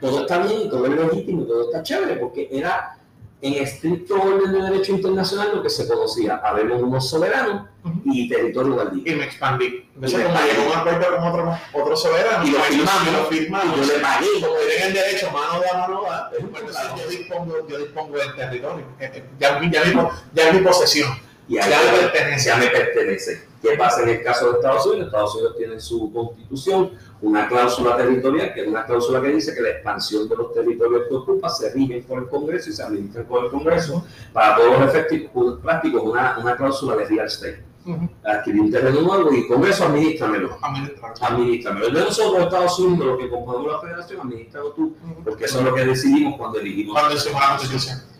todo 0.00 0.20
está 0.20 0.38
bien, 0.38 0.68
todo 0.70 0.86
es 0.86 0.92
legítimo, 0.92 1.44
todo 1.44 1.64
está 1.70 1.82
chévere, 1.82 2.16
porque 2.16 2.48
era 2.50 2.96
en 3.42 3.54
estricto 3.54 4.20
orden 4.20 4.52
de 4.52 4.62
derecho 4.70 4.92
internacional 4.92 5.50
lo 5.56 5.62
que 5.62 5.70
se 5.70 5.88
conocía. 5.88 6.40
Habemos 6.44 6.82
unos 6.82 7.08
soberanos 7.08 7.68
y 8.04 8.28
territorio 8.28 8.76
baldío. 8.76 9.02
Y 9.10 9.16
me 9.16 9.24
expandí. 9.24 9.64
Y 9.64 9.98
me 9.98 10.06
expandí. 10.06 10.50
un 10.66 10.76
acuerdo 10.78 11.16
con 11.16 11.26
otro, 11.26 11.58
otro 11.72 11.96
soberano, 11.96 12.46
Y 12.46 12.50
lo 12.50 12.58
pues, 12.58 12.68
firmamos. 12.68 13.08
y 13.08 13.12
lo 13.12 13.22
Y 13.22 13.38
firmamos. 13.38 13.76
yo 13.80 13.94
le 13.94 13.98
pagué. 14.00 14.26
Como 14.42 14.54
en 14.58 14.82
el 14.88 14.92
derecho, 14.92 15.30
mano 15.30 15.60
de 15.60 15.72
mano 15.78 16.02
da, 16.02 16.30
pues, 16.30 16.76
yo 17.02 17.08
dispongo, 17.10 17.66
yo 17.66 17.78
dispongo 17.78 18.18
del 18.18 18.34
territorio. 18.36 18.84
Eh, 18.98 19.10
eh, 19.14 19.24
Ya, 19.38 19.58
ya, 19.70 20.10
ya 20.34 20.48
es 20.48 20.54
mi 20.54 20.60
posesión. 20.60 21.10
Y 21.50 21.58
ahí 21.58 21.68
Ya 21.70 21.92
me 21.92 21.98
pertenece. 21.98 22.48
ya 22.48 22.56
me 22.56 22.66
pertenece. 22.68 23.44
¿Qué 23.60 23.70
pasa 23.76 24.02
en 24.04 24.08
el 24.10 24.22
caso 24.22 24.50
de 24.52 24.56
Estados 24.58 24.86
Unidos? 24.86 25.06
Estados 25.06 25.34
Unidos 25.34 25.56
tiene 25.58 25.80
su 25.80 26.12
constitución, 26.12 26.92
una 27.20 27.48
cláusula 27.48 27.96
territorial, 27.96 28.54
que 28.54 28.62
es 28.62 28.68
una 28.68 28.86
cláusula 28.86 29.20
que 29.20 29.28
dice 29.28 29.52
que 29.54 29.60
la 29.60 29.70
expansión 29.70 30.28
de 30.28 30.36
los 30.36 30.54
territorios 30.54 31.02
que 31.08 31.14
ocupa 31.14 31.48
se 31.50 31.70
rigen 31.74 32.04
por 32.04 32.20
el 32.20 32.28
Congreso 32.28 32.70
y 32.70 32.72
se 32.72 32.82
administran 32.84 33.26
por 33.26 33.44
el 33.44 33.50
Congreso. 33.50 34.06
Para 34.32 34.56
todos 34.56 34.78
los 34.78 34.88
efectos 34.94 35.58
prácticos, 35.60 36.02
una, 36.04 36.38
una 36.38 36.56
cláusula 36.56 36.94
de 36.96 37.04
real 37.06 37.26
estate. 37.26 37.64
Ujú. 37.84 38.08
Adquirir 38.24 38.60
un 38.60 38.70
terreno 38.70 39.00
nuevo 39.00 39.32
y 39.34 39.48
Congreso, 39.48 39.84
administramelo. 39.86 40.56
Administrar. 40.62 41.12
Administramelo. 41.20 41.86
El 41.88 41.94
de 41.94 42.00
nosotros, 42.00 42.44
Estados 42.44 42.78
Unidos, 42.78 43.06
lo 43.06 43.18
que 43.18 43.28
componemos 43.28 43.72
la 43.72 43.80
federación, 43.80 44.20
administralo 44.20 44.70
tú, 44.72 44.94
Ujú. 45.04 45.24
porque 45.24 45.44
eso 45.46 45.58
es 45.58 45.64
lo 45.64 45.74
que 45.74 45.84
decidimos 45.84 46.36
cuando 46.38 46.60
elegimos 46.60 46.94
Cuando. 46.94 47.16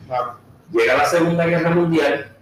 Claro. 0.07 0.35
llega 0.73 0.97
la 0.97 1.05
Segunda 1.07 1.47
Guerra 1.47 1.71
Mundial, 1.71 2.37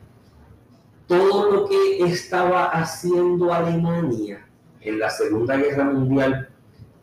todo 1.09 1.51
lo 1.51 1.68
que 1.68 2.05
estaba 2.05 2.66
haciendo 2.66 3.53
Alemania 3.53 4.47
en 4.81 4.99
la 5.01 5.11
Segunda 5.11 5.57
Guerra 5.57 5.85
Mundial 5.85 6.49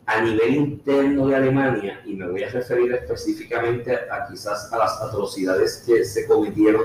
a 0.06 0.20
nivel 0.20 0.54
interno 0.54 1.26
de 1.26 1.34
Alemania, 1.36 2.00
y 2.06 2.14
me 2.14 2.28
voy 2.30 2.44
a 2.44 2.48
referir 2.48 2.92
específicamente 2.92 3.92
a 3.92 4.26
quizás 4.30 4.72
a 4.72 4.78
las 4.78 5.02
atrocidades 5.02 5.82
que 5.84 6.04
se 6.04 6.26
cometieron 6.28 6.84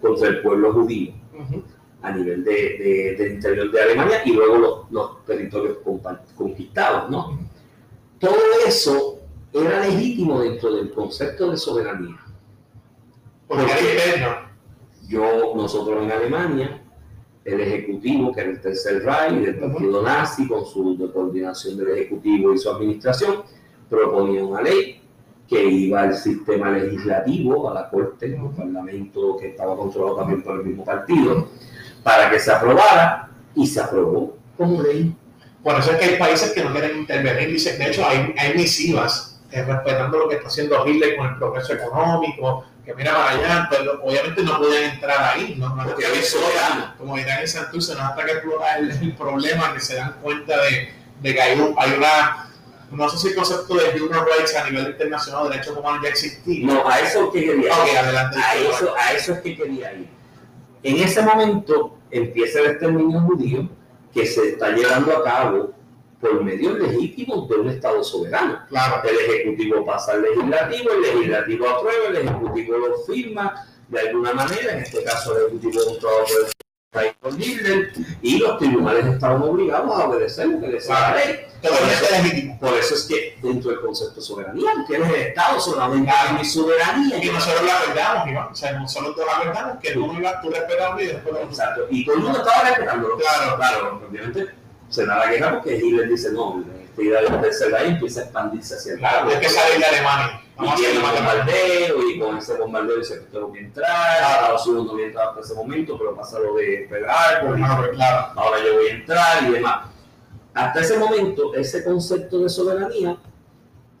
contra 0.00 0.28
el 0.28 0.40
pueblo 0.42 0.72
judío 0.72 1.12
Ujú. 1.38 1.62
a 2.00 2.10
nivel 2.12 2.42
de, 2.42 2.50
de- 2.52 3.16
del 3.18 3.32
interior 3.34 3.70
de 3.70 3.82
Alemania 3.82 4.22
y 4.24 4.32
luego 4.32 4.56
los, 4.56 4.90
los 4.90 5.24
territorios 5.26 5.78
conquistados, 6.34 7.10
¿no? 7.10 7.38
Todo 8.18 8.36
eso 8.66 9.18
era 9.52 9.80
legítimo 9.86 10.40
dentro 10.40 10.74
del 10.74 10.90
concepto 10.92 11.50
de 11.50 11.58
soberanía. 11.58 12.16
Porque 13.46 13.64
¿Por 13.64 13.70
era 13.70 14.06
interno. 14.06 14.51
Yo, 15.08 15.54
nosotros 15.54 16.02
en 16.02 16.12
Alemania, 16.12 16.82
el 17.44 17.60
Ejecutivo, 17.60 18.32
que 18.32 18.40
era 18.40 18.50
el 18.50 18.60
Tercer 18.60 19.02
Reich 19.04 19.44
del 19.44 19.58
Partido 19.58 20.02
Nazi, 20.02 20.46
con 20.46 20.64
su 20.64 20.96
de 20.96 21.10
coordinación 21.10 21.76
del 21.76 21.90
Ejecutivo 21.90 22.52
y 22.52 22.58
su 22.58 22.70
administración, 22.70 23.42
proponía 23.90 24.44
una 24.44 24.62
ley 24.62 25.00
que 25.48 25.64
iba 25.64 26.02
al 26.02 26.16
sistema 26.16 26.70
legislativo, 26.70 27.68
a 27.68 27.74
la 27.74 27.90
Corte, 27.90 28.38
al 28.38 28.50
Parlamento, 28.54 29.36
que 29.36 29.48
estaba 29.48 29.76
controlado 29.76 30.16
también 30.16 30.42
por 30.42 30.60
el 30.60 30.64
mismo 30.64 30.84
partido, 30.84 31.48
para 32.02 32.30
que 32.30 32.38
se 32.38 32.52
aprobara 32.52 33.30
y 33.54 33.66
se 33.66 33.80
aprobó 33.80 34.36
como 34.56 34.82
ley. 34.82 35.14
Por 35.62 35.78
eso 35.78 35.92
es 35.92 35.98
que 35.98 36.04
hay 36.06 36.18
países 36.18 36.52
que 36.52 36.64
no 36.64 36.72
quieren 36.72 36.98
intervenir. 36.98 37.50
Dice, 37.50 37.76
de 37.76 37.90
hecho, 37.90 38.04
hay, 38.06 38.34
hay 38.38 38.56
misivas 38.56 39.40
eh, 39.50 39.62
respetando 39.62 40.18
lo 40.18 40.28
que 40.28 40.36
está 40.36 40.48
haciendo 40.48 40.86
Hitler 40.86 41.16
con 41.16 41.26
el 41.26 41.36
progreso 41.36 41.74
económico, 41.74 42.64
que 42.84 42.94
mira 42.94 43.14
para 43.14 43.30
allá. 43.30 43.68
Lo- 43.84 44.02
obviamente 44.04 44.42
no 44.42 44.58
podían 44.58 44.84
entrar 44.94 45.22
ahí. 45.34 45.54
No, 45.58 45.74
no 45.74 45.96
que 45.96 46.04
es 46.04 46.30
soberano. 46.30 46.94
Como 46.98 47.16
dirán 47.16 47.40
en 47.40 47.48
Santurce, 47.48 47.94
no 47.94 48.02
hasta 48.02 48.24
que 48.24 48.32
explora 48.32 48.76
el, 48.78 48.90
el 48.90 49.14
problema, 49.16 49.72
que 49.74 49.80
se 49.80 49.94
dan 49.96 50.14
cuenta 50.22 50.60
de, 50.62 50.92
de 51.20 51.34
que 51.34 51.40
hay, 51.40 51.58
un- 51.60 51.74
hay 51.78 51.92
una. 51.92 52.48
No 52.90 53.08
sé 53.08 53.16
si 53.16 53.28
el 53.28 53.34
concepto 53.34 53.74
de 53.74 54.02
human 54.02 54.20
rights 54.26 54.54
a 54.54 54.68
nivel 54.68 54.88
internacional, 54.88 55.48
derechos 55.48 55.76
humanos 55.76 56.00
ya 56.02 56.10
existía. 56.10 56.66
No, 56.66 56.86
a 56.88 56.98
eso 57.00 57.30
que 57.32 57.40
quería. 57.44 57.72
Ok, 57.72 57.88
adelante. 57.96 58.38
A 58.38 58.54
eso, 58.56 58.94
a 58.98 59.12
eso 59.12 59.32
es 59.34 59.40
que 59.40 59.56
quería 59.56 59.92
ir. 59.94 60.08
En 60.82 60.96
ese 60.98 61.22
momento 61.22 61.96
empieza 62.10 62.58
el 62.60 62.66
exterminio 62.72 63.20
judío 63.20 63.68
que 64.12 64.26
se 64.26 64.48
está 64.50 64.70
llevando 64.72 65.16
a 65.16 65.24
cabo 65.24 65.72
por 66.22 66.44
medios 66.44 66.78
legítimos 66.78 67.48
de 67.48 67.56
un 67.56 67.68
Estado 67.68 68.02
soberano. 68.04 68.60
Claro. 68.68 69.02
El 69.08 69.16
Ejecutivo 69.18 69.84
pasa 69.84 70.12
al 70.12 70.22
Legislativo, 70.22 70.92
el 70.92 71.02
Legislativo 71.02 71.68
aprueba, 71.68 72.08
el 72.08 72.16
Ejecutivo 72.16 72.78
lo 72.78 72.98
firma 72.98 73.66
de 73.88 74.00
alguna 74.00 74.32
manera, 74.32 74.72
en 74.72 74.78
este 74.78 75.02
caso 75.02 75.36
el 75.36 75.46
Ejecutivo 75.46 75.80
es 75.80 75.84
controlado 75.84 76.24
por 76.24 77.02
el 77.02 77.14
por 77.16 77.34
y 78.22 78.38
los 78.38 78.58
tribunales 78.58 79.06
estaban 79.06 79.42
obligados 79.42 79.98
a 79.98 80.08
obedecer 80.08 80.46
lo 80.46 80.60
que 80.60 80.68
decía 80.68 80.94
la 80.94 81.16
ley. 81.16 81.40
Totalmente 81.60 82.10
legítimo. 82.10 82.60
Por 82.60 82.74
eso 82.74 82.94
es 82.94 83.02
que 83.04 83.38
dentro 83.42 83.70
del 83.70 83.80
concepto 83.80 84.16
de 84.16 84.20
soberanía, 84.20 84.72
tú 84.74 84.84
tienes 84.86 85.08
el 85.08 85.20
Estado 85.22 85.60
solamente 85.60 86.10
hay 86.10 86.36
mi 86.36 86.44
soberanía. 86.44 87.24
Y 87.24 87.30
nosotros 87.30 87.64
la 87.64 87.80
verdamos, 87.86 88.28
Iván. 88.28 88.48
O 88.50 88.54
sea, 88.54 88.72
nosotros 88.78 89.16
la 89.26 89.44
verdamos 89.44 89.78
que 89.80 89.92
tú, 89.92 90.06
tú 90.42 90.50
respetas 90.50 91.00
y 91.00 91.06
después 91.06 91.34
lo 91.34 91.40
Exacto. 91.42 91.86
Y 91.90 92.04
todo 92.04 92.16
el 92.16 92.22
mundo 92.22 92.38
estaba 92.38 92.68
respetándolo. 92.68 93.16
Claro. 93.16 93.56
claro. 93.56 94.02
Obviamente 94.08 94.61
se 94.92 95.06
da 95.06 95.16
la 95.18 95.32
guerra 95.32 95.52
porque 95.54 95.76
Hitler 95.76 96.08
dice, 96.08 96.30
no, 96.32 96.62
esta 96.84 97.02
idea 97.02 97.22
del 97.22 97.40
tercer 97.40 97.70
Reich 97.72 97.92
empieza 97.94 98.20
a 98.20 98.24
expandirse 98.24 98.74
hacia 98.74 98.92
el 98.92 98.98
Claro, 98.98 99.30
es 99.30 99.38
que 99.38 99.48
salir 99.48 99.78
de 99.78 99.84
Alemania. 99.86 100.40
Vamos 100.56 100.78
Y 100.78 100.82
tiene 100.84 100.98
un 100.98 101.04
bombardeo 101.10 102.10
y 102.10 102.18
con 102.20 102.36
ese 102.36 102.54
bombardeo 102.58 102.98
dice 102.98 103.14
que 103.20 103.24
tengo 103.32 103.50
que 103.52 103.60
entrar. 103.60 104.20
Estados 104.20 104.66
Unidos 104.66 104.86
no 104.86 104.98
entrado 104.98 105.28
hasta 105.30 105.40
ese 105.40 105.54
momento, 105.54 105.96
pero 105.98 106.14
pasa 106.14 106.38
lo 106.38 106.54
de 106.56 106.86
Harbor, 107.08 107.58
y 107.58 107.62
Claro, 107.62 107.90
claro. 107.92 108.26
ahora 108.36 108.58
yo 108.64 108.74
voy 108.74 108.86
a 108.86 108.90
entrar 108.92 109.42
y 109.44 109.50
demás. 109.52 109.86
Hasta 110.54 110.80
ese 110.80 110.98
momento, 110.98 111.54
ese 111.54 111.82
concepto 111.82 112.40
de 112.40 112.50
soberanía, 112.50 113.16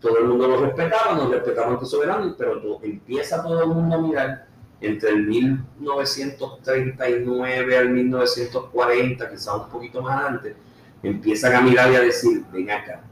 todo 0.00 0.18
el 0.18 0.24
mundo 0.26 0.46
lo 0.48 0.60
respetaba, 0.60 1.14
nos 1.14 1.30
respetamos 1.30 1.72
ante 1.74 1.86
soberanos, 1.86 2.34
pero 2.36 2.60
tú- 2.60 2.78
empieza 2.82 3.42
todo 3.42 3.62
el 3.62 3.68
mundo 3.68 3.96
a 3.96 3.98
mirar 3.98 4.46
entre 4.82 5.08
el 5.10 5.22
1939 5.26 7.78
al 7.78 7.88
1940, 7.90 9.30
quizás 9.30 9.54
un 9.54 9.68
poquito 9.68 10.02
más 10.02 10.24
antes, 10.26 10.54
empiezan 11.02 11.54
a 11.54 11.60
mirar 11.60 11.92
y 11.92 11.96
a 11.96 12.00
decir, 12.00 12.44
ven 12.52 12.70
acá, 12.70 13.02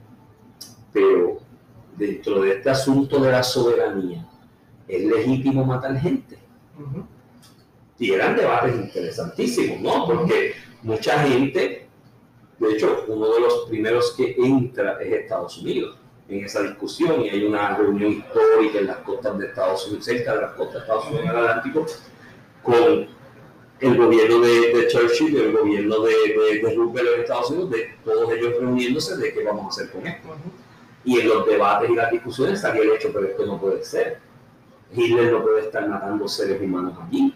pero 0.92 1.38
dentro 1.96 2.42
de 2.42 2.52
este 2.52 2.70
asunto 2.70 3.20
de 3.20 3.30
la 3.30 3.42
soberanía, 3.42 4.26
¿es 4.86 5.04
legítimo 5.04 5.64
matar 5.64 5.98
gente? 5.98 6.38
Y 7.98 8.12
eran 8.12 8.36
debates 8.36 8.74
interesantísimos, 8.74 9.80
¿no? 9.80 10.06
Porque 10.06 10.54
mucha 10.82 11.18
gente, 11.24 11.88
de 12.58 12.72
hecho, 12.72 13.04
uno 13.08 13.34
de 13.34 13.40
los 13.40 13.66
primeros 13.68 14.14
que 14.16 14.34
entra 14.38 14.98
es 15.00 15.12
Estados 15.12 15.58
Unidos 15.58 15.98
en 16.28 16.44
esa 16.44 16.62
discusión 16.62 17.22
y 17.22 17.28
hay 17.28 17.44
una 17.44 17.76
reunión 17.76 18.12
histórica 18.12 18.78
en 18.78 18.86
las 18.86 18.98
costas 18.98 19.36
de 19.38 19.46
Estados 19.46 19.86
Unidos, 19.86 20.04
cerca 20.04 20.34
de 20.34 20.40
las 20.42 20.52
costas 20.52 20.74
de 20.74 20.80
Estados 20.80 21.06
Unidos 21.06 21.24
en 21.24 21.30
el 21.30 21.36
Atlántico, 21.36 21.86
con 22.62 23.06
el 23.80 23.96
gobierno 23.96 24.40
de, 24.40 24.74
de 24.74 24.88
Churchill, 24.88 25.36
el 25.36 25.52
gobierno 25.52 26.00
de, 26.00 26.12
de, 26.12 26.60
de 26.60 26.74
Roosevelt 26.74 27.08
en 27.14 27.20
Estados 27.20 27.50
Unidos, 27.50 27.70
de 27.70 27.94
todos 28.04 28.32
ellos 28.32 28.54
reuniéndose 28.60 29.16
de 29.16 29.32
qué 29.32 29.42
vamos 29.44 29.64
a 29.64 29.68
hacer 29.68 29.90
con 29.92 30.06
esto. 30.06 30.28
Y 31.04 31.20
en 31.20 31.28
los 31.28 31.46
debates 31.46 31.88
y 31.88 31.94
las 31.94 32.10
discusiones 32.10 32.60
salía 32.60 32.82
el 32.82 32.90
hecho, 32.90 33.10
pero 33.12 33.26
esto 33.26 33.46
no 33.46 33.58
puede 33.58 33.82
ser. 33.84 34.18
Hitler 34.92 35.32
no 35.32 35.42
puede 35.42 35.60
estar 35.60 35.88
matando 35.88 36.26
seres 36.26 36.60
humanos 36.60 36.94
allí 37.06 37.34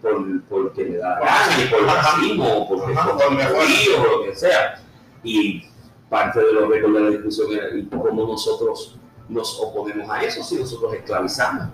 por, 0.00 0.42
porque 0.48 0.84
le 0.84 0.96
da 0.96 1.20
ni 1.58 1.66
por 1.66 1.82
racismo, 1.84 2.62
o 2.62 2.68
porque 2.68 2.94
son 2.94 3.18
por 3.18 3.26
o 3.28 4.18
lo 4.18 4.24
que 4.24 4.34
sea. 4.34 4.82
Y 5.22 5.62
parte 6.08 6.40
de 6.40 6.52
los 6.52 6.68
récords 6.68 6.94
de 6.94 7.00
la 7.00 7.10
discusión 7.10 7.52
era 7.52 7.66
cómo 7.90 8.26
nosotros 8.26 8.98
nos 9.28 9.60
oponemos 9.60 10.08
a 10.08 10.22
eso 10.22 10.42
si 10.42 10.56
nosotros 10.56 10.94
esclavizamos. 10.94 11.68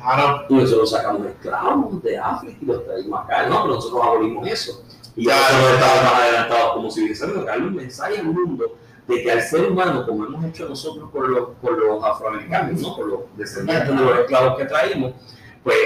Claro, 0.00 0.44
Y 0.48 0.54
nosotros 0.54 0.90
sacamos 0.90 1.26
esclavos 1.26 2.02
de 2.02 2.18
África 2.18 2.56
y 2.60 2.64
los 2.64 2.84
traímos 2.84 3.24
acá. 3.24 3.46
No, 3.48 3.62
pero 3.62 3.74
nosotros 3.74 4.00
abolimos 4.02 4.48
eso. 4.48 4.82
Y 5.16 5.26
ya 5.26 5.36
Claro. 5.48 5.74
estamos 5.74 6.02
más 6.04 6.12
adelantados 6.22 6.72
como 6.74 6.90
civilización, 6.90 7.44
darle 7.44 7.66
un 7.66 7.74
mensaje 7.74 8.18
al 8.18 8.26
mundo 8.26 8.76
de 9.08 9.22
que 9.22 9.32
al 9.32 9.42
ser 9.42 9.70
humano, 9.70 10.04
como 10.06 10.26
hemos 10.26 10.44
hecho 10.44 10.68
nosotros 10.68 11.10
por 11.10 11.28
los, 11.28 11.48
por 11.60 11.76
los 11.78 12.04
afroamericanos, 12.04 12.80
¿no? 12.80 12.94
por 12.96 13.06
los 13.08 13.20
descendientes 13.36 13.88
de 13.88 13.94
los 14.04 14.18
esclavos 14.18 14.56
que 14.58 14.64
traímos, 14.66 15.12
pues 15.64 15.76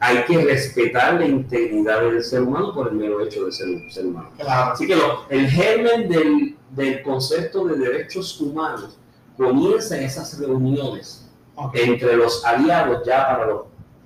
hay 0.00 0.24
que 0.26 0.44
respetar 0.44 1.14
la 1.14 1.26
integridad 1.26 2.02
del 2.02 2.22
ser 2.22 2.42
humano 2.42 2.72
por 2.72 2.88
el 2.88 2.94
mero 2.94 3.20
hecho 3.20 3.46
de 3.46 3.52
ser 3.52 3.68
un 3.68 3.90
ser 3.90 4.06
humano. 4.06 4.30
claro. 4.36 4.72
Así 4.72 4.86
que 4.86 4.94
lo- 4.94 5.22
el 5.28 5.48
germen 5.48 6.08
del, 6.08 6.56
del 6.70 7.02
concepto 7.02 7.64
de 7.66 7.76
derechos 7.78 8.40
humanos 8.40 8.96
comienza 9.36 9.96
en 9.96 10.04
esas 10.04 10.38
reuniones 10.38 11.27
Ok. 11.58 11.74
entre 11.76 12.16
los 12.16 12.44
aliados 12.44 13.02
ya 13.06 13.26
para 13.28 13.46
los 13.46 13.62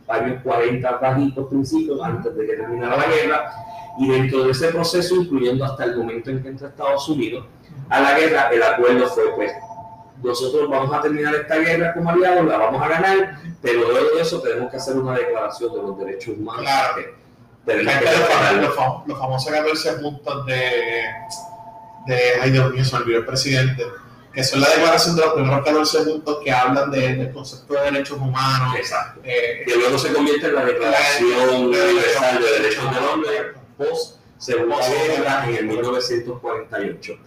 años 0.09 0.41
40 0.43 0.91
bajitos 0.99 1.47
principios, 1.49 2.01
antes 2.03 2.35
de 2.37 2.47
que 2.47 2.53
terminara 2.55 2.97
la 2.97 3.07
guerra, 3.07 3.53
y 3.99 4.09
dentro 4.09 4.45
de 4.45 4.53
ese 4.53 4.69
proceso, 4.69 5.17
incluyendo 5.17 5.65
hasta 5.65 5.85
el 5.85 5.97
momento 5.97 6.31
en 6.31 6.43
que 6.43 6.49
entra 6.49 6.69
Estados 6.69 7.09
Unidos 7.09 7.45
a 7.89 8.01
la 8.01 8.19
guerra, 8.19 8.49
el 8.51 8.63
acuerdo 8.63 9.07
fue 9.09 9.25
pues 9.37 9.53
nosotros 10.23 10.69
vamos 10.71 10.95
a 10.95 11.01
terminar 11.03 11.35
esta 11.35 11.57
guerra 11.57 11.93
como 11.95 12.11
aliados, 12.11 12.47
la 12.47 12.57
vamos 12.59 12.81
a 12.83 12.89
ganar, 12.89 13.39
pero 13.61 13.81
luego 13.91 14.17
de 14.17 14.23
eso 14.23 14.41
tenemos 14.41 14.71
que 14.71 14.77
hacer 14.77 14.97
una 14.97 15.15
declaración 15.17 15.73
de 15.75 15.83
los 15.83 15.99
derechos 15.99 16.37
humanos. 16.39 16.63
Claro. 16.63 16.95
que 16.97 17.15
tenemos 17.67 17.93
que 17.95 18.05
los, 18.05 18.63
los 18.69 18.77
fam- 18.77 19.03
los 19.07 19.19
famosos 19.19 19.53
14 19.53 19.93
puntos 19.95 20.47
de, 20.47 20.61
de. 22.07 22.19
Ay, 22.41 22.51
Dios 22.51 22.73
mío, 22.73 22.85
se 22.85 22.97
olvidó 22.97 23.19
el 23.19 23.27
presidente. 23.27 23.85
Que 24.33 24.43
son 24.43 24.61
la 24.61 24.69
declaración 24.69 25.15
de 25.17 25.23
los 25.23 25.35
primeros 25.35 25.65
14 25.65 26.03
puntos 26.05 26.39
que 26.43 26.51
hablan 26.53 26.91
de- 26.91 27.17
del 27.17 27.33
concepto 27.33 27.75
de 27.75 27.81
derechos 27.91 28.19
humanos. 28.19 28.75
Exacto. 28.77 29.21
eh, 29.25 29.63
que 29.67 29.77
luego 29.77 29.99
se 29.99 30.13
convierte 30.13 30.47
en 30.47 30.55
la 30.55 30.65
Declaración 30.65 31.55
Universal 31.67 32.41
de 32.43 32.63
Derechos 32.63 32.95
del 32.95 33.05
Hombre 33.05 33.31
post 33.77 34.17
Segunda 34.39 34.77
Guerra 34.89 35.45
en 35.49 35.55
el 35.57 35.67
1948. 35.67 37.19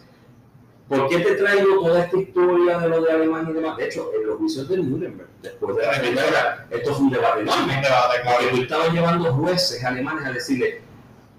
¿Por 0.87 1.09
qué 1.09 1.17
te 1.19 1.31
traigo 1.35 1.79
toda 1.83 2.03
esta 2.05 2.17
historia 2.17 2.77
de 2.77 2.89
lo 2.89 3.01
de 3.01 3.11
Alemania 3.11 3.49
y 3.49 3.53
demás? 3.53 3.77
De 3.77 3.85
hecho, 3.85 4.11
en 4.19 4.27
los 4.27 4.37
juicios 4.37 4.69
de 4.69 4.77
Nuremberg, 4.77 5.27
después 5.41 5.75
de 5.77 5.85
la 5.85 5.93
Segunda 5.95 6.23
Guerra, 6.23 6.67
esto 6.69 6.93
fue 6.93 7.03
un 7.05 7.09
debate 7.11 7.41
enorme. 7.41 7.81
Porque 8.23 8.47
tú 8.55 8.61
estabas 8.61 8.93
llevando 8.93 9.33
jueces 9.33 9.83
alemanes 9.83 10.25
a 10.27 10.31
decirle, 10.31 10.81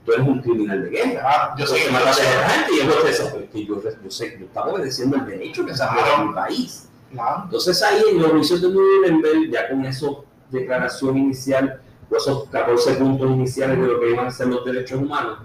tú 0.07 0.13
eres 0.13 0.27
un 0.27 0.41
criminal 0.41 0.85
de 0.85 0.91
guerra. 0.91 1.21
Claro, 1.21 1.55
yo 1.59 1.67
soy 1.67 1.81
que 1.81 1.91
mataste 1.91 2.27
a 2.27 2.41
la 2.41 2.49
gente 2.49 2.73
y 2.75 2.81
el 2.81 2.87
juez 2.87 3.03
te 3.03 3.09
dice, 3.09 3.29
"Pero 3.33 3.45
es 3.45 3.51
que 3.51 3.67
yo, 3.67 3.83
yo 4.05 4.11
sé, 4.11 4.37
yo 4.39 4.47
estaba 4.47 4.73
obedeciendo 4.73 5.17
el 5.17 5.27
derecho 5.27 5.67
que 5.67 5.75
se 5.75 5.83
ha 5.83 6.15
en 6.19 6.29
mi 6.29 6.35
país. 6.35 6.89
Claro, 7.11 7.43
Entonces 7.45 7.83
ahí 7.83 8.03
en 8.13 8.23
los 8.23 8.31
juicios 8.31 8.63
de 8.63 8.69
Nuremberg, 8.69 9.51
ya 9.51 9.69
con 9.69 9.85
esa 9.85 10.07
declaración 10.51 11.17
inicial, 11.19 11.81
o 12.09 12.17
esos 12.17 12.49
14 12.51 12.95
puntos 12.95 13.31
iniciales 13.31 13.81
de 13.81 13.87
lo 13.87 14.01
que 14.01 14.11
iban 14.11 14.27
a 14.27 14.31
ser 14.31 14.47
los 14.47 14.65
derechos 14.65 15.01
humanos, 15.01 15.39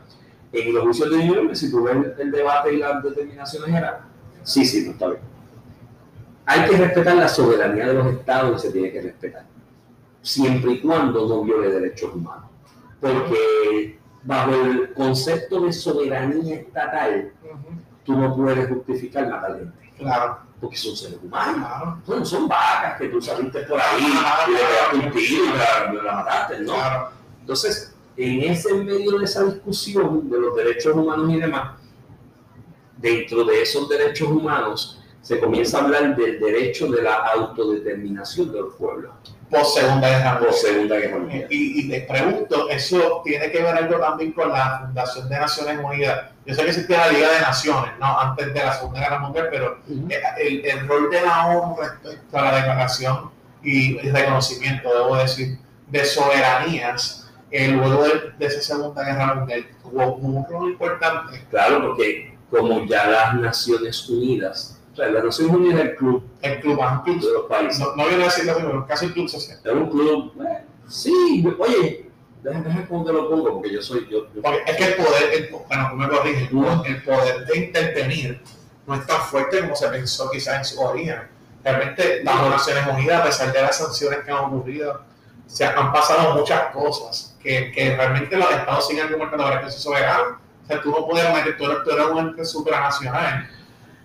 en 0.54 0.74
los 0.74 0.84
juicios 0.84 1.10
de 1.10 1.26
Nuremberg, 1.26 1.58
si 1.58 1.72
tú 1.72 1.84
ves 1.84 1.96
el, 1.96 2.16
el 2.20 2.32
debate 2.32 2.74
y 2.74 2.78
las 2.78 3.02
determinaciones, 3.02 3.76
era, 3.76 4.06
sí, 4.44 4.64
sí, 4.64 4.86
no 4.86 4.92
está 4.92 5.08
bien. 5.08 5.22
Hay 6.46 6.70
que 6.70 6.78
respetar 6.78 7.16
la 7.16 7.28
soberanía 7.28 7.88
de 7.88 7.94
los 7.94 8.08
estados 8.08 8.62
se 8.62 8.72
tiene 8.72 8.92
que 8.92 9.02
respetar, 9.02 9.46
siempre 10.22 10.74
y 10.74 10.82
cuando 10.82 11.28
no 11.28 11.44
viole 11.44 11.70
derechos 11.72 12.14
humanos. 12.14 12.46
Porque 13.00 14.01
bajo 14.24 14.52
el 14.56 14.94
concepto 14.94 15.62
de 15.62 15.74
soberanía 15.74 16.56
estatal, 16.58 17.32
tú 18.04 18.14
no 18.16 18.36
puedes 18.36 18.68
justificar 18.70 19.30
matar 19.30 19.58
gente, 19.58 19.94
claro, 19.98 20.40
porque 20.60 20.78
son 20.78 20.96
seres 20.96 21.20
humanos. 21.24 21.56
claro, 21.56 22.02
Bueno, 22.06 22.26
son 22.26 22.48
vacas 22.48 23.00
que 23.00 23.10
tú 23.10 23.22
saliste 23.22 23.62
por 23.62 23.80
ahí 23.80 24.00
y 24.00 24.52
le 24.52 24.58
pegaste 24.58 24.96
un 24.96 25.12
tiro 25.12 25.44
y 25.46 25.58
la, 25.58 26.04
la 26.04 26.14
mataste, 26.14 26.60
¿no? 26.60 26.74
claro. 26.74 27.10
Entonces, 27.40 27.96
en 28.18 28.52
ese 28.52 28.74
medio 28.76 29.18
de 29.18 29.26
esa 29.26 29.44
discusión 29.46 30.30
de 30.30 30.40
los 30.40 30.56
derechos 30.56 30.96
humanos 30.96 31.30
y 31.32 31.40
demás, 31.40 31.72
dentro 32.98 33.44
de 33.46 33.64
esos 33.64 33.90
derechos 33.90 34.30
humanos 34.30 35.01
se 35.22 35.40
comienza 35.40 35.78
a 35.78 35.84
hablar 35.84 36.16
del 36.16 36.40
derecho 36.40 36.88
de 36.88 37.04
la 37.04 37.16
autodeterminación 37.16 38.52
de 38.52 38.62
los 38.62 38.76
pueblos 38.76 39.12
Post 39.52 39.80
Segunda 39.80 40.08
Guerra 40.08 40.40
por. 40.40 40.54
Segunda 40.54 40.96
Guerra 40.96 41.18
Mundial. 41.20 41.48
Y, 41.50 41.82
y 41.82 41.90
te 41.90 42.02
pregunto, 42.02 42.70
¿eso 42.70 43.22
tiene 43.26 43.52
que 43.52 43.62
ver 43.62 43.76
algo 43.76 44.00
también 44.00 44.32
con 44.32 44.50
la 44.50 44.80
Fundación 44.86 45.28
de 45.28 45.40
Naciones 45.40 45.78
Unidas? 45.84 46.30
Yo 46.46 46.56
sé 46.56 46.64
que 46.64 46.70
existía 46.70 46.98
la 47.06 47.12
Liga 47.12 47.32
de 47.34 47.42
Naciones, 47.42 47.92
¿no? 48.00 48.18
Antes 48.18 48.54
de 48.54 48.64
la 48.64 48.74
Segunda 48.74 49.02
Guerra 49.02 49.20
Mundial, 49.20 49.48
pero 49.52 49.78
eh, 50.10 50.22
el, 50.40 50.66
el 50.66 50.88
rol 50.88 51.10
de 51.10 51.22
la 51.22 51.48
ONU 51.48 51.76
respecto 51.82 52.38
a 52.38 52.42
la 52.44 52.56
declaración 52.56 53.30
y 53.62 53.98
el 53.98 54.14
reconocimiento, 54.14 54.90
debo 54.94 55.18
decir, 55.18 55.58
de 55.88 56.06
soberanías 56.06 57.30
eh, 57.52 57.68
luego 57.68 58.04
de, 58.04 58.32
de 58.40 58.46
esa 58.46 58.62
Segunda 58.62 59.04
Guerra 59.04 59.36
Mundial 59.36 59.68
jugó 59.84 60.16
un 60.16 60.46
rol 60.50 60.72
importante. 60.72 61.46
Claro, 61.50 61.82
porque 61.82 62.38
como 62.50 62.86
ya 62.86 63.06
las 63.06 63.36
Naciones 63.36 64.10
Unidas, 64.10 64.81
o 64.92 64.96
sea, 64.96 65.08
las 65.08 65.24
Naciones 65.24 65.56
Unidas 65.56 65.80
es 65.80 65.86
el 65.90 65.96
club 65.96 66.24
El 66.42 66.60
club, 66.60 66.80
un 66.80 67.00
club 67.04 67.22
de 67.22 67.34
los 67.34 67.46
países. 67.46 67.80
no, 67.80 67.96
no 67.96 68.04
quiero 68.08 68.24
decirlo 68.24 68.52
así, 68.54 68.62
pero 68.66 68.88
casi 68.88 69.06
un 69.06 69.12
club 69.14 69.30
social. 69.30 69.60
Es 69.64 69.72
un 69.74 69.90
club, 69.90 70.34
eh, 70.46 70.64
sí, 70.88 71.46
oye, 71.60 72.10
déjame, 72.44 72.64
déjame 72.66 72.88
cómo 72.88 73.06
te 73.06 73.14
lo 73.14 73.30
pongo, 73.30 73.54
porque 73.54 73.72
yo 73.74 73.82
soy, 73.82 74.08
yo, 74.12 74.28
yo- 74.34 74.42
Porque 74.42 74.64
es 74.68 74.76
que 74.78 74.84
el 74.86 74.94
poder, 74.96 75.34
el, 75.34 75.50
bueno, 75.68 75.88
tú 75.92 75.96
me 75.96 76.10
corriges, 76.10 76.50
el 76.86 77.04
poder- 77.04 77.36
el 77.38 77.46
de 77.46 77.58
intervenir 77.58 78.42
no 78.88 78.96
es 78.96 79.06
tan 79.06 79.22
fuerte 79.22 79.60
como 79.62 79.76
se 79.76 79.88
pensó 79.90 80.30
quizás 80.32 80.58
en 80.58 80.66
su 80.66 80.82
origen. 80.82 81.22
Realmente, 81.64 82.22
bajo 82.26 82.50
Naciones 82.50 82.84
Unidas, 82.92 83.22
a 83.22 83.24
pesar 83.26 83.54
de 83.54 83.62
las 83.62 83.78
sanciones 83.78 84.20
que 84.26 84.32
han 84.32 84.40
ocurrido, 84.40 85.02
se 85.46 85.64
han 85.66 85.92
pasado 85.94 86.34
muchas 86.36 86.74
cosas 86.74 87.38
que, 87.42 87.72
que 87.72 87.96
realmente 87.96 88.36
los 88.36 88.50
estados 88.52 88.88
siguen 88.88 89.08
eso 89.68 89.78
es 89.78 89.84
soberano. 89.84 90.40
O 90.64 90.66
sea, 90.68 90.82
tú 90.82 90.90
no 90.92 91.06
puedes 91.08 91.32
meter, 91.34 91.56
tú 91.58 91.66
eres, 91.66 91.78
tú 91.84 91.92
eres 91.92 92.06
un 92.08 92.18
ente 92.20 92.44
supranacional 92.46 93.48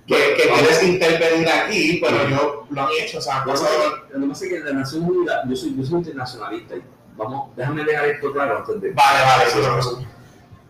que, 0.06 0.14
que 0.36 0.48
quieres 0.48 0.82
intervenir 0.82 1.48
aquí, 1.48 2.00
pero 2.02 2.28
yo 2.28 2.66
lo 2.70 2.80
han 2.82 2.88
hecho, 3.00 3.18
o 3.18 3.20
sea, 3.20 3.38
Lo 3.40 3.44
que 3.46 3.50
pasado. 3.52 3.68
pasa 3.76 3.86
es 3.86 3.92
que- 4.12 4.14
lo 4.18 4.20
que 4.22 4.28
pasa 4.28 4.44
es 4.44 4.50
que 4.50 4.58
las 4.60 4.74
Naciones 4.74 5.08
Unidas, 5.10 5.40
yo 5.48 5.56
soy, 5.56 5.76
yo 5.76 5.84
soy 5.84 5.98
internacionalista 5.98 6.76
y 6.76 6.82
vamos, 7.16 7.56
déjame 7.56 7.84
dejar 7.84 8.06
esto 8.08 8.32
claro 8.32 8.58
antes 8.58 8.80
de... 8.80 8.92
Vale, 8.92 9.20
vale, 9.24 9.82
sí. 9.82 10.06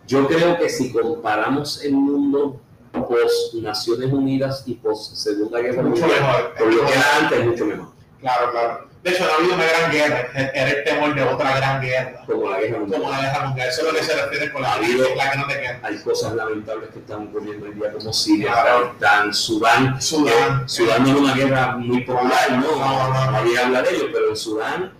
Yo 0.07 0.27
creo 0.27 0.57
que 0.57 0.69
si 0.69 0.91
comparamos 0.93 1.83
el 1.83 1.93
mundo 1.93 2.59
post 2.93 3.53
Naciones 3.55 4.11
Unidas 4.11 4.63
y 4.65 4.75
post 4.75 5.13
Segunda 5.15 5.59
Guerra 5.59 5.83
mucho 5.83 6.01
Mundial, 6.07 6.21
mejor. 6.21 6.53
por 6.57 6.73
lo 6.73 6.85
que 6.85 6.91
era 6.93 7.17
antes, 7.21 7.39
es 7.39 7.45
mucho 7.45 7.65
mejor, 7.65 7.87
Claro, 8.21 8.51
claro. 8.51 8.86
De 9.03 9.11
hecho, 9.11 9.23
no 9.25 9.31
ha 9.31 9.35
habido 9.35 9.55
una 9.55 9.65
gran 9.65 9.91
guerra, 9.91 10.27
era 10.53 10.69
el 10.69 10.83
temor 10.83 11.15
de 11.15 11.23
otra 11.23 11.55
gran 11.57 11.81
guerra. 11.81 12.21
como 12.25 12.49
la 12.49 12.59
Guerra 12.59 12.79
Mundial. 12.79 13.01
como 13.01 13.11
la 13.13 13.21
guerra 13.21 13.45
mundial. 13.47 13.69
Eso 13.69 13.81
es 13.87 13.93
lo 13.93 13.99
que 13.99 14.03
se 14.05 14.15
refiere 14.21 14.51
con 14.51 14.61
la, 14.61 14.71
Ha 14.71 14.75
habido- 14.75 15.15
la 15.15 15.31
que 15.31 15.37
no 15.37 15.47
te 15.47 15.61
queda. 15.61 15.79
Hay 15.83 15.97
cosas 15.99 16.33
lamentables 16.33 16.89
que 16.89 16.99
están 16.99 17.27
ocurriendo 17.27 17.65
hoy 17.67 17.73
día 17.73 17.91
como 17.93 18.11
Siria. 18.11 18.53
Afganistán, 18.53 19.33
Sudán. 19.33 20.01
Sudán. 20.01 20.67
Sudán 20.69 21.03
no 21.03 21.09
es 21.09 21.15
una 21.15 21.33
guerra 21.35 21.67
muy 21.77 22.01
popular, 22.01 22.51
¿no? 22.51 22.57
No, 22.75 22.77
no, 22.77 23.13
no. 23.25 23.31
Nadie 23.31 23.59
habla 23.59 23.81
de 23.83 23.89
ello, 23.95 24.05
pero 24.11 24.29
en 24.29 24.35
Sudán, 24.35 24.93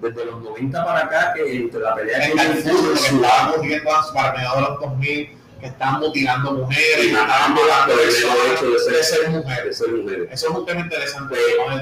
desde 0.00 0.24
los 0.24 0.42
90 0.42 0.84
para 0.84 0.98
acá, 1.00 1.32
que 1.34 1.56
entre 1.56 1.80
la 1.80 1.94
pelea 1.94 2.18
que 2.18 2.24
hay 2.24 2.34
Darfur, 2.36 2.82
lo 2.84 2.92
que 2.94 2.98
Sudán, 2.98 3.24
estaban 3.24 3.60
muriendo 3.60 3.90
para 4.14 4.32
mediados 4.32 4.56
de 4.56 4.62
los 4.62 4.80
2000, 4.80 5.38
que 5.62 5.68
estaban 5.68 6.00
mutilando 6.00 6.52
mujeres, 6.54 6.96
por 6.96 8.00
el 8.00 8.06
mero 8.06 8.52
hecho 8.52 8.70
de 8.70 8.78
ser- 8.80 8.92
de 8.96 9.02
ser 9.04 9.20
de 9.22 9.28
mujeres. 9.38 9.78
ser 9.78 9.92
mujeres. 9.92 10.28
Eso 10.32 10.48
es 10.50 10.54
un 10.58 10.66
tema 10.66 10.80
interesante. 10.80 11.36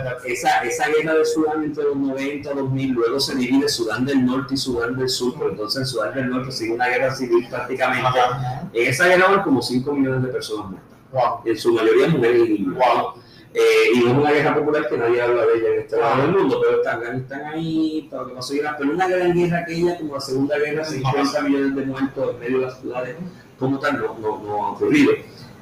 Darfur. 0.04 0.30
Esa, 0.30 0.58
esa 0.64 0.88
guerra 0.88 1.14
de 1.14 1.24
Sudán 1.24 1.64
entre 1.64 1.84
los 1.84 1.96
90 1.96 2.50
y 2.52 2.54
2000, 2.54 2.90
luego 2.92 3.18
se 3.18 3.34
divide 3.36 3.68
Sudán 3.70 4.04
del 4.04 4.24
Norte 4.26 4.52
y 4.54 4.56
Sudán 4.58 4.96
del 4.98 5.08
Sur, 5.08 5.34
pero 5.38 5.50
entonces 5.50 5.80
en 5.80 5.86
Sudán 5.86 6.14
del 6.14 6.28
Norte 6.28 6.52
sigue 6.52 6.72
una 6.74 6.88
guerra 6.88 7.14
civil 7.14 7.46
prácticamente. 7.48 8.06
Ajá. 8.20 8.68
En 8.72 8.86
esa 8.86 9.06
guerra 9.08 9.28
van 9.28 9.42
como 9.42 9.62
5 9.62 9.92
millones 9.94 10.22
de 10.24 10.28
personas 10.28 10.70
muertas, 10.70 10.90
Wow. 11.12 11.40
en 11.46 11.56
su 11.58 11.72
mayoría 11.72 12.08
mujeres 12.08 12.48
y 12.48 12.52
niños. 12.52 12.74
Wow. 12.74 13.14
Eh, 13.52 13.60
y 13.94 13.98
no 14.04 14.10
es 14.12 14.16
una 14.18 14.30
guerra 14.30 14.54
popular 14.54 14.88
que 14.88 14.96
nadie 14.96 15.20
habla 15.20 15.44
de 15.44 15.58
ella 15.58 15.68
en 15.74 15.80
este 15.80 15.96
lado 15.96 16.22
del 16.22 16.30
mundo, 16.36 16.60
pero 16.62 16.76
está 16.76 16.92
Afganistán 16.92 17.44
ahí, 17.46 18.08
lo 18.12 18.28
que 18.28 18.34
pasó 18.34 18.54
pero 18.78 18.92
una 18.92 19.08
gran 19.08 19.32
guerra 19.34 19.58
aquella 19.58 19.98
como 19.98 20.14
la 20.14 20.20
Segunda 20.20 20.56
Guerra, 20.56 20.84
50 20.84 21.40
millones 21.42 21.74
de 21.74 21.82
muertos 21.86 22.30
en 22.34 22.38
medio 22.38 22.58
de 22.60 22.66
las 22.66 22.80
ciudades, 22.80 23.16
como 23.60 23.78
tal, 23.78 23.98
no, 23.98 24.18
no, 24.18 24.38
no 24.42 24.66
ha 24.66 24.70
ocurrido. 24.72 25.12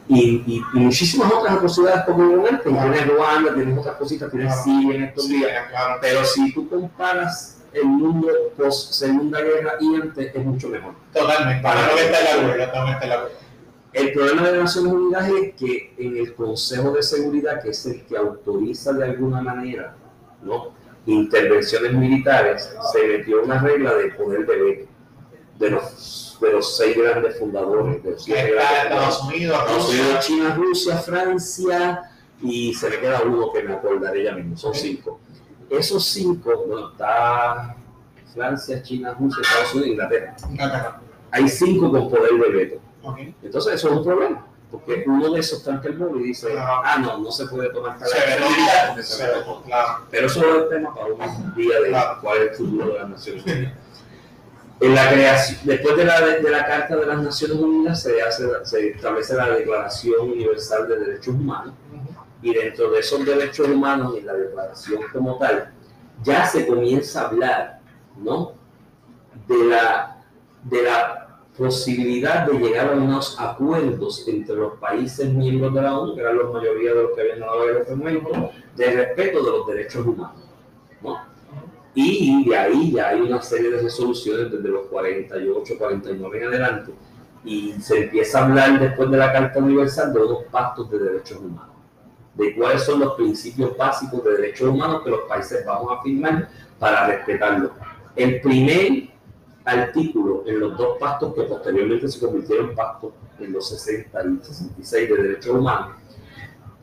Y, 0.08 0.42
y, 0.46 0.62
y 0.72 0.78
muchísimas 0.78 1.30
otras 1.30 1.54
atrocidades 1.56 2.04
como 2.06 2.46
antes, 2.46 2.62
Claro. 2.72 2.92
tienes 2.92 3.14
Ruanda, 3.14 3.54
tienes 3.54 3.78
otras 3.78 3.96
cositas, 3.96 4.30
tienes 4.30 4.48
Claro. 4.54 4.62
Siria 4.64 4.94
en 4.96 5.02
estos 5.04 5.28
días, 5.28 5.68
claro. 5.68 5.98
pero 6.00 6.24
si 6.24 6.54
tú 6.54 6.66
comparas 6.70 7.58
el 7.74 7.84
mundo 7.84 8.28
post 8.56 8.92
Segunda 8.94 9.42
Guerra 9.42 9.72
y 9.80 9.96
antes 9.96 10.34
es 10.34 10.44
mucho 10.46 10.68
mejor. 10.70 10.94
Totalmente. 11.12 11.62
Para 11.62 11.88
que- 11.90 11.94
que 11.96 12.00
esté 12.06 12.24
la 12.24 12.40
acuerdo, 12.42 12.64
totalmente 12.64 13.12
acuerdo. 13.12 13.30
El 13.92 14.12
problema 14.12 14.42
de 14.50 14.58
Naciones 14.58 14.92
Unidas 14.92 15.28
es 15.28 15.54
que 15.54 15.94
en 15.98 16.16
el 16.16 16.34
Consejo 16.34 16.90
de 16.92 17.02
Seguridad, 17.02 17.62
que 17.62 17.70
es 17.70 17.84
el 17.86 18.04
que 18.06 18.16
autoriza 18.16 18.92
de 18.94 19.04
alguna 19.04 19.42
manera 19.42 19.94
¿no? 20.42 20.72
intervenciones 21.06 21.92
militares, 21.94 22.70
se 22.92 23.06
metió 23.06 23.42
una 23.42 23.58
regla 23.60 23.94
de 23.94 24.08
poder 24.12 24.46
de 24.46 24.56
veto 24.56 24.90
de 25.58 25.70
los, 25.70 26.27
de 26.40 26.52
los 26.52 26.76
seis 26.76 26.96
grandes 26.96 27.38
fundadores. 27.38 28.02
De 28.02 28.10
los 28.12 28.22
siete 28.24 28.50
grandes 28.52 28.82
Estados 28.84 29.22
Unidos, 29.24 29.58
Estados 29.58 29.84
Rusia. 29.86 30.02
Unidos, 30.02 30.26
China, 30.26 30.54
Rusia, 30.56 30.96
Francia 30.98 32.10
y 32.42 32.72
se 32.74 32.88
me 32.90 32.98
queda 33.00 33.22
uno 33.24 33.52
que 33.52 33.62
me 33.64 33.74
acordaré 33.74 34.24
ya 34.24 34.32
mismo, 34.32 34.56
son 34.56 34.74
cinco. 34.74 35.20
Esos 35.70 36.04
cinco, 36.04 36.64
bueno, 36.66 36.90
está 36.90 37.76
Francia, 38.34 38.82
China, 38.82 39.16
Rusia, 39.18 39.42
Estados 39.42 39.74
Unidos, 39.74 39.90
Inglaterra. 39.90 40.36
Inglaterra. 40.50 41.00
Hay 41.30 41.48
cinco 41.48 41.90
con 41.90 42.08
poder 42.10 42.32
de 42.34 42.48
veto. 42.50 42.80
Entonces 43.42 43.74
eso 43.74 43.88
es 43.88 43.94
un 43.96 44.04
problema, 44.04 44.46
porque 44.70 45.02
uno 45.06 45.32
de 45.32 45.40
esos 45.40 45.58
está 45.58 45.72
en 45.74 45.80
el 45.84 45.98
mundo 45.98 46.18
y 46.20 46.24
dice, 46.24 46.48
ah, 46.58 46.98
no, 47.00 47.18
no 47.18 47.30
se 47.32 47.46
puede 47.46 47.70
tomar 47.70 47.98
tal 47.98 48.08
Se 48.08 48.16
ve 48.18 48.32
acción 48.34 48.52
militar, 48.52 48.86
porque 48.88 49.02
se 49.02 49.14
se 49.16 49.26
ve 49.26 49.32
ve, 49.34 49.40
todo". 49.44 49.62
claro. 49.62 50.04
Pero 50.10 50.26
eso 50.26 50.40
es 50.40 50.62
el 50.62 50.68
tema 50.68 50.94
para 50.94 51.06
un 51.06 51.54
día 51.54 51.80
de 51.80 51.88
Claro. 51.88 52.18
cuál 52.22 52.38
es 52.38 52.50
el 52.50 52.56
futuro 52.56 52.86
de 52.92 52.98
las 52.98 53.08
Naciones 53.08 53.44
Unidas. 53.44 53.72
En 54.80 54.94
la 54.94 55.10
creación, 55.10 55.58
después 55.64 55.96
de 55.96 56.04
la, 56.04 56.20
de 56.20 56.50
la 56.50 56.64
Carta 56.64 56.96
de 56.96 57.06
las 57.06 57.20
Naciones 57.20 57.56
Unidas 57.56 58.02
se, 58.02 58.22
hace, 58.22 58.44
se 58.64 58.90
establece 58.90 59.34
la 59.34 59.50
Declaración 59.50 60.30
Universal 60.30 60.88
de 60.88 60.98
Derechos 61.00 61.34
Humanos 61.34 61.74
y 62.42 62.54
dentro 62.54 62.90
de 62.90 63.00
esos 63.00 63.24
derechos 63.24 63.68
humanos 63.68 64.14
y 64.16 64.22
la 64.22 64.34
declaración 64.34 65.02
como 65.12 65.38
tal, 65.38 65.72
ya 66.22 66.46
se 66.46 66.66
comienza 66.66 67.22
a 67.22 67.28
hablar 67.28 67.80
¿no? 68.16 68.52
de, 69.46 69.64
la, 69.64 70.24
de 70.64 70.82
la 70.82 71.40
posibilidad 71.56 72.46
de 72.46 72.58
llegar 72.58 72.92
a 72.92 72.96
unos 72.96 73.38
acuerdos 73.40 74.26
entre 74.28 74.54
los 74.54 74.78
países 74.78 75.32
miembros 75.32 75.74
de 75.74 75.82
la 75.82 75.98
ONU, 75.98 76.14
que 76.14 76.20
eran 76.20 76.38
la 76.38 76.44
mayoría 76.44 76.94
de 76.94 77.02
los 77.02 77.12
que 77.12 77.20
habían 77.22 77.40
dado 77.40 77.68
el 77.68 77.96
momento, 77.96 78.52
de 78.76 78.90
respeto 78.90 79.44
de 79.44 79.50
los 79.50 79.66
derechos 79.66 80.06
humanos. 80.06 80.42
¿no? 81.02 81.27
Y 81.94 82.48
de 82.48 82.56
ahí 82.56 82.92
ya 82.92 83.08
hay 83.08 83.20
una 83.20 83.42
serie 83.42 83.70
de 83.70 83.82
resoluciones 83.82 84.52
desde 84.52 84.68
los 84.68 84.86
48, 84.86 85.78
49 85.78 86.38
en 86.38 86.48
adelante, 86.48 86.92
y 87.44 87.72
se 87.80 88.04
empieza 88.04 88.40
a 88.40 88.44
hablar 88.46 88.78
después 88.78 89.10
de 89.10 89.16
la 89.16 89.32
Carta 89.32 89.58
Universal 89.58 90.12
de 90.12 90.20
unos 90.20 90.44
pactos 90.44 90.90
de 90.90 90.98
derechos 90.98 91.38
humanos 91.38 91.78
de 92.38 92.54
cuáles 92.54 92.84
son 92.84 93.00
los 93.00 93.14
principios 93.14 93.76
básicos 93.76 94.22
de 94.24 94.36
derechos 94.36 94.68
humanos 94.68 95.02
que 95.02 95.10
los 95.10 95.22
países 95.22 95.66
vamos 95.66 95.92
a 95.92 96.02
firmar 96.02 96.48
para 96.78 97.08
respetarlos. 97.08 97.72
El 98.14 98.40
primer 98.40 99.08
artículo 99.64 100.44
en 100.46 100.60
los 100.60 100.78
dos 100.78 100.98
pactos 100.98 101.34
que 101.34 101.42
posteriormente 101.42 102.08
se 102.08 102.20
convirtieron 102.20 102.70
en 102.70 102.76
pactos 102.76 103.12
en 103.40 103.52
los 103.52 103.68
60 103.68 104.24
y 104.24 104.44
66 104.44 105.08
de 105.08 105.22
derechos 105.22 105.54
humanos 105.54 105.96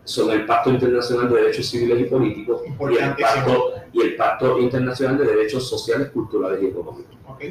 son 0.06 0.32
el 0.32 0.46
Pacto 0.46 0.70
Internacional 0.70 1.30
de 1.30 1.42
Derechos 1.42 1.68
Civiles 1.68 2.00
y 2.00 2.04
Políticos 2.06 2.62
y 2.66 2.98
el. 2.98 3.16
Pacto, 3.16 3.74
y 3.92 4.02
el 4.02 4.16
Pacto 4.16 4.60
Internacional 4.60 5.18
de 5.18 5.26
Derechos 5.26 5.68
Sociales, 5.68 6.10
Culturales 6.12 6.62
y 6.64 6.68
Económicos. 6.68 7.16
Ok. 7.28 7.44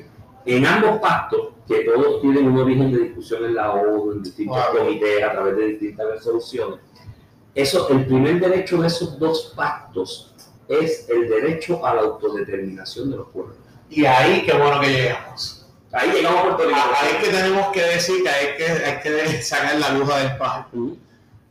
En 0.47 0.65
ambos 0.67 1.01
pactos, 1.01 1.49
que 1.67 1.81
todos 1.85 2.21
tienen 2.21 2.47
un 2.47 2.59
origen 2.59 2.93
de 2.93 2.99
discusión 2.99 3.45
en 3.45 3.55
la 3.55 3.73
ONU, 3.73 4.13
en 4.13 4.23
distintos 4.23 4.57
Wow. 4.73 4.79
comités, 4.85 5.23
a 5.25 5.33
través 5.33 5.57
de 5.57 5.67
distintas 5.69 6.07
resoluciones, 6.07 6.81
eso, 7.55 7.89
el 7.91 8.07
primer 8.07 8.41
derecho 8.41 8.81
de 8.81 8.89
esos 8.89 9.19
dos 9.19 9.53
pactos 9.57 10.35
es 10.69 11.09
el 11.09 11.29
derecho 11.29 11.85
a 11.87 11.95
la 11.95 12.03
autodeterminación 12.03 13.11
de 13.11 13.17
los 13.19 13.29
pueblos. 13.29 13.57
Y 13.91 14.05
ahí, 14.05 14.43
qué 14.45 14.53
bueno 14.57 14.81
que 14.81 14.89
llegamos. 14.89 15.67
Ahí 15.93 16.11
llegamos 16.11 16.41
a 16.41 16.43
Puerto 16.43 16.65
Rico. 16.65 16.79
Ahí 17.01 17.09
es 17.17 17.25
que 17.25 17.31
tenemos 17.37 17.69
que 17.69 17.81
decir 17.83 18.23
que 18.23 18.29
hay 18.29 18.57
que, 18.57 18.65
hay 18.65 19.01
que 19.03 19.43
sacar 19.43 19.77
la 19.79 19.87
aguja 19.87 20.19
del 20.19 20.37
pájaro. 20.37 20.67
Ujú. 20.73 20.99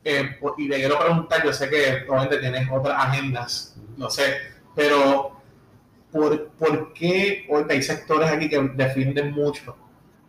Eh, 0.06 0.38
por- 0.41 0.56
y 0.58 0.68
le 0.68 0.78
quiero 0.78 0.99
preguntar, 0.99 1.43
yo 1.45 1.54
sé 1.54 1.70
que 1.70 2.04
probablemente 2.06 2.39
tienes 2.49 2.70
otras 2.72 2.95
agendas, 3.06 3.76
lo 3.97 4.10
sé, 4.10 4.36
pero 4.76 5.39
¿por, 6.12 6.47
por 6.49 6.91
qué 6.93 7.45
hoy 7.49 7.64
hay 7.70 7.82
sectores 7.82 8.30
aquí 8.30 8.49
que 8.49 8.60
defienden 8.76 9.32
mucho, 9.32 9.76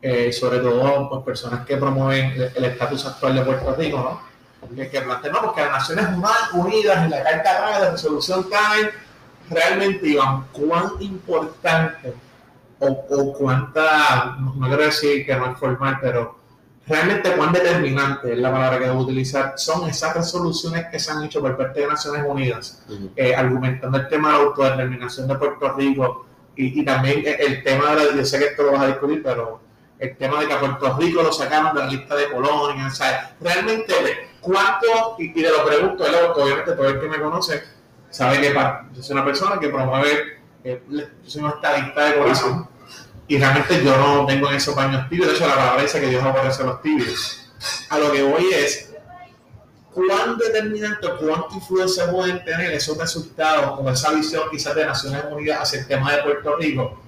eh, 0.00 0.32
sobre 0.32 0.58
todo 0.58 1.08
pues, 1.10 1.22
personas 1.24 1.66
que 1.66 1.76
promueven 1.76 2.32
el- 2.54 2.64
estatus 2.64 3.04
actual 3.06 3.34
de 3.34 3.42
Puerto 3.42 3.74
Rico, 3.74 3.98
¿no? 3.98 4.34
Que, 4.76 4.88
que 4.88 5.00
plantean, 5.02 5.32
no, 5.34 5.42
porque 5.42 5.60
las 5.62 5.72
Naciones 5.72 6.06
Unidas 6.54 7.04
en 7.04 7.10
la 7.10 7.22
Carta 7.22 7.60
Magna 7.60 7.80
de 7.80 7.90
Resolución 7.90 8.44
caen, 8.44 8.90
realmente, 9.50 10.06
Iván, 10.08 10.46
cuán 10.52 10.92
importante 11.00 12.14
o, 12.78 12.86
o 12.88 13.32
cuánta, 13.34 14.36
no, 14.40 14.54
no 14.54 14.66
quiero 14.68 14.84
decir 14.84 15.26
que 15.26 15.36
no 15.36 15.52
es 15.52 15.58
formal, 15.58 15.98
pero 16.00 16.38
realmente 16.86 17.32
cuán 17.32 17.52
determinante 17.52 18.32
es 18.32 18.38
la 18.38 18.52
palabra 18.52 18.78
que 18.78 18.84
debo 18.86 19.00
utilizar, 19.00 19.54
son 19.56 19.88
esas 19.88 20.14
resoluciones 20.14 20.86
que 20.90 20.98
se 20.98 21.10
han 21.12 21.24
hecho 21.24 21.40
por 21.40 21.56
parte 21.56 21.80
de 21.80 21.86
Naciones 21.86 22.22
Unidas, 22.26 22.82
eh, 23.16 23.34
argumentando 23.34 23.96
el 23.98 24.08
tema 24.08 24.32
de 24.32 24.38
la 24.38 24.44
autodeterminación 24.44 25.26
de 25.28 25.34
Puerto 25.36 25.72
Rico 25.74 26.26
y, 26.56 26.80
y 26.80 26.84
también 26.84 27.20
el- 27.26 27.40
el 27.52 27.62
tema 27.64 27.90
de 27.90 27.96
la, 27.96 28.16
yo 28.16 28.24
sé 28.24 28.38
que 28.38 28.44
esto 28.46 28.62
lo 28.64 28.72
vas 28.72 28.82
a 28.82 28.86
discutir, 28.88 29.22
pero 29.22 29.60
el 29.98 30.16
tema 30.16 30.40
de 30.40 30.46
que 30.46 30.52
a 30.52 30.60
Puerto 30.60 30.96
Rico 30.98 31.22
lo 31.22 31.32
sacaron 31.32 31.74
de 31.74 31.80
la 31.80 31.86
lista 31.86 32.14
de 32.16 32.30
colonias, 32.30 32.92
o 32.92 32.96
sea, 32.96 33.34
realmente, 33.40 33.94
¿cuánto? 34.40 34.86
Y, 35.18 35.30
y 35.30 35.32
te 35.32 35.48
lo 35.50 35.64
pregunto, 35.64 36.04
obviamente 36.36 36.72
todo 36.72 36.88
el 36.88 37.00
que 37.00 37.08
me 37.08 37.18
conoce 37.20 37.62
sabe 38.10 38.40
que 38.40 38.52
yo 38.94 39.02
soy 39.02 39.14
una 39.16 39.24
persona 39.24 39.58
que 39.58 39.68
promueve, 39.68 40.38
eh, 40.62 40.82
yo 40.90 41.04
soy 41.30 41.42
un 41.42 41.48
estadista 41.50 42.04
de 42.04 42.16
corazón, 42.18 42.68
y 43.26 43.38
realmente 43.38 43.82
yo 43.82 43.96
no 43.96 44.26
tengo 44.26 44.50
en 44.50 44.56
esos 44.56 44.74
baños 44.74 45.08
tibios, 45.08 45.28
de 45.28 45.34
hecho 45.34 45.46
la 45.46 45.54
palabra 45.54 45.82
dice 45.82 46.00
que 46.00 46.08
Dios 46.08 46.22
aborrece 46.22 46.64
los 46.64 46.82
tibios. 46.82 47.40
A 47.88 47.98
lo 47.98 48.12
que 48.12 48.22
voy 48.22 48.52
es, 48.52 48.92
¿cuán 49.92 50.36
determinante 50.36 51.08
cuánta 51.18 51.54
influencia 51.54 52.10
pueden 52.10 52.44
tener 52.44 52.72
esos 52.72 52.98
resultados 52.98 53.78
o 53.80 53.90
esa 53.90 54.12
visión 54.12 54.42
quizás 54.50 54.74
de 54.74 54.84
Naciones 54.84 55.24
Unidas 55.30 55.62
hacia 55.62 55.80
el 55.80 55.86
tema 55.86 56.12
de 56.12 56.22
Puerto 56.22 56.56
Rico? 56.56 57.03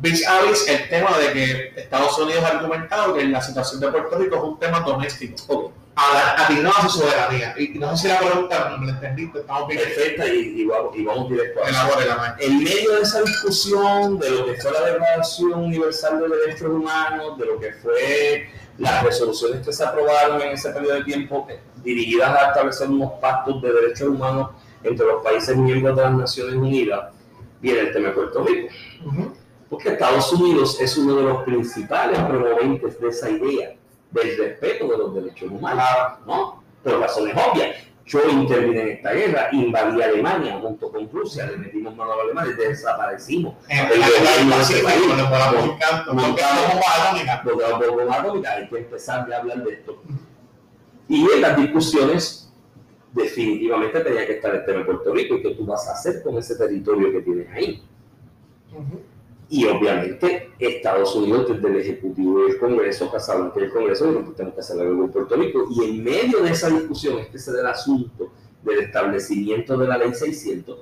Vis 0.00 0.26
a 0.26 0.40
vis 0.42 0.66
el 0.68 0.88
tema 0.88 1.10
de 1.18 1.32
que 1.32 1.72
Estados 1.80 2.16
Unidos 2.18 2.42
ha 2.44 2.48
argumentado 2.58 3.14
que 3.14 3.24
la 3.24 3.42
situación 3.42 3.80
de 3.80 3.88
Puerto 3.88 4.16
Rico 4.18 4.36
es 4.36 4.42
un 4.42 4.58
tema 4.58 4.80
doméstico, 4.80 5.34
Ok. 5.48 5.72
a- 5.96 6.44
atinado 6.44 6.74
a 6.78 6.88
su 6.88 7.00
soberanía. 7.00 7.54
Y 7.58 7.68
no 7.78 7.94
sé 7.96 8.02
si 8.04 8.08
la 8.08 8.18
pregunta 8.20 8.76
la 8.80 8.90
entendiste, 8.90 9.40
estamos 9.40 9.68
bien. 9.68 9.80
Perfecta 9.80 10.26
y, 10.26 10.38
y 10.62 10.64
vamos, 10.64 10.96
y 10.96 11.04
vamos 11.04 11.28
directo 11.28 11.60
a 11.62 11.68
eso. 11.68 11.78
En 12.38 12.64
medio 12.64 12.92
de 12.96 13.02
esa 13.02 13.20
discusión 13.20 14.18
de 14.18 14.30
lo 14.30 14.46
que 14.46 14.54
fue 14.54 14.72
la 14.72 14.80
Declaración 14.86 15.52
Universal 15.54 16.18
de 16.20 16.28
Derechos 16.28 16.68
Humanos, 16.68 17.38
de 17.38 17.44
lo 17.46 17.60
que 17.60 17.72
fue 17.74 18.48
las 18.78 19.02
resoluciones 19.04 19.66
que 19.66 19.72
se 19.74 19.84
aprobaron 19.84 20.40
en 20.40 20.52
ese 20.52 20.70
periodo 20.70 20.94
de 20.94 21.04
tiempo 21.04 21.46
eh, 21.50 21.60
dirigidas 21.82 22.34
a 22.42 22.48
establecer 22.48 22.88
unos 22.88 23.12
pactos 23.20 23.60
de 23.60 23.70
derechos 23.70 24.08
humanos 24.08 24.50
entre 24.82 25.04
los 25.04 25.22
países 25.22 25.54
miembros 25.58 25.94
de 25.94 26.02
las 26.04 26.12
Naciones 26.14 26.54
Unidas, 26.54 27.10
viene 27.60 27.80
el 27.80 27.92
tema 27.92 28.08
de 28.08 28.14
Puerto 28.14 28.42
Rico. 28.44 28.72
Ujú. 29.04 29.34
Porque 29.70 29.90
Estados 29.90 30.32
Unidos 30.32 30.80
es 30.80 30.98
uno 30.98 31.14
de 31.14 31.22
los 31.22 31.44
principales 31.44 32.18
promoventes 32.18 33.00
de 33.00 33.08
esa 33.08 33.30
idea 33.30 33.76
del 34.10 34.36
respeto 34.36 34.88
de 34.88 34.98
los 34.98 35.14
derechos 35.14 35.48
humanos, 35.50 35.84
¿no? 36.26 36.62
Por 36.82 36.98
razones 36.98 37.34
obvias. 37.36 37.76
Yo 38.04 38.28
intervine 38.28 38.82
en 38.82 38.88
esta 38.88 39.12
guerra, 39.12 39.48
invadí 39.52 40.02
Alemania 40.02 40.58
junto 40.60 40.90
con 40.90 41.08
Rusia, 41.08 41.46
le 41.46 41.58
metimos 41.58 41.94
mano 41.94 42.12
a 42.12 42.16
los 42.16 42.24
alemanes, 42.24 42.56
desaparecimos. 42.58 43.54
En 43.68 43.86
El 43.86 44.00
la 44.00 44.08
gobierno 44.08 44.56
de 44.56 44.62
ese 44.62 44.82
país. 44.82 45.02
bomba 47.96 48.16
atómica. 48.18 48.52
Hay 48.56 48.68
que 48.68 48.78
empezar 48.78 49.32
a 49.32 49.36
hablar 49.36 49.62
de 49.62 49.72
esto. 49.74 50.02
Y 51.08 51.24
en 51.30 51.40
las 51.40 51.56
discusiones, 51.56 52.52
definitivamente 53.12 54.00
tenía 54.00 54.26
que 54.26 54.32
estar 54.32 54.52
el 54.56 54.64
tema 54.64 54.78
de 54.80 54.84
Puerto 54.86 55.14
Rico 55.14 55.36
y 55.36 55.42
qué 55.42 55.54
tú 55.54 55.64
vas 55.64 55.86
a 55.88 55.92
hacer 55.92 56.20
con 56.24 56.36
ese 56.36 56.56
territorio 56.56 57.12
que 57.12 57.20
tienes 57.20 57.48
ahí. 57.52 57.84
Ujú. 58.72 59.00
Y 59.52 59.66
obviamente 59.66 60.50
Estados 60.60 61.16
Unidos, 61.16 61.48
desde 61.48 61.68
el 61.68 61.80
Ejecutivo 61.80 62.46
y 62.46 62.52
el 62.52 62.58
Congreso, 62.58 63.10
pasaron 63.10 63.50
que 63.50 63.64
el 63.64 63.70
Congreso 63.72 64.06
dijo 64.06 64.26
que 64.26 64.36
tenemos 64.36 64.54
que 64.54 64.60
hacer 64.60 64.76
con 64.76 65.10
Puerto 65.10 65.34
Rico. 65.34 65.66
Y 65.68 65.84
en 65.90 66.04
medio 66.04 66.40
de 66.40 66.52
esa 66.52 66.70
discusión, 66.70 67.18
este 67.18 67.36
es 67.36 67.48
el 67.48 67.66
asunto 67.66 68.30
del 68.62 68.78
establecimiento 68.78 69.76
de 69.76 69.88
la 69.88 69.98
Ley 69.98 70.14
600, 70.14 70.78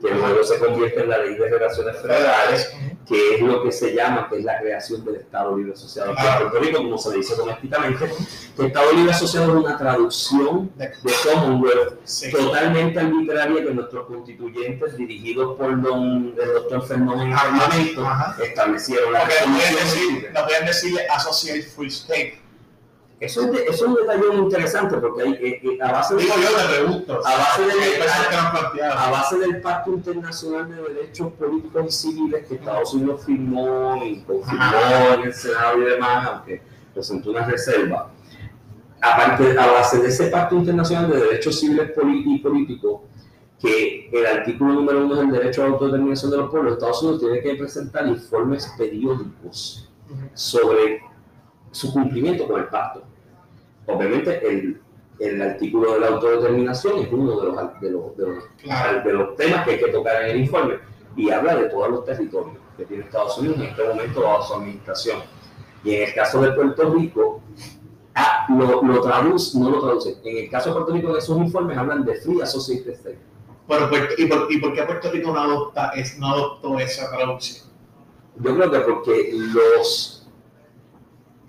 que 0.00 0.10
luego 0.14 0.42
se 0.44 0.58
convierte 0.58 1.00
en 1.02 1.10
la 1.10 1.18
Ley 1.18 1.34
de 1.34 1.48
Relaciones 1.50 1.96
Federales, 2.00 2.72
que 3.06 3.34
es 3.34 3.40
lo 3.42 3.62
que 3.62 3.72
se 3.72 3.94
llama, 3.94 4.28
que 4.30 4.38
es 4.38 4.44
la 4.44 4.58
creación 4.60 5.04
del 5.04 5.16
Estado 5.16 5.56
Libre 5.56 5.72
Asociado 5.72 6.10
de 6.10 6.16
Claro. 6.16 6.50
Puerto 6.50 6.66
Rico, 6.66 6.78
como 6.78 6.98
se 6.98 7.10
le 7.10 7.16
dice 7.16 7.34
domésticamente, 7.36 8.10
que 8.56 8.66
Estado 8.66 8.92
Libre 8.92 9.12
Asociado 9.12 9.58
es 9.58 9.64
una 9.64 9.76
traducción 9.78 10.70
De- 10.76 10.90
Commonwealth 11.24 11.98
Sí. 12.04 12.30
totalmente 12.30 12.98
arbitraria 13.00 13.64
que 13.64 13.74
nuestros 13.74 14.06
constituyentes, 14.06 14.96
dirigidos 14.96 15.56
por 15.58 15.80
don, 15.82 16.34
el 16.40 16.52
doctor 16.54 16.98
momento, 16.98 18.06
ajá. 18.06 18.36
establecieron 18.42 19.12
la 19.12 19.24
no 19.24 20.42
podían 20.44 20.66
decirle 20.66 21.06
Associate 21.08 21.62
Free 21.62 21.88
State. 21.88 22.40
Eso 23.20 23.42
es, 23.42 23.52
de- 23.52 23.64
eso 23.64 23.72
es 23.72 23.82
un 23.82 23.94
detalle 23.96 24.22
muy 24.32 24.36
interesante 24.44 24.96
porque 24.96 25.22
hay, 25.22 25.32
eh, 25.34 25.60
eh, 25.62 25.78
a, 25.82 25.92
base 25.92 26.14
de. 26.14 26.22
A 26.22 26.26
base 27.36 27.64
de- 27.66 28.50
planteado. 28.50 28.98
a 28.98 29.10
base 29.10 29.38
del 29.38 29.60
Pacto 29.60 29.90
Internacional 29.92 30.70
de 30.70 30.82
Derechos 30.94 31.32
Políticos 31.34 31.84
y 31.86 31.90
Civiles 31.92 32.46
que 32.48 32.54
Estados 32.54 32.94
Unidos 32.94 33.20
firmó 33.26 34.02
y 34.04 34.22
confirmó 34.22 35.14
en 35.16 35.22
el 35.22 35.34
Senado 35.34 35.78
y 35.82 35.84
demás, 35.84 36.26
aunque 36.28 36.62
presentó 36.94 37.30
una 37.30 37.44
reserva, 37.44 38.10
aparte, 39.02 39.58
a 39.58 39.66
base 39.66 39.98
de 40.00 40.08
ese 40.08 40.26
Pacto 40.28 40.54
Internacional 40.56 41.10
de 41.10 41.18
Derechos 41.18 41.60
Civiles 41.60 41.90
y 41.94 42.38
Políticos, 42.38 43.00
que 43.60 44.08
el 44.10 44.26
artículo 44.26 44.72
número 44.72 45.04
uno 45.04 45.16
del 45.16 45.30
derecho 45.30 45.62
a 45.62 45.66
la 45.66 45.72
autodeterminación 45.72 46.30
de 46.30 46.38
los 46.38 46.50
pueblos, 46.50 46.72
Estados 46.72 47.02
Unidos 47.02 47.20
tiene 47.20 47.40
que 47.42 47.54
presentar 47.56 48.06
informes 48.06 48.72
periódicos 48.78 49.90
sobre 50.32 51.02
su 51.70 51.92
cumplimiento 51.92 52.46
con 52.46 52.60
el 52.60 52.66
pacto. 52.68 53.02
Obviamente, 53.86 54.46
el, 54.46 54.80
el 55.18 55.42
artículo 55.42 55.94
de 55.94 56.00
la 56.00 56.08
autodeterminación 56.08 56.98
es 57.00 57.08
uno 57.12 57.40
de 57.40 57.46
los, 57.46 57.80
de, 57.80 57.90
los, 57.90 58.16
de, 58.16 58.26
los, 58.26 58.44
Claro. 58.62 59.02
de 59.02 59.12
los 59.12 59.36
temas 59.36 59.64
que 59.64 59.72
hay 59.72 59.78
que 59.78 59.88
tocar 59.88 60.22
en 60.22 60.30
el 60.30 60.40
informe 60.40 60.78
y 61.16 61.30
habla 61.30 61.56
de 61.56 61.64
todos 61.68 61.90
los 61.90 62.04
territorios 62.04 62.56
que 62.76 62.84
tiene 62.86 63.04
Estados 63.04 63.36
Unidos 63.38 63.58
en 63.58 63.64
este 63.64 63.84
momento 63.84 64.22
bajo 64.22 64.42
su 64.46 64.54
administración. 64.54 65.18
Y 65.84 65.94
en 65.94 66.08
el 66.08 66.14
caso 66.14 66.40
de 66.42 66.52
Puerto 66.52 66.90
Rico, 66.94 67.40
ah, 68.14 68.46
lo, 68.50 68.82
lo 68.82 69.00
traduce, 69.00 69.58
no 69.58 69.70
lo 69.70 69.80
traduce. 69.82 70.16
En 70.24 70.44
el 70.44 70.50
caso 70.50 70.68
de 70.70 70.74
Puerto 70.76 70.92
Rico, 70.92 71.16
esos 71.16 71.36
informes 71.38 71.76
hablan 71.76 72.04
de 72.04 72.14
Free 72.16 72.40
Associated 72.40 72.92
States. 72.92 73.18
Pero, 73.66 73.88
Puerto- 73.88 74.14
¿y, 74.18 74.26
por, 74.26 74.52
¿Y 74.52 74.58
por 74.60 74.72
qué 74.74 74.82
Puerto 74.82 75.10
Rico 75.10 75.32
no, 75.32 75.40
adopta, 75.40 75.90
es, 75.90 76.18
no 76.18 76.28
adoptó 76.28 76.78
esa 76.78 77.10
traducción? 77.10 77.68
Yo 78.36 78.54
creo 78.56 78.70
que 78.70 78.80
porque 78.80 79.30
los 79.34 80.19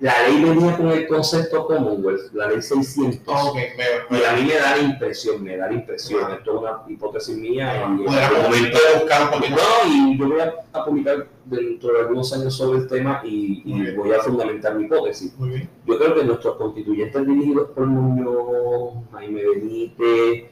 la 0.01 0.27
ley 0.27 0.43
venía 0.43 0.75
con 0.75 0.87
el 0.89 1.07
concepto 1.07 1.67
Commonwealth, 1.67 2.33
la 2.33 2.47
ley 2.47 2.59
600. 2.59 3.21
Ok, 3.27 3.55
veo. 3.77 4.19
Y 4.19 4.23
a 4.23 4.33
mí 4.33 4.47
me 4.47 4.55
da 4.55 4.75
la 4.75 4.81
impresión, 4.81 5.43
me 5.43 5.55
da 5.55 5.67
la 5.67 5.73
impresión, 5.73 6.31
esto 6.33 6.55
es 6.55 6.59
una 6.59 6.81
hipótesis 6.87 7.37
mía 7.37 7.71
y 7.71 7.77
en 7.77 7.83
algún 7.83 8.05
Podríamos 8.05 8.43
momento 8.43 8.79
buscar 8.95 9.31
un. 9.31 9.51
No, 9.51 9.57
y 9.87 10.17
yo 10.17 10.27
voy 10.27 10.39
a, 10.39 10.83
publicar 10.83 11.27
dentro 11.45 11.93
de 11.93 11.99
algunos 11.99 12.33
años 12.33 12.57
sobre 12.57 12.79
el 12.79 12.87
tema 12.87 13.21
y, 13.23 13.61
y 13.63 13.95
voy 13.95 14.11
a 14.11 14.19
fundamentar 14.19 14.75
mi 14.75 14.85
hipótesis. 14.85 15.37
Muy 15.37 15.49
bien. 15.49 15.69
Yo 15.85 15.99
creo 15.99 16.15
que 16.15 16.23
nuestros 16.23 16.55
constituyentes 16.55 17.27
dirigidos 17.27 17.69
por 17.69 17.85
Muñoz, 17.85 19.05
Jaime 19.11 19.43
Benítez, 19.49 20.49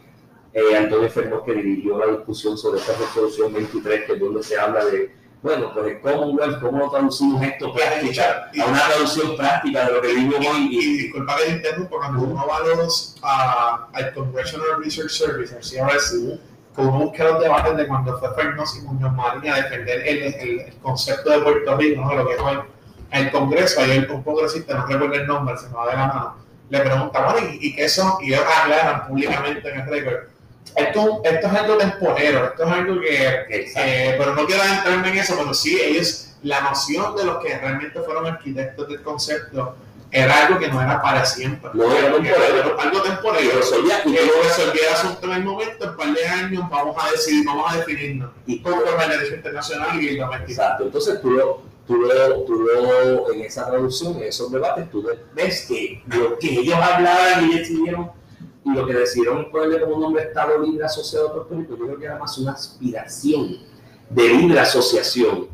eh, 0.53 0.77
Antonio 0.77 1.09
Fernández, 1.09 1.41
que 1.47 1.53
dirigió 1.55 1.97
la 1.97 2.05
discusión 2.05 2.55
sobre 2.55 2.79
esta 2.79 2.93
resolución 2.93 3.51
23, 3.51 4.05
que 4.05 4.13
es 4.13 4.19
donde 4.19 4.43
se 4.43 4.59
habla 4.59 4.85
de, 4.85 5.18
bueno, 5.41 5.71
pues 5.73 5.87
el 5.87 6.01
Commonwealth, 6.01 6.61
¿cómo 6.61 6.79
lo 6.79 6.89
traducimos 6.89 7.41
esto 7.43 7.73
práctica? 7.73 8.51
A 8.61 8.65
una 8.65 8.85
traducción 8.87 9.37
práctica 9.37 9.85
de 9.85 9.93
lo 9.93 10.01
que 10.01 10.07
vivimos 10.09 10.39
hoy. 10.39 10.69
Y, 10.71 10.79
y 10.79 10.97
disculpa 11.03 11.37
que 11.37 11.43
te 11.43 11.51
interrumpa, 11.51 11.97
cuando 11.97 12.21
uno 12.23 12.45
va 12.45 12.57
a 12.57 12.75
los, 12.75 13.15
al 13.21 14.13
Congressional 14.13 14.83
Research 14.83 15.11
Service, 15.11 15.55
al 15.55 15.61
CRS, 15.61 16.13
uno 16.77 16.91
busca 16.91 17.23
los 17.23 17.41
debates 17.41 17.77
de 17.77 17.87
cuando 17.87 18.17
fue 18.19 18.33
Fernández 18.35 18.69
y 18.77 18.81
Muñoz 18.85 19.13
Marín 19.13 19.51
a 19.51 19.55
defender 19.55 20.07
el, 20.07 20.17
el, 20.33 20.59
el 20.61 20.73
concepto 20.81 21.29
de 21.29 21.39
Puerto 21.39 21.77
Rico, 21.77 22.01
¿no? 22.01 22.13
lo 22.13 22.27
que 22.27 22.35
es 22.35 22.39
hoy 22.39 22.57
el 23.11 23.31
Congreso, 23.31 23.81
hay 23.81 23.97
un 23.97 24.23
congresista, 24.23 24.75
no 24.75 24.85
recuerdo 24.85 25.15
el 25.15 25.27
nombre, 25.27 25.57
se 25.57 25.67
me 25.67 25.73
va 25.73 25.87
de 25.87 25.93
la 25.93 26.07
mano, 26.07 26.35
le 26.69 26.79
pregunta, 26.79 27.25
bueno, 27.25 27.47
¿y, 27.49 27.67
y 27.67 27.75
qué 27.75 27.89
son? 27.89 28.13
Y 28.21 28.33
ellos 28.33 28.45
aclaran 28.61 29.07
públicamente 29.07 29.67
en 29.67 29.79
el 29.79 29.87
récord. 29.87 30.19
Esto, 30.75 31.21
esto 31.25 31.47
es 31.47 31.53
algo 31.53 31.77
temporero, 31.77 32.45
esto 32.45 32.63
es 32.63 32.71
algo 32.71 33.01
que 33.01 33.45
eh, 33.49 34.15
pero 34.17 34.35
no 34.35 34.45
quiero 34.45 34.61
adentrarme 34.61 35.09
en 35.09 35.17
eso, 35.17 35.35
pero 35.37 35.53
sí, 35.53 35.77
ellos, 35.81 36.27
la 36.43 36.61
noción 36.61 37.15
de 37.15 37.25
los 37.25 37.43
que 37.43 37.57
realmente 37.57 37.99
fueron 38.01 38.27
arquitectos 38.27 38.87
del 38.87 39.01
concepto 39.01 39.75
era 40.11 40.45
algo 40.47 40.57
que 40.59 40.67
no 40.69 40.81
era 40.81 41.01
para 41.01 41.25
siempre. 41.25 41.69
No 41.73 41.91
era 41.91 42.11
temporero. 42.13 42.79
algo 42.79 43.01
temporero. 43.01 43.57
resolvía- 43.59 44.01
y 44.05 44.13
Que 44.13 44.19
resolvía 44.43 44.87
el 44.89 44.93
asunto 44.95 45.25
en 45.27 45.33
el 45.33 45.43
momento, 45.43 45.83
en 45.83 45.89
un 45.91 45.97
par 45.97 46.13
de 46.13 46.27
años, 46.27 46.63
vamos 46.69 46.95
a 47.03 47.11
decidir, 47.11 47.45
vamos 47.45 47.71
a 47.73 47.77
definirnos. 47.77 48.31
y 48.47 48.59
Conforme 48.61 49.03
al 49.03 49.09
derecho 49.09 49.35
internacional 49.35 50.01
y 50.01 50.07
el 50.09 50.17
doméstico. 50.17 50.51
Exacto. 50.51 50.83
Entonces 50.85 51.21
tú 51.21 51.31
lo, 51.31 51.61
tú 51.85 51.95
lo, 51.97 52.43
tú 52.43 52.53
lo- 52.55 53.33
en 53.33 53.41
esa 53.41 53.67
traducción, 53.67 54.15
en 54.17 54.23
esos 54.23 54.51
debates, 54.51 54.89
tú 54.89 55.07
ves 55.33 55.65
que 55.67 56.01
lo 56.07 56.39
que 56.39 56.53
ellos 56.59 56.75
hablaban 56.75 57.49
y 57.51 57.57
decidieron 57.59 58.11
y 58.65 58.73
lo 58.73 58.85
que 58.85 58.93
decidieron 58.93 59.49
ponerle 59.51 59.81
como 59.81 59.99
nombre 59.99 60.23
Estado 60.23 60.59
Libre 60.59 60.85
Asociado 60.85 61.29
a 61.29 61.33
Puerto 61.33 61.55
Rico, 61.55 61.75
yo 61.77 61.85
creo 61.85 61.97
que 61.99 62.05
era 62.05 62.17
más 62.17 62.37
una 62.37 62.51
aspiración 62.53 63.57
de 64.09 64.23
libre 64.29 64.59
asociación 64.59 65.47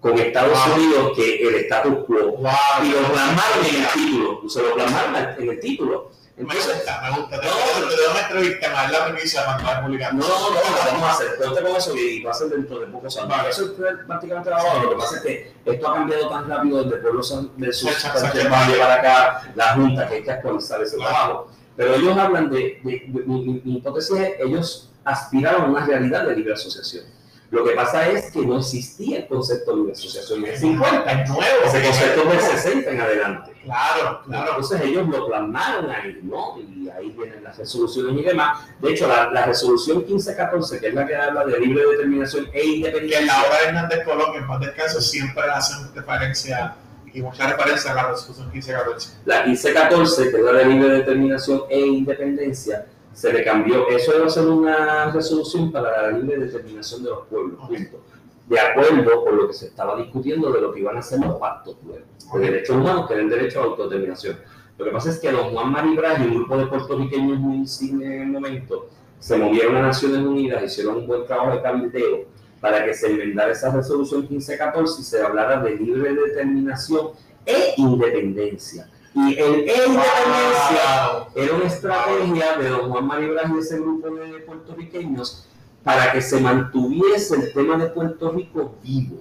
con 0.00 0.18
Estados 0.18 0.58
Wow. 0.66 0.74
Unidos 0.76 1.12
que 1.16 1.48
el 1.48 1.54
status 1.56 2.04
quo. 2.06 2.36
Wow, 2.36 2.50
Y 2.84 2.90
lo 2.90 2.98
plasmaron 3.12 3.64
en 3.66 3.76
el 3.82 3.88
título, 3.94 4.48
se 4.48 4.62
lo 4.62 4.74
plasmaron 4.74 5.16
en 5.38 5.48
el 5.48 5.60
título. 5.60 6.10
Me 6.36 6.42
Entonces, 6.42 6.74
gusta, 6.74 7.00
me 7.00 7.16
gusta. 7.20 7.40
Te 7.40 7.46
No, 7.46 7.52
te- 7.88 8.10
una 8.10 8.20
entrevista, 8.26 8.72
más 8.72 8.90
la 8.92 9.04
premisa 9.06 9.54
a 9.56 9.82
publicar. 9.82 10.14
No, 10.14 10.26
no, 10.26 10.50
la 10.54 10.90
vamos 10.92 11.02
a 11.08 11.12
hacer. 11.12 11.36
Cuente 11.38 11.62
con 11.62 11.76
eso 11.76 11.96
y 11.96 12.22
va 12.24 12.30
a 12.32 12.34
ser 12.34 12.48
dentro 12.48 12.80
de 12.80 12.86
pocos 12.88 13.16
años. 13.16 13.28
Vale. 13.28 13.48
Eso 13.50 13.64
es 13.66 13.70
prácticamente 14.04 14.50
grabado. 14.50 14.82
Lo 14.82 14.90
que 14.90 14.96
pasa 14.96 15.16
es 15.16 15.22
que 15.22 15.52
esto 15.64 15.88
ha 15.88 15.94
cambiado 15.94 16.28
tan 16.28 16.48
rápido 16.48 16.82
desde 16.84 16.96
Pueblo 16.98 17.22
Sánchez 17.22 17.78
Sánchez 17.80 18.22
Valle. 18.22 18.48
Valle 18.50 18.76
para 18.78 18.94
acá, 18.94 19.52
la 19.54 19.74
Junta, 19.74 20.08
que 20.08 20.14
hay 20.16 20.22
que 20.24 20.30
actualizar 20.32 20.82
ese 20.82 20.96
Claro. 20.96 21.46
Pero 21.76 21.94
ellos 21.94 22.16
hablan 22.16 22.50
de, 22.50 22.80
de- 22.84 23.02
de- 23.08 23.22
mi, 23.26 23.40
mi- 23.44 23.62
mi 23.64 23.76
hipótesis 23.78 24.16
es, 24.16 24.30
ellos 24.40 24.90
aspiraron 25.04 25.62
a 25.62 25.64
una 25.66 25.86
realidad 25.86 26.26
de 26.26 26.36
libre 26.36 26.52
asociación. 26.54 27.04
Lo 27.50 27.62
que 27.64 27.70
pasa 27.72 28.08
es 28.08 28.32
que 28.32 28.44
no 28.44 28.58
existía 28.58 29.18
el 29.18 29.26
concepto 29.28 29.70
de 29.72 29.76
libre 29.76 29.92
asociación 29.92 30.44
en 30.44 30.52
el 30.52 30.58
50. 30.58 31.12
Es 31.22 31.28
nuevo. 31.28 31.44
Ese 31.66 31.82
concepto 31.82 32.24
del 32.28 32.40
60 32.40 32.90
en 32.90 33.00
adelante. 33.00 33.52
Claro, 33.62 34.22
claro. 34.24 34.50
Entonces 34.50 34.80
ellos 34.80 35.08
lo 35.08 35.26
plasmaron 35.28 35.88
ahí, 35.90 36.18
¿no? 36.22 36.58
Y 36.58 36.88
ahí 36.88 37.10
vienen 37.16 37.44
las 37.44 37.56
resoluciones 37.56 38.20
y 38.20 38.24
demás. 38.24 38.58
De 38.80 38.90
hecho, 38.92 39.06
la, 39.06 39.30
la 39.30 39.46
resolución 39.46 39.98
1514, 39.98 40.80
que 40.80 40.88
es 40.88 40.94
la 40.94 41.06
que 41.06 41.14
habla 41.14 41.44
de 41.44 41.60
libre 41.60 41.84
determinación 41.92 42.46
e 42.46 42.50
que 42.52 42.60
en 42.62 42.68
independencia, 42.76 43.20
la 43.24 43.42
obra 43.42 43.58
de 43.60 43.66
Hernández 43.68 44.04
Colón, 44.04 44.34
en 44.36 44.46
paz 44.48 44.60
descanse, 44.60 45.00
siempre 45.00 45.42
hacen 45.44 45.94
referencia 45.94 46.74
y 47.14 47.22
mucha 47.22 47.46
referencia 47.50 47.92
a 47.92 47.94
la 47.94 48.10
resolución 48.10 48.50
1514. 48.52 49.10
la 49.24 49.44
1514, 49.46 50.30
que 50.30 50.36
es 50.36 50.42
la 50.42 50.52
de 50.52 50.64
libre 50.66 50.88
determinación 50.90 51.62
e 51.70 51.80
independencia, 51.80 52.86
se 53.12 53.32
le 53.32 53.44
cambió. 53.44 53.88
Eso 53.88 54.16
iba 54.16 54.26
a 54.26 54.30
ser 54.30 54.46
una 54.48 55.12
resolución 55.12 55.70
para 55.70 56.10
la 56.10 56.18
libre 56.18 56.38
determinación 56.38 57.04
de 57.04 57.10
los 57.10 57.26
pueblos, 57.28 57.58
Ok. 57.62 57.68
punto. 57.68 58.00
De 58.48 58.60
acuerdo 58.60 59.24
con 59.24 59.36
lo 59.36 59.46
que 59.46 59.54
se 59.54 59.66
estaba 59.68 59.96
discutiendo 59.96 60.52
de 60.52 60.60
lo 60.60 60.72
que 60.72 60.80
iban 60.80 60.96
a 60.98 61.02
ser 61.02 61.20
los 61.20 61.36
pactos 61.36 61.76
luego, 61.86 62.04
Ok. 62.30 62.40
de 62.40 62.50
derechos 62.50 62.76
humanos, 62.76 63.06
que 63.06 63.14
era 63.14 63.22
el 63.22 63.30
derecho 63.30 63.60
a 63.60 63.62
la 63.62 63.68
autodeterminación. 63.70 64.38
Lo 64.76 64.84
que 64.84 64.90
pasa 64.90 65.10
es 65.10 65.20
que 65.20 65.30
don 65.30 65.52
Juan 65.52 65.70
Maribra 65.70 66.18
y 66.18 66.22
un 66.26 66.34
grupo 66.34 66.58
de 66.58 66.66
puertorriqueños 66.66 67.38
muy 67.38 67.58
insignes 67.58 68.10
en 68.10 68.22
el 68.22 68.26
momento 68.28 68.88
se 69.20 69.36
movieron 69.38 69.76
a 69.76 69.82
Naciones 69.82 70.18
Unidas, 70.18 70.62
hicieron 70.64 70.96
un 70.96 71.06
buen 71.06 71.24
trabajo 71.24 71.52
de 71.52 71.62
cabildeo 71.62 72.24
para 72.64 72.82
que 72.82 72.94
se 72.94 73.08
enmendara 73.08 73.52
esa 73.52 73.70
resolución 73.70 74.22
1514 74.22 75.02
y 75.02 75.04
se 75.04 75.20
hablara 75.22 75.60
de 75.60 75.76
libre 75.76 76.14
determinación 76.14 77.08
e 77.44 77.74
independencia. 77.76 78.88
Y 79.14 79.34
el 79.38 79.54
e 79.68 79.74
independencia 79.86 81.10
Wow. 81.12 81.26
era 81.34 81.54
una 81.56 81.66
estrategia 81.66 82.56
de 82.56 82.68
don 82.70 82.90
Juan 82.90 83.06
María 83.06 83.28
y 83.54 83.58
ese 83.58 83.78
grupo 83.78 84.08
de 84.14 84.38
puertorriqueños 84.38 85.46
para 85.84 86.10
que 86.10 86.22
se 86.22 86.40
mantuviese 86.40 87.36
el 87.36 87.52
tema 87.52 87.76
de 87.76 87.88
Puerto 87.90 88.32
Rico 88.32 88.76
vivo 88.82 89.18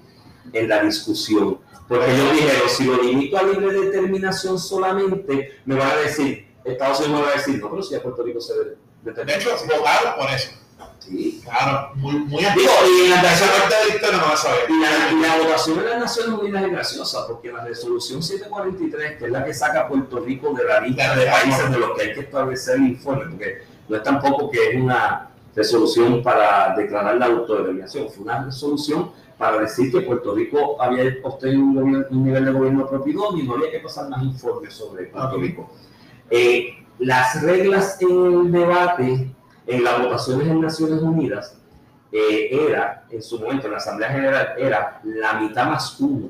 en 0.53 0.69
la 0.69 0.81
discusión. 0.81 1.57
Porque 1.89 2.13
ellos 2.13 2.31
dijeron, 2.31 2.69
si 2.69 2.85
lo 2.85 3.03
limito 3.03 3.37
a 3.37 3.43
libre 3.43 3.73
determinación 3.73 4.57
solamente, 4.57 5.59
me 5.65 5.75
van 5.75 5.91
a 5.91 5.95
decir, 5.97 6.47
Estados 6.63 7.01
Unidos 7.01 7.19
me 7.19 7.25
va 7.27 7.33
a 7.33 7.35
decir, 7.35 7.59
no, 7.59 7.69
pero 7.69 7.83
si 7.83 7.93
a 7.93 8.01
Puerto 8.01 8.23
Rico 8.23 8.39
se 8.39 8.53
De 8.53 8.77
determina. 9.03 9.37
hecho, 9.37 9.49
votaron 9.67 10.17
por 10.17 10.29
eso. 10.33 10.51
Sí. 11.05 11.41
Claro, 11.43 11.91
muy, 11.95 12.13
muy 12.13 12.41
Digo, 12.41 12.71
y 12.87 13.09
la 13.09 13.17
de 15.37 15.43
votación 15.43 15.79
en 15.79 15.85
las 15.89 15.99
Naciones 15.99 16.39
Unidas 16.39 16.63
es 16.63 16.71
graciosa, 16.71 17.27
porque 17.27 17.51
la 17.51 17.63
resolución 17.65 18.23
743, 18.23 19.17
que 19.17 19.25
es 19.25 19.31
la 19.31 19.43
que 19.43 19.53
saca 19.53 19.81
a 19.81 19.87
Puerto 19.87 20.19
Rico 20.19 20.53
de 20.53 20.63
la 20.63 20.79
lista 20.81 21.15
de 21.15 21.25
países 21.25 21.69
de 21.71 21.77
los 21.77 21.91
que 21.97 22.01
hay 22.03 22.13
que 22.13 22.19
establecer 22.21 22.75
el 22.77 22.87
informe, 22.87 23.25
porque 23.29 23.63
no 23.89 23.97
es 23.97 24.03
tampoco 24.03 24.49
que 24.49 24.69
es 24.69 24.75
una 24.81 25.29
resolución 25.55 26.23
para 26.23 26.73
declarar 26.75 27.15
la 27.17 27.25
autodeterminación, 27.27 28.09
fue 28.09 28.23
una 28.23 28.45
resolución 28.45 29.11
para 29.37 29.57
decir 29.59 29.91
que 29.91 30.01
Puerto 30.01 30.33
Rico 30.33 30.81
había 30.81 31.03
obtenido 31.23 31.59
un, 31.59 31.75
gobierno- 31.75 32.05
un 32.11 32.23
nivel 32.25 32.45
de 32.45 32.51
gobierno 32.51 32.87
propio 32.87 33.35
y 33.37 33.43
no 33.43 33.55
había 33.55 33.71
que 33.71 33.79
pasar 33.79 34.07
más 34.09 34.23
informes 34.23 34.73
sobre 34.73 35.05
Puerto. 35.05 35.37
Rico. 35.37 35.71
Eh, 36.29 36.69
las 36.99 37.41
reglas 37.41 37.97
en 38.01 38.09
el 38.45 38.51
debate, 38.51 39.29
en 39.67 39.83
las 39.83 40.01
votaciones 40.01 40.47
en 40.47 40.61
Naciones 40.61 41.01
Unidas, 41.01 41.57
eh, 42.11 42.49
era, 42.67 43.05
en 43.09 43.21
su 43.21 43.39
momento, 43.39 43.65
en 43.67 43.71
la 43.71 43.77
Asamblea 43.77 44.09
General, 44.09 44.53
era 44.57 45.01
la 45.03 45.33
mitad 45.39 45.67
más 45.67 45.99
uno 45.99 46.29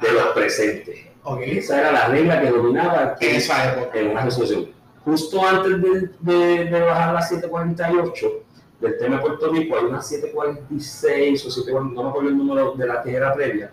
de 0.00 0.12
los 0.12 0.26
presentes. 0.28 0.98
Ok. 1.24 1.40
Esa 1.44 1.80
era 1.80 1.92
la 1.92 2.06
regla 2.08 2.40
que 2.40 2.50
dominaba 2.50 3.16
En 3.20 3.36
esa 3.36 3.72
época. 3.72 3.98
en 3.98 4.10
una 4.10 4.24
resolución. 4.24 4.66
Justo 5.04 5.46
antes 5.46 5.80
de, 5.82 6.10
de- 6.20 6.64
de 6.66 6.80
bajar 6.80 7.14
la 7.14 7.22
748 7.22 8.26
del 8.80 8.98
tema 8.98 9.16
de 9.16 9.22
Puerto 9.22 9.50
Rico, 9.52 9.76
hay 9.76 9.84
una 9.84 10.00
746 10.02 11.46
o 11.46 11.50
740, 11.50 11.94
no 11.94 12.02
me 12.04 12.08
acuerdo 12.10 12.28
el 12.30 12.36
número 12.38 12.72
de 12.72 12.86
la 12.86 13.02
que 13.02 13.14
era 13.14 13.32
previa, 13.34 13.70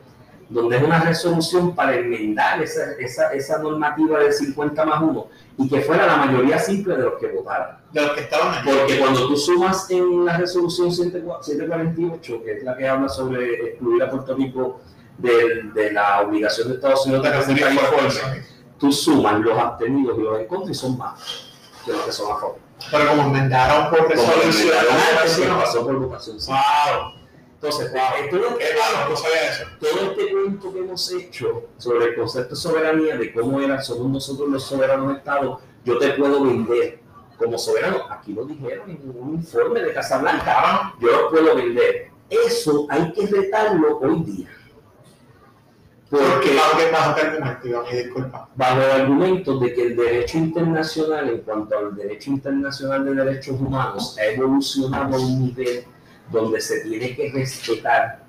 donde 0.52 0.78
es 0.78 0.84
una 0.84 1.00
resolución 1.00 1.74
para 1.74 1.96
enmendar 1.96 2.62
esa, 2.62 2.92
esa, 3.00 3.34
esa 3.34 3.58
normativa 3.60 4.20
del 4.20 4.34
50 4.34 4.86
más 4.86 5.02
1 5.02 5.28
y 5.60 5.70
que 5.70 5.82
fuera 5.82 6.06
la 6.06 6.18
mayoría 6.18 6.60
simple 6.60 6.98
de 6.98 7.04
los 7.04 7.14
que 7.20 7.28
votaran. 7.28 7.78
De 7.92 8.02
los 8.02 8.12
que 8.12 8.22
estaban. 8.22 8.64
Porque 8.66 9.00
cuando 9.00 9.28
tú 9.28 9.38
sumas 9.38 9.90
en 9.90 10.26
la 10.26 10.38
resolución 10.38 10.92
748, 10.92 12.44
que 12.44 12.58
es 12.58 12.64
la 12.64 12.76
que 12.76 12.88
habla 12.88 13.08
sobre 13.08 13.70
excluir 13.70 14.04
a 14.04 14.10
Puerto 14.10 14.36
Rico 14.36 14.82
de, 15.18 15.64
de 15.74 15.94
la 15.94 16.22
obligación 16.22 16.68
de 16.68 16.76
Estados 16.76 17.06
Unidos 17.06 17.24
de 17.24 17.30
presentar 17.32 17.72
informes, 17.74 18.22
tú 18.78 18.92
sumas 18.92 19.40
los 19.40 19.58
abstenidos 19.58 20.18
y 20.20 20.22
los 20.22 20.40
en 20.40 20.48
contra 20.48 20.72
y 20.72 20.76
son 20.76 20.98
más 20.98 21.48
de 21.86 21.94
los 21.94 22.02
que 22.02 22.12
son 22.12 22.32
a 22.32 22.36
favor. 22.36 22.58
Pero 22.92 23.08
como 23.10 23.22
enmendaron 23.24 23.90
por 23.90 24.00
Como 24.00 24.10
resolución, 24.10 24.68
enmendaron 24.70 24.94
antes, 25.18 25.36
que 25.38 25.48
votación. 25.48 25.60
pasó 25.60 25.86
por 25.86 26.00
votación. 26.00 26.38
Wow. 26.48 27.21
Entonces, 27.62 27.92
Wow. 27.92 28.02
eh, 28.18 28.28
todo, 28.32 28.42
malo, 28.42 29.10
no 29.10 29.16
sabía 29.16 29.52
eso. 29.52 29.64
todo 29.80 30.12
este 30.12 30.32
cuento 30.32 30.74
que 30.74 30.80
hemos 30.80 31.12
hecho 31.12 31.64
sobre 31.78 32.06
el 32.06 32.16
concepto 32.16 32.56
de 32.56 32.62
soberanía, 32.62 33.18
de 33.18 33.32
cómo 33.32 33.62
era, 33.62 33.80
somos 33.84 34.10
nosotros 34.10 34.50
los 34.50 34.64
soberanos 34.64 35.16
estados, 35.16 35.60
yo 35.86 36.00
te 36.00 36.10
puedo 36.14 36.44
vender 36.44 37.00
como 37.38 37.60
soberano. 37.60 38.00
Aquí 38.10 38.34
lo 38.34 38.46
dijeron 38.46 38.90
en 38.90 39.14
un 39.16 39.36
informe 39.36 39.80
de 39.82 39.94
Casablanca. 39.94 40.96
Yo 41.00 41.12
lo 41.12 41.30
puedo 41.30 41.56
vender. 41.56 42.10
Eso 42.32 42.88
hay 42.90 43.14
que 43.14 43.28
retarlo 43.28 44.00
hoy 44.00 44.24
día. 44.24 44.50
Porque 46.10 46.58
bajo 48.56 48.82
el 48.82 48.92
argumento 48.92 49.60
de 49.60 49.74
que 49.74 49.84
el 49.84 49.96
derecho 49.96 50.38
internacional, 50.40 51.30
en 51.30 51.42
cuanto 51.42 51.78
al 51.78 51.96
derecho 51.96 52.32
internacional 52.32 53.06
de 53.06 53.14
derechos 53.14 53.56
humanos, 53.62 54.18
ha 54.20 54.26
evolucionado 54.26 55.16
a 55.16 55.20
un 55.20 55.46
nivel 55.46 55.86
donde 56.32 56.62
se 56.62 56.82
tiene 56.82 57.16
que 57.16 57.32
respetar 57.32 58.24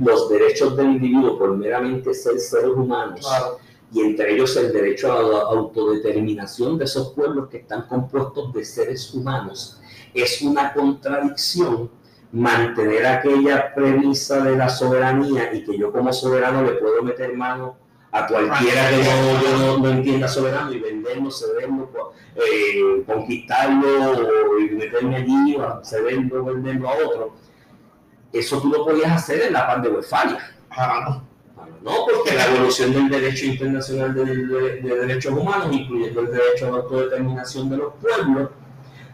los 0.00 0.28
derechos 0.28 0.76
del 0.76 0.86
individuo 0.92 1.38
por 1.38 1.56
meramente 1.56 2.14
ser 2.14 2.38
seres 2.38 2.70
humanos 2.76 3.20
Claro. 3.20 3.58
y 3.92 4.00
entre 4.00 4.34
ellos 4.34 4.56
el 4.56 4.72
derecho 4.72 5.12
a 5.12 5.22
la 5.22 5.38
autodeterminación 5.40 6.78
de 6.78 6.84
esos 6.84 7.10
pueblos 7.14 7.48
que 7.48 7.58
están 7.58 7.82
compuestos 7.88 8.52
de 8.52 8.64
seres 8.64 9.12
humanos, 9.12 9.80
es 10.14 10.40
una 10.42 10.72
contradicción 10.72 11.90
mantener 12.30 13.04
aquella 13.06 13.74
premisa 13.74 14.42
de 14.42 14.56
la 14.56 14.68
soberanía 14.68 15.52
y 15.52 15.64
que 15.64 15.76
yo 15.76 15.92
como 15.92 16.12
soberano 16.12 16.62
le 16.62 16.72
puedo 16.72 17.02
meter 17.02 17.36
mano 17.36 17.76
a 18.14 18.26
cualquiera 18.26 18.90
que 18.90 18.96
no, 19.04 19.58
no, 19.58 19.78
no 19.78 19.90
entienda 19.90 20.28
soberano 20.28 20.72
y 20.72 20.78
venderlo, 20.78 21.30
cederlo, 21.30 21.90
co- 21.90 22.12
eh, 22.36 23.02
conquistarlo 23.06 24.58
y 24.60 24.70
meterme 24.74 25.16
allí, 25.16 25.56
o 25.56 25.82
cederlo, 25.84 26.44
venderlo 26.44 26.88
a 26.90 26.92
otro. 26.94 27.34
Eso 28.32 28.60
tú 28.60 28.68
lo 28.68 28.84
podías 28.84 29.12
hacer 29.12 29.42
en 29.42 29.52
la 29.54 29.66
paz 29.66 29.82
de 29.82 29.88
Westfalia. 29.90 30.54
No. 30.76 31.32
No, 31.82 31.90
porque 32.06 32.34
la 32.36 32.46
evolución 32.46 32.92
del 32.92 33.08
derecho 33.08 33.46
internacional 33.46 34.14
de, 34.14 34.24
de- 34.24 34.80
de 34.82 34.98
derechos 35.00 35.32
humanos, 35.32 35.68
incluyendo 35.72 36.20
el 36.20 36.30
derecho 36.30 36.66
a 36.66 36.70
la 36.70 36.76
autodeterminación 36.76 37.68
de 37.70 37.76
los 37.78 37.94
pueblos, 37.94 38.50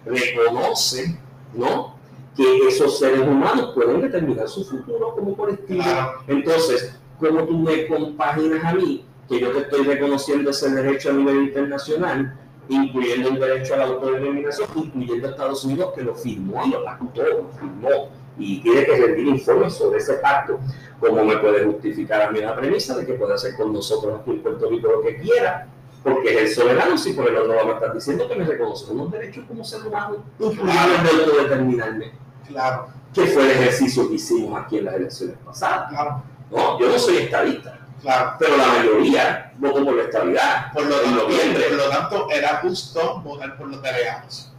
reconoce 0.04 1.18
¿no? 1.54 1.96
que 2.36 2.68
esos 2.68 2.98
seres 2.98 3.20
humanos 3.20 3.72
pueden 3.74 4.00
determinar 4.02 4.48
su 4.48 4.64
futuro 4.64 5.14
como 5.14 5.36
colectivo. 5.36 5.82
Claro. 5.82 6.12
Entonces, 6.28 6.97
¿cómo 7.18 7.44
tú 7.44 7.58
me 7.58 7.86
compaginas 7.86 8.64
a 8.64 8.74
mí 8.74 9.04
que 9.28 9.40
yo 9.40 9.50
te 9.52 9.58
estoy 9.60 9.84
reconociendo 9.84 10.50
ese 10.50 10.70
derecho 10.70 11.10
a 11.10 11.12
nivel 11.14 11.42
internacional, 11.44 12.38
incluyendo 12.68 13.28
el 13.30 13.38
derecho 13.40 13.74
a 13.74 13.78
la 13.78 13.84
autodeterminación, 13.84 14.68
incluyendo 14.76 15.28
a 15.28 15.30
Estados 15.32 15.64
Unidos 15.64 15.92
que 15.94 16.02
lo 16.02 16.14
firmó 16.14 16.64
y 16.66 16.70
lo 16.70 16.84
pactó, 16.84 17.22
lo 17.22 17.48
firmó, 17.58 18.08
y 18.38 18.60
tiene 18.62 18.84
que 18.84 18.96
rendir 18.96 19.26
informes 19.26 19.74
sobre 19.74 19.98
ese 19.98 20.14
pacto? 20.14 20.58
¿Cómo 21.00 21.24
me 21.24 21.36
puede 21.38 21.64
justificar 21.64 22.22
a 22.22 22.30
mí 22.30 22.40
la 22.40 22.56
premisa 22.56 22.96
de 22.96 23.04
que 23.06 23.14
puede 23.14 23.34
hacer 23.34 23.54
con 23.56 23.72
nosotros 23.72 24.20
aquí 24.20 24.30
en 24.30 24.42
Puerto 24.42 24.68
Rico 24.70 24.90
lo 24.90 25.02
que 25.02 25.16
quiera? 25.18 25.68
Porque 26.02 26.30
es 26.34 26.40
el 26.42 26.48
soberano, 26.62 26.96
si 26.96 27.12
por 27.12 27.28
el 27.28 27.36
otro 27.36 27.54
lado 27.54 27.66
me 27.66 27.72
estás 27.74 27.94
diciendo 27.94 28.28
que 28.28 28.36
me 28.36 28.44
reconoce 28.44 28.90
unos 28.92 29.10
derechos 29.10 29.44
como 29.46 29.64
ser 29.64 29.86
humano, 29.86 30.24
incluyendo 30.38 31.10
el 31.10 31.16
de 31.18 31.24
autodeterminarme, 31.24 32.12
Claro. 32.46 32.86
que 33.12 33.26
fue 33.26 33.44
el 33.44 33.50
ejercicio 33.50 34.08
que 34.08 34.14
hicimos 34.14 34.58
aquí 34.58 34.78
en 34.78 34.84
las 34.86 34.94
elecciones 34.94 35.36
pasadas. 35.44 35.90
Claro. 35.90 36.22
No, 36.50 36.78
yo 36.80 36.88
no 36.88 36.98
soy 36.98 37.16
estadista, 37.18 37.78
Claro. 38.02 38.36
pero 38.38 38.56
la 38.56 38.66
mayoría 38.66 39.52
votó 39.58 39.84
por 39.84 39.94
la 39.94 40.02
estabilidad. 40.04 40.72
Por 40.72 40.86
lo, 40.86 40.96
en 40.98 41.04
tanto, 41.04 41.22
noviembre. 41.24 41.64
por 41.64 41.76
lo 41.76 41.88
tanto, 41.90 42.30
era 42.30 42.56
justo 42.62 43.20
votar 43.20 43.56
por 43.58 43.68
los 43.68 43.82
delegados. 43.82 44.52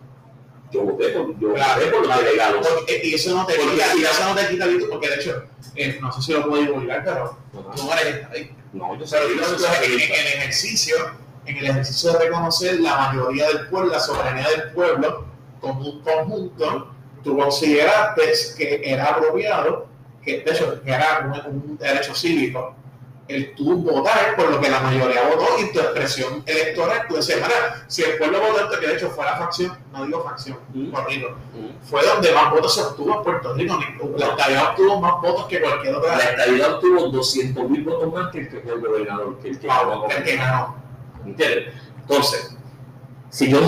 Yo 0.72 0.82
voté 0.84 1.10
por, 1.10 1.40
yo 1.40 1.54
Claro, 1.54 1.80
voté 1.82 1.92
por 1.92 2.08
los 2.08 2.18
delegados. 2.24 2.68
Porque- 2.68 3.02
y 3.04 3.14
eso 3.16 3.36
no 3.36 3.46
te 3.46 3.56
Porque 3.56 3.72
quita, 3.74 3.86
si 3.94 4.04
eso 4.04 4.24
no 4.26 4.36
te 4.36 4.48
quita, 4.50 4.66
porque 4.90 5.10
de 5.10 5.16
hecho, 5.16 5.44
eh, 5.76 5.98
no 6.02 6.12
sé 6.12 6.22
si 6.22 6.34
lo 6.34 6.48
puedo 6.48 6.62
divulgar, 6.62 7.04
pero 7.04 7.24
Ajá. 7.24 7.76
tú 7.76 7.84
no 7.86 7.94
eres 7.94 8.16
estadista. 8.18 8.54
No, 8.74 8.96
yo 9.00 9.08
soy 9.08 9.20
en, 9.32 9.40
en 9.40 10.12
el 10.12 10.28
ejercicio, 10.38 10.96
en 11.48 11.58
el 11.58 11.66
ejercicio 11.66 12.14
de 12.14 12.20
reconocer 12.20 12.80
la 12.82 12.96
mayoría 12.98 13.48
del 13.48 13.68
pueblo, 13.68 13.92
la 13.92 14.00
soberanía 14.00 14.48
del 14.48 14.72
pueblo, 14.74 15.26
como 15.60 15.80
un 15.90 16.02
conjunto, 16.04 16.92
tú 17.24 17.36
consideraste 17.36 18.22
que 18.58 18.82
era 18.86 19.06
apropiado, 19.06 19.88
que 20.38 20.44
de 20.44 20.52
hecho 20.52 20.82
era 20.86 21.32
un, 21.48 21.54
un 21.54 21.78
derecho 21.78 22.14
cívico, 22.16 22.76
el 23.28 23.54
tú 23.54 23.76
votar 23.84 24.36
por 24.36 24.50
lo 24.50 24.60
que 24.60 24.70
la 24.72 24.80
mayoría 24.80 25.22
votó 25.30 25.46
y 25.60 25.72
tu 25.72 25.80
expresión 25.80 26.42
electoral, 26.48 27.06
tú 27.08 27.16
decías, 27.16 27.38
"Mira, 27.40 27.84
si 27.88 28.02
el 28.04 28.18
pueblo 28.18 28.40
votó 28.42 28.64
esto, 28.64 28.80
que 28.80 28.88
de 28.88 28.96
hecho 28.96 29.10
fue 29.12 29.24
la 29.24 29.38
facción, 29.38 29.78
no 29.94 30.04
digo 30.06 30.24
facción, 30.24 30.58
Mm. 30.74 30.90
corrido, 30.92 31.30
Mm. 31.54 31.86
fue 31.88 32.04
donde 32.08 32.32
más 32.32 32.50
votos 32.50 32.74
se 32.74 32.82
obtuvo 32.82 33.18
en 33.18 33.24
Puerto 33.24 33.54
Rico, 33.54 33.78
la 34.18 34.26
estabilidad 34.30 34.70
obtuvo 34.72 35.00
más 35.00 35.22
votos 35.22 35.46
que 35.46 35.62
cualquier 35.62 35.94
otra 35.96 36.18
La 36.18 36.24
estabilidad 36.24 36.74
obtuvo 36.74 37.08
200 37.10 37.70
mil 37.70 37.84
votos 37.84 38.12
más 38.12 38.32
que 38.32 38.40
el 38.40 38.50
que 38.50 38.60
fue 38.62 38.74
el 38.74 38.80
gobernador, 38.82 39.38
que 39.40 39.50
el 39.50 39.60
que 39.60 39.68
ganó. 39.68 40.08
el 40.10 40.24
que 40.24 40.36
ganó. 40.36 40.76
¿Entiendes? 41.26 41.74
Entonces, 42.02 42.56
si 43.30 43.50
yo, 43.50 43.60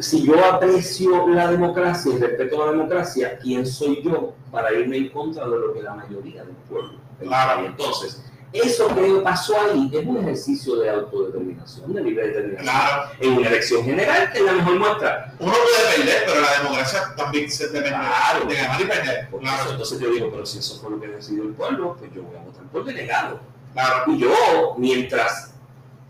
si 0.00 0.24
yo 0.24 0.44
aprecio 0.44 1.26
la 1.28 1.50
democracia 1.50 2.12
y 2.14 2.18
respeto 2.18 2.64
la 2.66 2.72
democracia, 2.72 3.38
¿quién 3.42 3.66
soy 3.66 4.00
yo 4.02 4.34
para 4.50 4.72
irme 4.72 4.96
en 4.98 5.08
contra 5.10 5.44
de 5.48 5.58
lo 5.58 5.72
que 5.74 5.82
la 5.82 5.94
mayoría 5.94 6.44
del 6.44 6.54
pueblo? 6.68 6.92
Claro. 7.20 7.62
Y 7.62 7.66
entonces, 7.66 8.22
eso 8.52 8.88
que 8.94 9.20
pasó 9.24 9.54
ahí 9.60 9.90
es 9.92 10.06
un 10.06 10.18
ejercicio 10.18 10.76
de 10.76 10.88
autodeterminación, 10.88 11.92
de 11.92 12.02
libre 12.02 12.28
determinación. 12.28 12.62
Claro, 12.72 13.10
En 13.20 13.32
una 13.32 13.48
elección 13.48 13.84
general, 13.84 14.30
que 14.32 14.38
es 14.38 14.44
la 14.44 14.52
mejor 14.52 14.78
muestra. 14.78 15.34
uno 15.40 15.52
puede 15.52 15.96
perder, 15.96 16.22
pero 16.26 16.40
la 16.40 16.62
democracia 16.62 17.14
también 17.16 17.50
se 17.50 17.64
depende 17.68 17.88
Claro. 17.90 18.46
de 18.46 18.54
ganar 18.54 18.80
y 18.80 18.84
perder. 18.84 19.28
Claro, 19.28 19.62
eso, 19.64 19.70
entonces 19.72 20.00
yo 20.00 20.10
digo, 20.12 20.30
pero 20.30 20.46
si 20.46 20.58
eso 20.58 20.80
fue 20.80 20.90
lo 20.92 21.00
que 21.00 21.08
decidió 21.08 21.42
el 21.42 21.50
pueblo, 21.54 21.96
pues 21.98 22.10
yo 22.14 22.22
voy 22.22 22.36
a 22.36 22.42
votar 22.44 22.62
por 22.72 22.84
delegado. 22.84 23.40
claro. 23.74 24.12
Y 24.12 24.18
yo, 24.18 24.30
mientras 24.78 25.52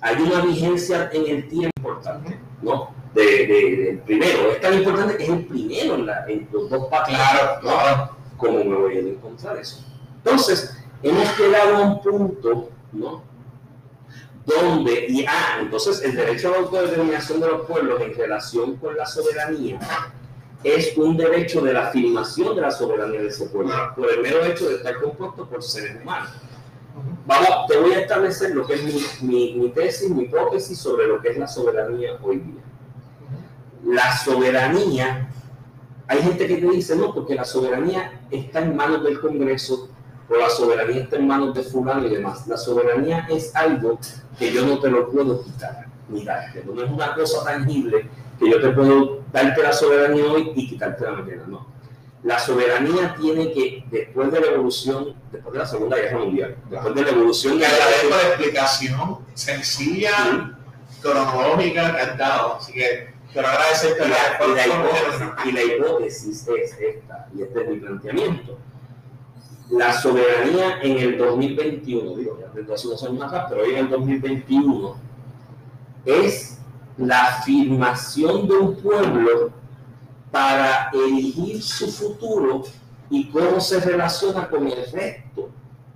hay 0.00 0.16
una 0.22 0.40
vigencia 0.44 1.10
en 1.12 1.26
el 1.26 1.48
tiempo 1.48 1.70
importante, 1.78 2.38
¿no? 2.62 2.96
De, 3.14 3.22
de- 3.24 3.76
del 3.84 3.98
primero, 4.00 4.50
es 4.52 4.60
tan 4.60 4.74
importante 4.74 5.16
que 5.16 5.22
es 5.24 5.28
el 5.30 5.46
primero 5.46 5.94
en, 5.94 6.06
la- 6.06 6.24
en 6.28 6.48
los 6.52 6.68
dos 6.70 6.86
patas. 6.88 7.08
Claro, 7.08 7.60
claro. 7.60 8.10
¿Cómo 8.36 8.62
me 8.64 8.76
voy 8.76 8.96
a 8.96 9.00
encontrar 9.00 9.56
eso? 9.56 9.84
Entonces, 10.24 10.76
hemos 11.02 11.38
llegado 11.38 11.76
a 11.76 11.80
un 11.80 12.00
punto, 12.02 12.70
¿no? 12.92 13.22
Donde, 14.46 15.06
y 15.08 15.26
ah, 15.26 15.58
entonces 15.60 16.02
el 16.02 16.14
derecho 16.16 16.48
a 16.48 16.52
la 16.52 16.58
autodeterminación 16.58 17.40
de 17.40 17.48
los 17.48 17.66
pueblos 17.66 18.00
en 18.00 18.14
relación 18.14 18.76
con 18.76 18.96
la 18.96 19.04
soberanía 19.04 19.78
es 20.64 20.96
un 20.96 21.16
derecho 21.18 21.60
de 21.60 21.72
la 21.74 21.88
afirmación 21.88 22.54
de 22.56 22.62
la 22.62 22.70
soberanía 22.70 23.20
de 23.20 23.28
ese 23.28 23.46
pueblo, 23.46 23.74
por 23.94 24.10
el 24.10 24.22
mero 24.22 24.42
hecho 24.44 24.68
de 24.68 24.76
estar 24.76 25.00
compuesto 25.00 25.46
por 25.46 25.62
seres 25.62 26.00
humanos. 26.02 26.30
Vamos, 27.26 27.48
te 27.68 27.76
voy 27.76 27.92
a 27.92 28.00
establecer 28.00 28.54
lo 28.54 28.66
que 28.66 28.74
es 28.74 28.82
mi, 28.82 29.28
mi, 29.28 29.54
mi 29.54 29.68
tesis, 29.70 30.08
mi 30.10 30.24
hipótesis 30.24 30.78
sobre 30.78 31.06
lo 31.06 31.20
que 31.20 31.28
es 31.28 31.38
la 31.38 31.46
soberanía 31.46 32.18
hoy 32.22 32.38
día. 32.38 32.62
La 33.84 34.16
soberanía, 34.16 35.28
hay 36.06 36.22
gente 36.22 36.46
que 36.46 36.56
te 36.56 36.66
dice, 36.66 36.96
no, 36.96 37.14
porque 37.14 37.34
la 37.34 37.44
soberanía 37.44 38.20
está 38.30 38.60
en 38.60 38.76
manos 38.76 39.04
del 39.04 39.20
Congreso 39.20 39.88
o 40.28 40.36
la 40.36 40.50
soberanía 40.50 41.02
está 41.02 41.16
en 41.16 41.26
manos 41.26 41.54
de 41.54 41.62
fulano 41.62 42.06
y 42.06 42.10
demás. 42.10 42.46
La 42.46 42.56
soberanía 42.56 43.26
es 43.30 43.54
algo 43.54 43.98
que 44.38 44.52
yo 44.52 44.66
no 44.66 44.78
te 44.78 44.90
lo 44.90 45.10
puedo 45.10 45.42
quitar 45.42 45.86
ni 46.08 46.24
darte. 46.24 46.64
No 46.64 46.82
es 46.82 46.90
una 46.90 47.14
cosa 47.14 47.44
tangible 47.44 48.08
que 48.38 48.50
yo 48.50 48.60
te 48.60 48.68
puedo 48.70 49.22
darte 49.32 49.62
la 49.62 49.72
soberanía 49.72 50.24
hoy 50.26 50.52
y 50.54 50.68
quitarte 50.68 51.04
la 51.04 51.12
mañana. 51.12 51.44
No. 51.46 51.66
La 52.24 52.38
soberanía 52.38 53.14
tiene 53.18 53.52
que, 53.52 53.84
después 53.90 54.32
de 54.32 54.40
la 54.40 54.48
evolución, 54.48 55.14
después 55.30 55.52
de 55.52 55.58
la 55.60 55.66
Segunda 55.66 55.96
Guerra 55.96 56.18
Mundial, 56.18 56.56
después 56.68 56.94
de 56.94 57.02
la 57.02 57.10
evolución 57.10 57.58
la 57.60 57.66
explicación 57.66 59.18
sencilla, 59.34 60.56
cronológica 61.00 62.16
dado. 62.18 62.56
Así 62.56 62.72
que 62.72 63.14
quiero 63.32 63.48
agradecerte 63.48 64.04
Y 64.04 64.08
la, 64.08 64.46
y 64.46 64.54
la 64.54 64.66
hipótesis, 64.66 65.28
y 65.44 65.52
la 65.52 65.62
hipótesis 65.62 66.48
es 66.48 66.78
esta, 66.78 67.28
y 67.34 67.42
este 67.42 67.62
es 67.62 67.68
mi 67.68 67.76
planteamiento. 67.76 68.58
La 69.70 69.92
soberanía 69.92 70.80
en 70.80 70.98
el 70.98 71.18
2021, 71.18 72.16
digo, 72.16 72.38
ya 72.40 72.48
desde 72.54 72.74
hace 72.74 72.88
unos 72.88 73.04
años 73.04 73.22
atrás, 73.22 73.46
pero 73.48 73.62
hoy 73.62 73.70
en 73.72 73.78
el 73.78 73.90
2021, 73.90 74.96
es 76.06 76.58
la 76.96 77.26
afirmación 77.26 78.48
de 78.48 78.56
un 78.56 78.76
pueblo 78.76 79.50
para 80.30 80.90
elegir 80.92 81.62
su 81.62 81.90
futuro 81.90 82.64
y 83.10 83.28
cómo 83.30 83.60
se 83.60 83.80
relaciona 83.80 84.48
con 84.48 84.66
el 84.66 84.90
resto 84.90 85.50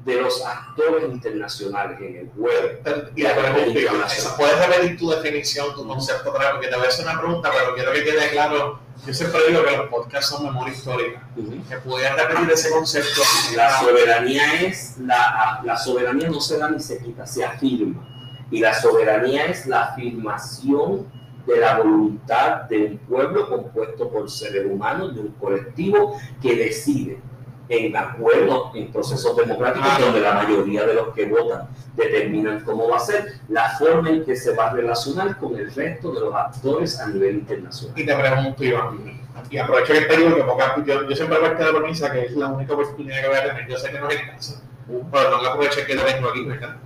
de 0.04 0.20
los 0.20 0.44
actores 0.44 1.04
internacionales 1.04 1.98
en 2.00 2.16
el 2.16 2.30
juego. 2.30 2.68
Y 3.14 3.22
la 3.22 3.34
pregunta, 3.36 4.08
¿puedes 4.36 4.66
repetir 4.66 4.98
tu 4.98 5.10
definición, 5.10 5.74
tu 5.74 5.86
concepto? 5.86 6.32
Porque 6.32 6.68
te 6.68 6.76
voy 6.76 6.86
a 6.86 6.88
hacer 6.88 7.06
una 7.06 7.20
pregunta, 7.20 7.50
pero 7.56 7.74
quiero 7.74 7.92
que 7.92 8.04
quede 8.04 8.30
claro. 8.30 8.80
Yo 9.06 9.14
siempre 9.14 9.40
digo 9.48 9.64
que 9.64 9.76
los 9.76 9.88
podcasts 9.88 10.30
son 10.30 10.44
memoria 10.44 10.72
histórica. 10.72 11.28
Que 11.68 11.76
pudieras 11.76 12.16
repetir 12.16 12.50
ese 12.50 12.70
concepto. 12.70 13.22
La 13.56 13.80
soberanía 13.80 14.62
es, 14.62 14.98
la, 14.98 15.60
la 15.64 15.76
soberanía 15.76 16.28
no 16.28 16.40
se 16.40 16.58
da 16.58 16.68
ni 16.68 16.80
se 16.80 16.98
quita, 16.98 17.26
se 17.26 17.44
afirma. 17.44 18.08
Y 18.50 18.60
la 18.60 18.74
soberanía 18.74 19.46
es 19.46 19.66
la 19.66 19.84
afirmación 19.84 21.10
de 21.46 21.56
la 21.56 21.78
voluntad 21.78 22.62
de 22.62 22.84
un 22.84 22.98
pueblo 22.98 23.48
compuesto 23.48 24.10
por 24.10 24.30
seres 24.30 24.66
humanos, 24.66 25.14
de 25.14 25.22
un 25.22 25.32
colectivo 25.32 26.16
que 26.40 26.54
decide 26.54 27.20
en 27.68 27.96
acuerdo 27.96 28.70
en 28.74 28.90
procesos 28.92 29.36
democráticos 29.36 29.88
ah. 29.90 29.98
donde 30.00 30.20
la 30.20 30.34
mayoría 30.34 30.84
de 30.84 30.94
los 30.94 31.14
que 31.14 31.26
votan 31.26 31.68
determinan 31.94 32.60
cómo 32.60 32.88
va 32.88 32.96
a 32.96 33.00
ser 33.00 33.40
la 33.48 33.70
forma 33.78 34.10
en 34.10 34.24
que 34.24 34.36
se 34.36 34.54
va 34.54 34.70
a 34.70 34.72
relacionar 34.72 35.38
con 35.38 35.56
el 35.56 35.72
resto 35.72 36.12
de 36.12 36.20
los 36.20 36.34
actores 36.34 36.98
a 37.00 37.08
nivel 37.08 37.36
internacional. 37.36 37.98
Y 37.98 38.06
te 38.06 38.14
pregunto, 38.14 38.64
Iván, 38.64 39.20
y 39.50 39.58
aprovecho 39.58 39.92
que 39.92 40.00
te 40.02 40.16
digo 40.16 40.34
que 40.34 40.86
yo, 40.86 41.08
yo 41.08 41.16
siempre 41.16 41.38
voy 41.38 41.48
a 41.48 41.52
la 41.52 41.78
premisa 41.78 42.10
que 42.10 42.26
es 42.26 42.32
la 42.32 42.48
única 42.48 42.72
oportunidad 42.74 43.20
que 43.20 43.28
voy 43.28 43.36
a 43.36 43.44
tener. 43.44 43.68
Yo 43.68 43.78
sé 43.78 43.90
que 43.90 44.00
no 44.00 44.08
caso, 44.08 44.62
pero 44.86 45.30
no 45.30 45.42
la 45.42 45.48
aprovecho 45.50 45.80
que 45.86 45.96
tengo 45.96 46.28
aquí, 46.28 46.44
¿verdad? 46.44 46.76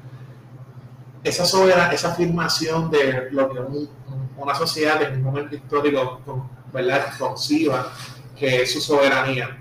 Esa, 1.23 1.45
sobera, 1.45 1.93
esa 1.93 2.13
afirmación 2.13 2.91
de 2.91 3.29
lo 3.33 3.53
que 3.53 3.61
una 4.37 4.55
sociedad 4.55 5.03
en 5.03 5.15
un 5.15 5.23
momento 5.23 5.57
histórico 5.57 6.21
¿verdad? 6.73 7.07
conciba 7.19 7.93
que 8.37 8.63
es 8.63 8.73
su 8.73 8.81
soberanía 8.81 9.57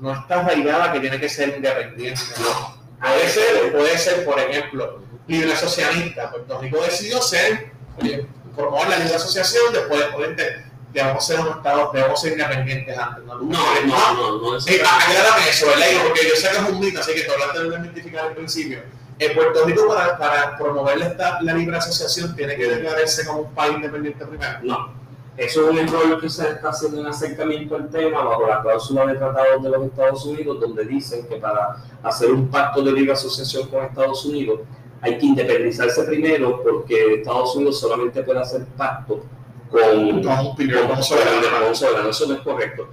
no 0.00 0.12
está 0.12 0.40
arraigada 0.40 0.92
que 0.92 1.00
tiene 1.00 1.20
que 1.20 1.28
ser 1.28 1.50
independiente. 1.56 2.20
No. 2.40 2.80
Puede 3.00 3.28
ser, 3.28 3.72
puede 3.72 3.98
ser, 3.98 4.24
por 4.24 4.38
ejemplo, 4.38 5.02
libre 5.26 5.56
socialista. 5.56 6.30
Puerto 6.30 6.60
Rico 6.60 6.82
decidió 6.82 7.20
ser, 7.22 7.72
oye, 8.00 8.26
promover 8.56 8.88
la 8.88 8.96
libre 8.98 9.14
asociación, 9.14 9.72
después, 9.72 10.02
obviamente, 10.14 10.64
debemos 10.92 11.26
ser 11.26 11.40
un 11.40 11.48
Estado, 11.48 11.90
debemos 11.92 12.20
ser 12.20 12.32
independientes 12.32 12.98
antes. 12.98 13.24
No, 13.24 13.36
no, 13.36 13.44
no, 13.44 13.86
no. 13.86 14.14
no, 14.14 14.52
no 14.52 14.60
sí, 14.60 14.74
aclárame 14.74 15.48
eso, 15.48 15.66
¿verdad? 15.66 15.86
Porque 16.06 16.28
yo 16.28 16.36
sé 16.36 16.50
que 16.50 16.56
es 16.56 16.68
un 16.68 16.80
mito, 16.80 17.00
así 17.00 17.14
que 17.14 17.22
tú 17.22 17.32
hablaste 17.32 17.60
de 17.60 17.68
identificar 17.68 18.26
al 18.26 18.34
principio. 18.34 18.82
En 19.18 19.34
Puerto 19.34 19.64
Rico, 19.66 19.86
para, 19.86 20.16
para 20.16 20.56
promover 20.56 20.98
la, 20.98 21.38
la 21.42 21.52
libre 21.52 21.76
asociación, 21.76 22.34
tiene 22.34 22.56
que 22.56 22.66
declararse 22.66 23.24
como 23.26 23.40
un 23.40 23.54
país 23.54 23.74
independiente 23.74 24.24
primero. 24.24 24.58
No. 24.62 24.99
Eso 25.40 25.64
es 25.64 25.70
un 25.70 25.78
error 25.78 26.20
que 26.20 26.28
se 26.28 26.50
está 26.50 26.68
haciendo 26.68 27.00
un 27.00 27.06
acercamiento 27.06 27.74
al 27.74 27.88
tema 27.88 28.22
bajo 28.22 28.46
la 28.46 28.60
cláusula 28.60 29.06
de 29.06 29.14
tratados 29.14 29.62
de 29.62 29.70
los 29.70 29.86
Estados 29.86 30.26
Unidos, 30.26 30.60
donde 30.60 30.84
dicen 30.84 31.26
que 31.26 31.36
para 31.36 31.82
hacer 32.02 32.30
un 32.30 32.50
pacto 32.50 32.82
de 32.82 32.92
libre 32.92 33.12
asociación 33.12 33.66
con 33.68 33.82
Estados 33.82 34.22
Unidos 34.26 34.60
hay 35.00 35.16
que 35.16 35.24
independizarse 35.24 36.04
primero 36.04 36.62
porque 36.62 37.14
Estados 37.14 37.56
Unidos 37.56 37.80
solamente 37.80 38.22
puede 38.22 38.38
hacer 38.38 38.66
pacto 38.76 39.24
con, 39.70 40.22
con, 40.22 41.02
soberano. 41.02 41.70
Eso 42.10 42.26
no 42.28 42.34
es 42.34 42.40
correcto. 42.40 42.90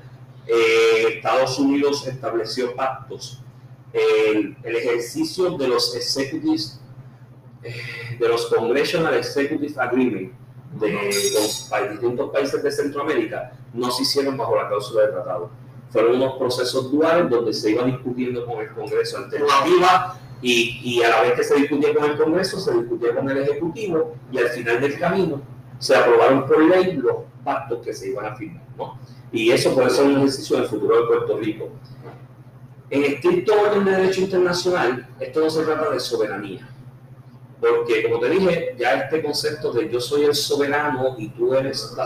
Eh, 0.48 1.16
Estados 1.18 1.60
Unidos 1.60 2.08
estableció 2.08 2.74
pactos. 2.78 3.44
El, 3.92 4.56
el 4.64 4.76
ejercicio 4.78 5.58
de 5.58 5.68
los 5.68 5.94
executives, 5.98 6.80
eh, 7.62 7.76
de 8.18 8.30
los 8.30 8.46
Congressional 8.46 9.16
Executive 9.16 9.74
Agreement, 9.82 10.47
de 10.74 10.92
los 10.92 11.92
distintos 11.92 12.30
países 12.32 12.62
de 12.62 12.72
Centroamérica 12.72 13.52
no 13.74 13.92
se 13.92 14.04
hicieron 14.04 14.38
bajo 14.38 14.56
la 14.56 14.68
cláusula 14.68 15.04
de 15.04 15.12
tratado. 15.14 15.50
Fueron 15.90 16.16
unos 16.16 16.38
procesos 16.38 16.92
duales 16.92 17.30
donde 17.30 17.54
se 17.54 17.72
iba 17.72 17.84
discutiendo 17.84 18.46
con 18.46 18.60
el 18.60 18.70
Congreso 18.72 19.18
alternativa 19.18 20.20
y, 20.42 20.82
y 20.84 21.04
a 21.04 21.10
la 21.10 21.22
vez 21.22 21.34
que 21.34 21.44
se 21.44 21.56
discutía 21.56 21.94
con 21.94 22.06
el 22.06 22.18
Congreso, 22.18 22.60
se 22.60 22.74
discutía 22.74 23.16
con 23.16 23.30
el 23.30 23.38
Ejecutivo 23.38 24.16
y 24.32 24.38
al 24.38 24.50
final 24.50 24.82
del 24.82 25.00
camino 25.00 25.42
se 25.80 25.96
aprobaron 25.96 26.46
por 26.46 26.62
ley 26.62 26.94
los 26.94 27.18
pactos 27.44 27.84
que 27.84 27.94
se 27.94 28.10
iban 28.10 28.26
a 28.26 28.36
firmar. 28.36 28.64
¿no? 28.78 29.00
Y 29.32 29.52
eso 29.52 29.74
puede 29.74 29.90
ser 29.90 30.06
un 30.06 30.18
ejercicio 30.18 30.58
del 30.58 30.68
futuro 30.68 31.02
de 31.02 31.08
Puerto 31.08 31.38
Rico. 31.38 31.70
En 32.90 33.04
estricto 33.04 33.54
orden 33.60 33.84
de 33.86 33.92
derecho 33.92 34.22
internacional, 34.22 35.08
esto 35.20 35.42
no 35.42 35.50
se 35.50 35.64
trata 35.64 35.90
de 35.90 36.00
soberanía 36.00 36.68
porque, 37.60 38.04
como 38.04 38.20
te 38.20 38.30
dije, 38.30 38.76
ya 38.78 38.94
este 38.94 39.24
concepto 39.24 39.72
de 39.72 39.90
yo 39.90 40.00
soy 40.00 40.26
el 40.26 40.36
soberano 40.36 41.16
y 41.18 41.30
tú 41.30 41.56
eres 41.56 41.92
la 41.98 42.06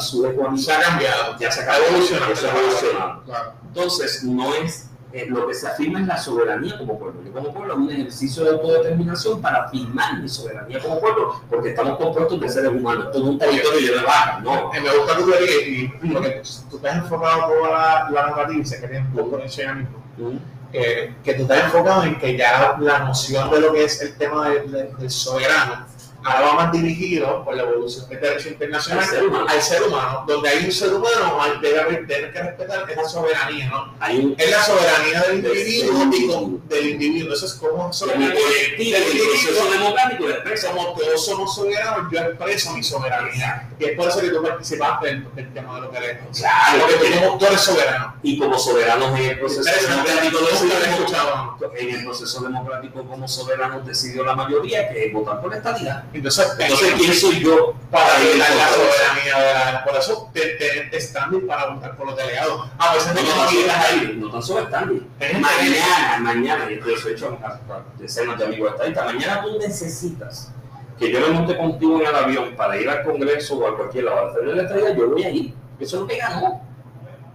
mí 0.49 0.57
Se 0.57 0.71
ha 0.71 0.79
cambiado. 0.79 1.35
Ya 1.39 1.51
se 1.51 1.61
ha 1.61 1.77
evolucionado. 1.77 3.23
Entonces, 3.67 4.23
no 4.23 4.53
es. 4.55 4.87
Eh, 5.13 5.25
lo 5.27 5.45
que 5.45 5.53
se 5.53 5.67
afirma 5.67 5.99
es 5.99 6.07
la 6.07 6.17
soberanía 6.17 6.77
como 6.77 6.97
pueblo. 6.97 7.21
Yo 7.21 7.33
como 7.33 7.53
pueblo 7.53 7.73
es 7.73 7.79
un 7.79 7.91
ejercicio 7.91 8.45
de 8.45 8.51
autodeterminación 8.51 9.41
para 9.41 9.65
afirmar 9.65 10.21
mi 10.21 10.29
soberanía 10.29 10.79
como 10.79 11.01
pueblo, 11.01 11.41
porque 11.49 11.71
estamos 11.71 11.97
compuestos 11.97 12.39
de 12.39 12.47
seres 12.47 12.71
humanos. 12.71 13.11
Todo 13.11 13.25
un 13.25 13.37
territorio 13.37 13.97
de 13.97 14.03
baja, 14.03 14.39
¿no? 14.39 14.73
Eh, 14.73 14.79
me 14.79 14.97
gusta 14.97 15.17
que 15.17 15.23
tú 15.23 15.31
digas, 15.31 15.43
y 15.67 16.69
tú 16.69 16.79
te 16.79 16.87
has 16.87 16.95
enfocado 16.95 17.51
toda 17.51 17.71
la, 17.71 18.09
la 18.09 18.27
narrativa 18.27 18.61
y 18.61 18.65
se 18.65 18.79
quería 18.79 19.01
un 19.01 19.11
poco 19.11 19.37
eh, 20.73 21.15
que 21.23 21.33
tú 21.33 21.43
estás 21.43 21.65
enfocado 21.65 22.03
en 22.03 22.19
que 22.19 22.37
ya 22.37 22.77
la 22.79 22.99
noción 22.99 23.49
de 23.49 23.59
lo 23.59 23.73
que 23.73 23.85
es 23.85 24.01
el 24.01 24.15
tema 24.17 24.49
del 24.49 25.11
soberano 25.11 25.90
ahora 26.23 26.41
va 26.41 26.53
más 26.53 26.71
dirigido 26.71 27.43
por 27.43 27.55
la 27.55 27.63
evolución 27.63 28.07
del 28.09 28.21
derecho 28.21 28.49
internacional 28.49 29.05
al 29.47 29.61
ser 29.61 29.83
humano, 29.83 30.23
donde 30.27 30.49
hay 30.49 30.65
un 30.65 30.71
ser 30.71 30.93
humano, 30.93 31.37
debe, 31.61 32.03
debe 32.05 32.31
que 32.31 32.41
respetar 32.41 32.85
que 32.85 32.91
es 32.93 32.97
la 32.97 33.09
soberanía, 33.09 33.69
¿no? 33.69 33.93
Hay 33.99 34.35
es 34.37 34.51
la 34.51 34.63
soberanía 34.63 35.21
del 35.21 35.37
individuo 35.37 36.03
y 36.13 36.69
del 36.69 36.89
individuo. 36.89 37.33
Eso 37.33 37.45
es 37.45 37.53
como 37.53 37.91
soberanía 37.91 38.29
del 38.29 38.75
proceso 38.77 39.71
democrático. 39.71 40.25
Somos, 40.55 40.95
todos 40.95 41.25
somos 41.25 41.55
soberanos, 41.55 42.11
yo 42.11 42.19
expreso 42.19 42.73
mi 42.73 42.83
soberanía. 42.83 43.69
Y 43.79 43.85
es 43.85 43.95
por 43.95 44.07
eso 44.07 44.21
que 44.21 44.29
tú 44.29 44.43
participaste 44.43 45.07
del, 45.07 45.35
del 45.35 45.53
tema 45.53 45.75
de 45.75 45.81
lo 45.81 45.91
que 45.91 45.97
eres. 45.97 46.17
Claro, 46.37 46.79
porque 46.81 47.37
tú, 47.39 47.45
eres 47.45 47.61
soberano. 47.61 48.15
Y 48.21 48.37
como 48.37 48.57
soberanos 48.57 49.19
en 49.19 49.25
el 49.25 49.39
proceso 49.39 49.63
democrático, 49.63 50.37
en 51.77 51.89
el 51.89 52.03
proceso 52.05 52.41
democrático 52.41 53.03
como 53.03 53.27
soberanos 53.27 53.85
decidió 53.85 54.23
la 54.23 54.35
mayoría 54.35 54.89
que 54.89 55.11
votar 55.11 55.41
por 55.41 55.53
esta 55.53 55.71
estadidad. 55.71 56.03
Entonces, 56.13 56.47
Entonces 56.59 56.93
¿quién 56.97 57.13
soy 57.13 57.39
yo 57.39 57.73
para 57.89 58.21
ir 58.23 58.41
a 58.41 58.55
la 58.55 58.67
soberanía 58.67 59.47
de 59.47 59.53
la... 59.53 59.83
Por 59.83 59.95
eso 59.95 60.29
te 60.33 61.01
standing 61.01 61.47
para 61.47 61.67
votar 61.67 61.95
por 61.95 62.07
los 62.07 62.17
delegados. 62.17 62.69
A 62.77 62.93
veces 62.93 63.13
no, 63.13 63.21
no, 63.21 63.73
ahí, 63.73 64.15
no 64.17 64.31
tan 64.31 64.43
solo 64.43 64.67
standing. 64.67 65.09
Mañana, 65.39 66.19
mañana, 66.19 66.71
y 66.71 66.75
esto 66.75 67.09
he 67.09 67.13
hecho 67.13 67.37
decenas 67.97 68.37
de 68.37 68.45
amigos 68.45 68.73
esta 68.85 69.05
mañana 69.05 69.43
tú 69.43 69.57
necesitas 69.59 70.51
que 71.01 71.11
yo 71.11 71.19
me 71.19 71.29
monte 71.29 71.57
contigo 71.57 71.99
en 71.99 72.07
el 72.07 72.15
avión 72.15 72.55
para 72.55 72.79
ir 72.79 72.87
al 72.87 73.03
Congreso 73.03 73.57
o 73.57 73.67
a 73.67 73.75
cualquier 73.75 74.03
lado 74.03 74.27
a 74.27 74.29
hacer 74.29 74.43
la 74.45 74.61
estrella, 74.61 74.95
yo 74.95 75.09
voy 75.09 75.23
a 75.23 75.31
ir. 75.31 75.53
Eso 75.79 75.95
es 75.95 76.01
lo 76.01 76.07
que 76.07 76.17
ganó. 76.17 76.61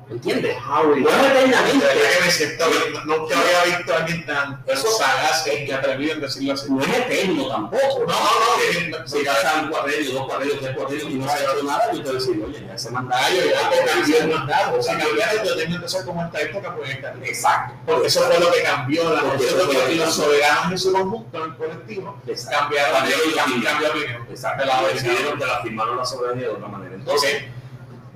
¿Entiendes? 0.08 0.56
Ah, 0.62 0.82
no 0.84 0.94
es 0.94 1.00
eternamente. 1.00 1.84
que 1.84 2.24
me 2.24 2.30
siento, 2.30 2.64
no, 3.06 3.24
te 3.24 3.34
había 3.34 3.76
visto 3.76 3.92
a 3.92 3.96
alguien 3.96 4.24
tan 4.24 4.64
sagaz 4.76 5.44
y 5.48 5.70
atrevido 5.72 6.12
en 6.12 6.20
decirlo 6.20 6.52
así. 6.52 6.70
No 6.70 6.80
es 6.80 6.88
eterno 6.88 7.48
tampoco. 7.48 8.04
No, 8.06 8.14
no, 8.14 8.98
no. 8.98 9.08
Si 9.08 9.24
pasan 9.24 9.68
cuadrillos, 9.68 10.14
dos 10.14 10.26
cuadrillos, 10.26 10.60
tres 10.60 10.76
cuadrillos 10.76 11.10
y 11.10 11.14
no 11.14 11.28
se 11.28 11.34
ha 11.34 11.42
hecho 11.42 11.62
nada, 11.64 11.92
yo 11.92 12.02
te 12.04 12.12
decir, 12.12 12.44
oye, 12.46 12.64
ya 12.68 12.74
ese 12.74 12.90
mandato. 12.90 13.34
Ya 13.34 13.70
te 13.70 13.84
cambió 13.84 14.18
el 14.18 14.28
mandato. 14.28 14.82
Si 14.82 14.88
cambiaron, 14.96 15.44
yo 15.44 15.56
tengo 15.56 15.80
que 15.80 15.88
ser 15.88 16.04
como 16.04 16.24
esta 16.24 16.40
época, 16.40 16.76
pues 16.76 16.90
esta. 16.90 17.14
Exacto. 17.24 17.74
Porque 17.84 18.06
eso 18.06 18.20
fue 18.20 18.38
lo 18.38 18.52
que 18.52 18.62
cambió 18.62 19.12
la 19.12 19.22
noción 19.22 19.70
que 19.70 19.94
los 19.96 20.14
soberanos 20.14 20.70
en 20.70 20.78
su 20.78 20.92
conjunto, 20.92 21.36
en 21.36 21.50
el 21.50 21.56
colectivo, 21.56 22.16
cambiaron 22.48 23.08
y 23.28 23.64
cambió 23.64 23.90
opinión. 23.90 24.26
Exacto. 24.30 24.64
Decidieron 24.92 25.36
que 25.36 25.46
la 25.46 25.62
firmaron 25.62 25.96
la 25.96 26.04
soberanía 26.04 26.44
de 26.44 26.52
otra 26.54 26.68
manera. 26.68 26.94
Entonces, 26.94 27.42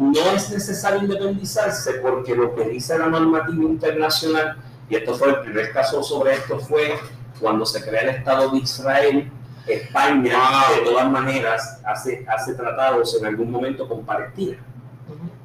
no 0.00 0.32
es 0.34 0.50
necesario 0.50 1.02
independizarse 1.02 1.92
porque 2.00 2.34
lo 2.34 2.54
que 2.54 2.64
dice 2.64 2.98
la 2.98 3.08
normativa 3.08 3.62
internacional, 3.64 4.56
y 4.88 4.96
esto 4.96 5.14
fue 5.14 5.28
el 5.28 5.40
primer 5.40 5.72
caso 5.72 6.02
sobre 6.02 6.36
esto, 6.36 6.58
fue 6.58 6.94
cuando 7.38 7.66
se 7.66 7.84
crea 7.84 8.00
el 8.00 8.08
Estado 8.08 8.50
de 8.50 8.58
Israel, 8.60 9.30
España 9.66 10.38
de 10.74 10.90
todas 10.90 11.10
maneras 11.10 11.82
hace, 11.84 12.24
hace 12.26 12.54
tratados 12.54 13.14
en 13.20 13.26
algún 13.26 13.50
momento 13.50 13.86
con 13.86 14.02
Palestina. 14.06 14.56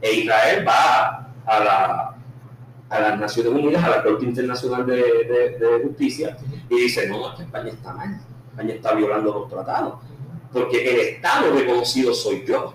E 0.01 0.13
Israel 0.13 0.65
va 0.65 1.33
a, 1.45 1.59
la, 1.59 2.15
a 2.89 2.99
las 2.99 3.19
Naciones 3.19 3.51
Unidas, 3.51 3.83
a 3.83 3.89
la 3.89 4.03
Corte 4.03 4.23
Internacional 4.23 4.85
de, 4.85 4.95
de, 5.59 5.81
Justicia, 5.83 6.37
y 6.69 6.75
dice, 6.75 7.09
no, 7.09 7.19
no, 7.19 7.35
que 7.35 7.43
España 7.43 7.71
está 7.71 7.93
mal, 7.93 8.21
España 8.51 8.73
está 8.73 8.93
violando 8.93 9.33
los 9.33 9.49
tratados, 9.49 9.95
porque 10.53 10.89
el 10.89 10.99
Estado 11.01 11.53
reconocido 11.53 12.13
soy 12.13 12.45
yo 12.47 12.73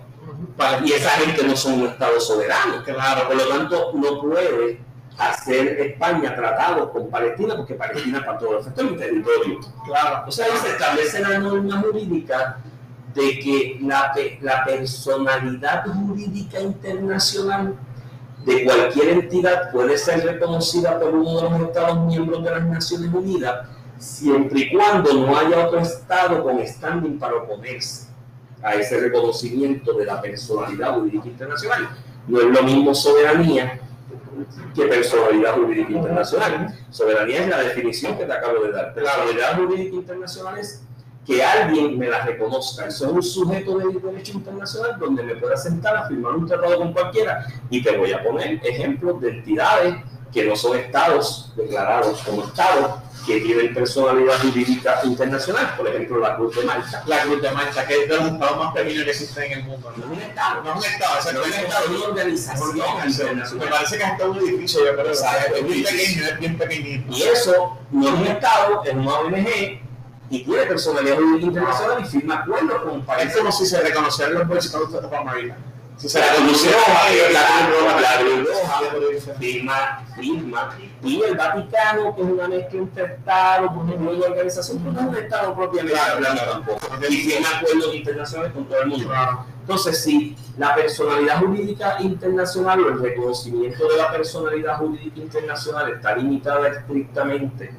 y 0.84 0.92
esa 0.92 1.10
gente 1.10 1.44
no 1.44 1.56
son 1.56 1.80
un 1.80 1.88
Estado 1.88 2.20
soberano. 2.20 2.82
Claro. 2.84 3.28
Por 3.28 3.36
lo 3.36 3.48
tanto, 3.48 3.92
no 3.94 4.20
puede 4.20 4.80
hacer 5.18 5.80
España 5.80 6.34
tratados 6.34 6.90
con 6.90 7.10
Palestina 7.10 7.56
porque 7.56 7.74
Palestina 7.74 8.24
para 8.24 8.38
todo 8.38 8.58
efecto 8.58 8.82
es 8.82 8.90
un 8.90 8.98
territorio. 8.98 9.60
Claro. 9.84 10.24
O 10.26 10.30
sea, 10.30 10.46
ahí 10.46 10.58
se 10.62 10.70
establece 10.70 11.20
la 11.20 11.38
norma 11.38 11.80
jurídica 11.80 12.58
de 13.14 13.38
que 13.38 13.78
la, 13.82 14.12
la 14.40 14.64
personalidad 14.64 15.84
jurídica 15.86 16.60
internacional 16.60 17.74
de 18.44 18.64
cualquier 18.64 19.08
entidad 19.08 19.70
puede 19.72 19.98
ser 19.98 20.24
reconocida 20.24 20.98
por 20.98 21.14
uno 21.14 21.36
de 21.36 21.50
los 21.50 21.68
Estados 21.68 22.06
miembros 22.06 22.42
de 22.42 22.50
las 22.50 22.64
Naciones 22.64 23.12
Unidas 23.12 23.66
siempre 23.98 24.60
y 24.60 24.70
cuando 24.70 25.12
no 25.12 25.36
haya 25.36 25.66
otro 25.66 25.80
Estado 25.80 26.42
con 26.42 26.66
standing 26.66 27.18
para 27.18 27.34
oponerse 27.36 28.09
a 28.62 28.74
ese 28.74 29.00
reconocimiento 29.00 29.92
de 29.94 30.04
la 30.04 30.20
personalidad 30.20 30.94
jurídica 30.94 31.28
internacional. 31.28 31.88
No 32.26 32.40
es 32.40 32.46
lo 32.46 32.62
mismo 32.62 32.94
soberanía 32.94 33.80
que 34.74 34.84
personalidad 34.84 35.54
jurídica 35.54 35.92
internacional. 35.92 36.74
Soberanía 36.90 37.42
es 37.42 37.48
la 37.48 37.62
definición 37.62 38.16
que 38.16 38.24
te 38.24 38.32
acabo 38.32 38.64
de 38.64 38.72
dar. 38.72 38.94
Personalidad 38.94 39.56
jurídica 39.56 39.96
internacional 39.96 40.58
es 40.58 40.82
que 41.26 41.42
alguien 41.42 41.98
me 41.98 42.08
la 42.08 42.24
reconozca. 42.24 42.86
Eso 42.86 43.06
es 43.06 43.12
un 43.12 43.22
sujeto 43.22 43.78
de 43.78 44.00
derecho 44.00 44.32
internacional 44.32 44.98
donde 44.98 45.22
me 45.22 45.36
pueda 45.36 45.56
sentar 45.56 45.96
a 45.96 46.08
firmar 46.08 46.32
un 46.32 46.46
tratado 46.46 46.78
con 46.78 46.92
cualquiera 46.92 47.46
y 47.68 47.82
te 47.82 47.96
voy 47.96 48.12
a 48.12 48.22
poner 48.22 48.60
ejemplos 48.64 49.20
de 49.20 49.30
entidades 49.30 49.94
que 50.32 50.44
no 50.44 50.56
son 50.56 50.78
estados 50.78 51.52
declarados 51.56 52.20
como 52.22 52.44
estados 52.44 53.00
que 53.26 53.40
tienen 53.40 53.74
personalidad 53.74 54.38
jurídica 54.40 55.00
internacional, 55.04 55.74
por 55.76 55.88
ejemplo 55.88 56.18
la 56.20 56.36
Cruz 56.36 56.56
de 56.56 56.64
Malta. 56.64 57.02
La 57.06 57.22
Cruz 57.22 57.42
de 57.42 57.50
Malta, 57.50 57.86
que 57.86 58.02
es 58.02 58.08
de 58.08 58.16
los 58.16 58.32
estados 58.32 58.58
más 58.58 58.74
pequeños 58.74 59.04
que 59.04 59.10
existen 59.10 59.44
en 59.44 59.58
el 59.58 59.64
mundo. 59.64 59.92
No 59.96 60.04
es 60.04 60.10
un 60.10 60.22
estado, 60.22 60.62
no 60.62 60.70
es 60.70 60.76
un 60.76 60.84
estado, 60.84 61.18
es 61.18 61.34
no 61.34 61.40
es 61.42 61.46
un 61.46 61.52
estado, 61.52 61.84
es 61.84 61.90
una 61.90 62.04
organización 62.06 62.76
internacional. 63.06 63.66
Me 63.66 63.66
parece 63.66 63.98
que 63.98 64.02
es 64.02 64.10
hasta 64.10 64.28
un 64.28 64.38
edificio, 64.38 64.84
yo 64.84 64.92
creo. 64.94 65.12
Es 65.12 65.62
muy 65.62 65.82
pequeño, 65.82 66.26
es 66.26 66.38
bien 66.38 66.58
pequeñito. 66.58 67.16
Y 67.16 67.22
eso 67.22 67.78
no 67.90 68.08
es 68.08 68.14
un 68.14 68.26
estado, 68.26 68.84
es 68.84 68.94
una 68.94 69.14
ONG 69.18 69.80
y 70.30 70.44
tiene 70.44 70.62
personalidad 70.62 71.16
jurídica 71.16 71.46
internacional 71.46 72.04
y 72.04 72.08
firma 72.08 72.34
acuerdos 72.36 72.82
con 72.82 73.04
países. 73.04 73.32
Es 73.32 73.38
como 73.38 73.52
si 73.52 73.66
se 73.66 73.80
reconocieran 73.80 74.34
los 74.34 74.48
Boy 74.48 74.58
de 74.58 75.16
America. 75.16 75.56
Se 76.08 76.18
la 76.18 76.34
Comisión 76.34 76.72
la 77.32 78.18
Cruz 78.20 78.48
Roja, 78.48 79.34
firma, 79.38 80.02
firma. 80.16 80.78
Y 81.02 81.20
el 81.22 81.36
Vaticano, 81.36 82.16
que 82.16 82.22
es 82.22 82.28
una 82.28 82.48
mezcla 82.48 82.78
entre 82.80 83.04
Estados, 83.04 83.70
una 83.76 84.10
organización, 84.10 84.82
no 84.82 84.98
es 84.98 85.06
un 85.06 85.16
Estado 85.16 85.54
propiamente 85.54 86.00
hablando 86.00 86.42
tampoco. 86.42 86.86
Y 87.08 87.14
firma 87.14 87.48
acuerdos 87.54 87.94
internacionales 87.94 88.52
con 88.54 88.64
todo 88.64 88.80
el 88.80 88.88
mundo. 88.88 89.12
Entonces, 89.60 90.02
si 90.02 90.36
la 90.56 90.74
personalidad 90.74 91.38
jurídica 91.38 91.96
internacional 92.00 92.80
o 92.80 92.88
el 92.88 93.00
reconocimiento 93.00 93.86
de 93.86 93.96
la 93.98 94.10
personalidad 94.10 94.78
jurídica 94.78 95.20
internacional 95.20 95.92
está 95.92 96.16
limitada 96.16 96.68
estrictamente 96.68 97.74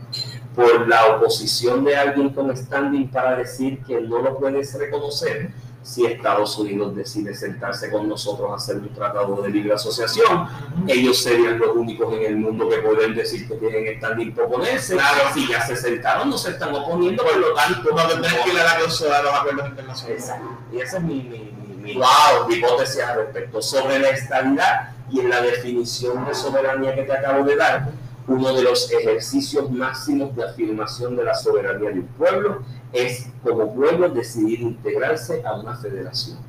por 0.55 0.88
la 0.88 1.15
oposición 1.15 1.84
de 1.84 1.95
alguien 1.95 2.30
con 2.30 2.55
standing 2.55 3.09
para 3.09 3.36
decir 3.36 3.82
que 3.84 3.99
no 3.99 4.19
lo 4.19 4.38
puedes 4.38 4.74
reconocer, 4.78 5.49
si 5.84 6.06
Estados 6.06 6.58
Unidos 6.58 6.96
decide 6.96 7.34
sentarse 7.34 7.90
con 7.90 8.08
nosotros 8.08 8.52
a 8.52 8.56
hacer 8.56 8.78
un 8.78 8.90
tratado 8.90 9.42
de 9.42 9.50
libre 9.50 9.74
asociación, 9.74 10.48
ellos 10.88 11.18
serían 11.18 11.58
los 11.58 11.76
únicos 11.76 12.14
en 12.14 12.24
el 12.24 12.38
mundo 12.38 12.70
que 12.70 12.78
pueden 12.78 13.16
decir 13.16 13.48
que 13.48 13.56
tienen 13.56 13.98
standing 13.98 14.34
para 14.34 14.48
oponerse. 14.48 14.94
Claro. 14.94 15.34
Si 15.34 15.48
ya 15.48 15.66
se 15.66 15.76
sentaron, 15.76 16.30
no 16.30 16.38
se 16.38 16.52
están 16.52 16.74
oponiendo, 16.76 17.24
por 17.24 17.38
lo 17.38 17.54
tanto, 17.54 17.90
no 17.90 18.08
tendrán 18.08 18.44
que 18.44 18.52
ir 18.52 18.60
a 18.60 18.64
la 18.64 18.76
cláusula 18.78 19.18
de 19.18 19.24
los 19.24 19.34
acuerdos 19.34 19.70
internacionales. 19.70 20.22
Exacto. 20.22 20.48
Y 20.72 20.78
esa 20.82 20.98
es 20.98 21.04
mi, 21.04 21.24
mi, 21.24 21.52
mi, 21.78 21.94
wow. 21.96 22.50
hipótesis 22.50 23.02
al 23.02 23.18
respecto 23.18 23.62
sobre 23.62 24.00
la 24.00 24.10
estabilidad 24.10 24.92
y 25.10 25.20
en 25.20 25.30
la 25.30 25.42
definición 25.42 26.26
de 26.26 26.36
soberanía 26.36 26.94
que 26.94 27.04
te 27.04 27.12
acabo 27.12 27.44
de 27.44 27.56
dar 27.56 27.90
uno 28.28 28.54
de 28.54 28.62
los 28.62 28.92
ejercicios 28.92 29.70
máximos 29.72 30.36
de 30.36 30.44
afirmación 30.44 31.16
de 31.16 31.26
la 31.26 31.34
soberanía 31.34 31.90
de 31.90 32.00
un 32.00 32.08
pueblo 32.08 32.62
es 32.94 33.28
como 33.44 33.74
pueblo 33.74 34.10
decidir 34.10 34.62
integrarse 34.62 35.42
a 35.46 35.54
una 35.56 35.76
federación. 35.76 36.39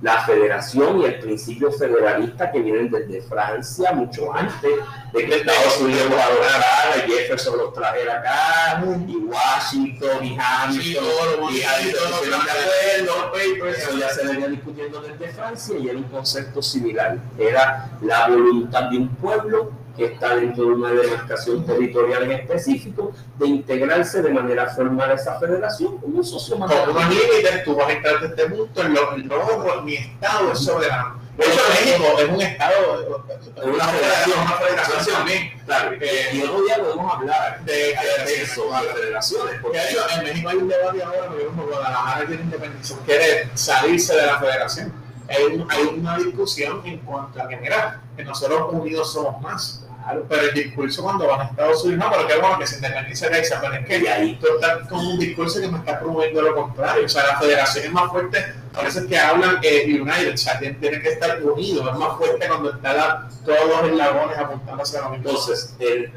La 0.00 0.22
federación 0.22 1.00
y 1.00 1.06
el 1.06 1.18
principio 1.18 1.72
federalista 1.72 2.52
que 2.52 2.60
vienen 2.60 2.88
desde 2.88 3.20
Francia 3.22 3.90
mucho 3.92 4.32
antes 4.32 4.70
de 5.12 5.26
que 5.26 5.36
Estados 5.38 5.80
Unidos 5.80 6.08
los 6.08 6.20
adoptara, 6.20 7.04
y 7.04 7.10
Jefferson 7.10 7.58
los 7.58 7.72
trajera 7.72 8.18
acá, 8.20 8.84
y 9.08 9.16
Washington, 9.16 10.24
y 10.24 10.38
Hamilton, 10.38 11.52
y 11.52 11.62
Hamilton 11.62 12.12
acuerdo, 13.28 13.66
eso 13.68 13.98
ya 13.98 14.08
se 14.10 14.26
venía 14.26 14.48
discutiendo 14.48 15.00
desde 15.00 15.28
Francia 15.32 15.76
y 15.78 15.88
era 15.88 15.98
un 15.98 16.04
concepto 16.04 16.62
similar. 16.62 17.18
Era 17.38 17.90
la 18.02 18.28
voluntad 18.28 18.90
de 18.90 18.98
un 18.98 19.08
pueblo 19.16 19.72
que 19.98 20.04
está 20.04 20.36
dentro 20.36 20.64
de 20.64 20.70
una 20.70 20.92
demarcación 20.92 21.66
territorial 21.66 22.22
en 22.22 22.32
específico, 22.32 23.12
de 23.36 23.46
integrarse 23.48 24.22
de 24.22 24.30
manera 24.30 24.68
formal 24.68 25.10
a 25.10 25.14
esa 25.14 25.38
federación 25.40 25.98
como 25.98 26.18
un 26.18 26.24
socio 26.24 26.56
más. 26.56 26.70
Con 26.70 26.90
unos 26.90 27.08
límites, 27.08 27.64
tú 27.64 27.74
vas 27.74 27.88
a 27.88 27.92
entrar 27.92 28.20
de 28.20 28.28
este 28.28 28.46
punto, 28.46 28.80
en 28.80 28.94
lo, 28.94 29.82
mi 29.82 29.96
estado 29.96 30.52
es 30.52 30.60
soberano. 30.60 31.20
De 31.36 31.44
hecho, 31.44 31.60
México 31.68 32.04
es 32.18 32.28
un 32.28 32.40
estado, 32.40 33.28
es 33.56 33.64
una 33.64 33.84
federación, 33.84 34.38
una 34.40 34.52
federación 34.52 35.16
también. 35.16 35.62
Claro, 35.66 35.96
eh, 36.00 36.30
y 36.32 36.42
otro 36.42 36.62
día 36.62 36.78
podemos 36.78 37.14
hablar 37.14 37.60
de, 37.64 37.72
de 37.72 38.42
eso, 38.42 38.70
de 38.70 39.00
federaciones. 39.00 39.54
Porque 39.60 39.78
de 39.78 39.90
hecho, 39.90 40.00
en 40.16 40.24
México 40.24 40.48
hay 40.48 40.56
un 40.56 40.68
debate 40.68 41.02
ahora, 41.02 41.26
por 41.26 41.40
ejemplo, 41.40 41.66
Guadalajara 41.66 42.26
tiene 42.26 42.42
independencia, 42.42 42.96
quiere 43.04 43.50
salirse 43.54 44.14
de 44.14 44.26
la 44.26 44.38
federación. 44.38 44.92
Hay, 45.28 45.66
hay 45.68 45.82
una 45.98 46.18
discusión 46.18 46.82
en 46.84 46.98
cuanto 46.98 47.42
a 47.42 47.48
que, 47.48 47.56
mira, 47.56 48.00
que 48.16 48.24
nosotros 48.24 48.72
unidos 48.72 49.12
somos 49.12 49.40
más 49.42 49.87
pero 50.28 50.42
el 50.42 50.54
discurso 50.54 51.02
cuando 51.02 51.26
van 51.26 51.40
a 51.40 51.44
Estados 51.44 51.84
Unidos, 51.84 52.04
no, 52.04 52.10
pero 52.10 52.28
qué 52.28 52.36
bueno 52.38 52.58
que 52.58 52.66
se 52.66 52.76
independice 52.76 53.28
de 53.28 53.40
esa, 53.40 53.60
pero 53.60 53.74
es 53.74 53.86
que 53.86 54.08
ahí 54.08 54.38
tú 54.40 54.46
estás 54.54 54.88
con 54.88 55.06
un 55.06 55.18
discurso 55.18 55.60
que 55.60 55.68
me 55.68 55.78
está 55.78 55.98
promoviendo 55.98 56.42
lo 56.42 56.54
contrario. 56.54 57.04
O 57.04 57.08
sea, 57.08 57.26
la 57.26 57.38
federación 57.38 57.84
es 57.84 57.92
más 57.92 58.10
fuerte, 58.10 58.38
a 58.74 58.82
veces 58.82 59.06
que 59.06 59.18
hablan 59.18 59.58
eh, 59.62 60.00
United, 60.00 60.34
o 60.34 60.36
sea, 60.36 60.58
tienen, 60.58 60.78
que 60.80 61.08
estar 61.08 61.42
unidos, 61.42 61.86
es 61.92 61.98
más 61.98 62.16
fuerte 62.16 62.46
cuando 62.46 62.72
están 62.72 63.28
todos 63.44 63.82
los 63.82 63.90
eslabones 63.90 64.38
apuntando 64.38 64.82
hacia 64.82 65.00
lo 65.02 65.10
mismo. 65.10 65.28
Entonces, 65.28 65.76
el, 65.78 66.12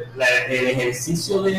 el 0.50 0.68
ejercicio 0.68 1.42
de, 1.42 1.52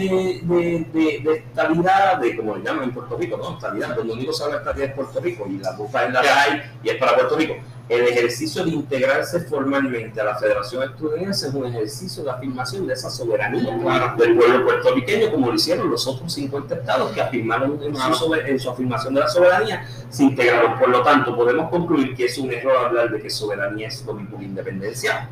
de, 0.43 0.87
de, 0.93 1.37
estabilidad, 1.37 2.19
de 2.19 2.37
como 2.37 2.57
le 2.57 2.65
llaman 2.65 2.85
en 2.85 2.95
Puerto 2.95 3.17
Rico, 3.17 3.37
¿no? 3.37 3.55
Estabilidad, 3.55 3.97
donde 3.97 4.13
único 4.13 4.33
se 4.33 4.45
habla 4.45 4.57
de 4.57 4.61
estabilidad 4.61 4.91
es 4.91 4.95
Puerto 4.95 5.21
Rico 5.21 5.47
y 5.49 5.59
la 5.59 5.73
bufa 5.73 6.05
es 6.05 6.13
la 6.13 6.23
RAI 6.23 6.63
y 6.83 6.89
es 6.91 6.97
para 6.97 7.15
Puerto 7.15 7.37
Rico 7.37 7.57
el 7.93 8.09
ejercicio 8.09 8.65
de 8.65 8.71
integrarse 8.71 9.41
formalmente 9.41 10.21
a 10.21 10.25
la 10.25 10.37
Federación 10.37 10.83
Estadounidense 10.83 11.49
es 11.49 11.55
un 11.55 11.67
ejercicio 11.67 12.25
de 12.25 12.31
afirmación 12.31 12.87
de 12.87 12.95
esa 12.95 13.11
soberanía 13.11 13.77
del 14.17 14.37
pueblo 14.37 14.65
puertorriqueño, 14.65 15.31
como 15.31 15.49
lo 15.49 15.55
hicieron 15.55 15.91
los 15.91 16.07
otros 16.07 16.33
50 16.33 16.75
estados 16.75 17.13
que 17.13 17.21
afirmaron 17.21 17.79
en 17.83 17.95
su, 17.95 18.35
en 18.35 18.61
su, 18.61 18.71
afirmación 18.71 19.15
de 19.15 19.21
la 19.21 19.29
soberanía, 19.29 19.87
se 20.09 20.23
integraron. 20.25 20.79
Por 20.79 20.89
lo 20.89 21.03
tanto, 21.03 21.37
podemos 21.37 21.69
concluir 21.71 22.15
que 22.15 22.25
es 22.25 22.39
un 22.39 22.51
error 22.51 22.77
hablar 22.77 23.11
de 23.11 23.21
que 23.21 23.29
soberanía 23.29 23.89
es 23.89 24.05
lo 24.07 24.15
mismo 24.15 24.39
que 24.39 24.45
independencia, 24.45 25.29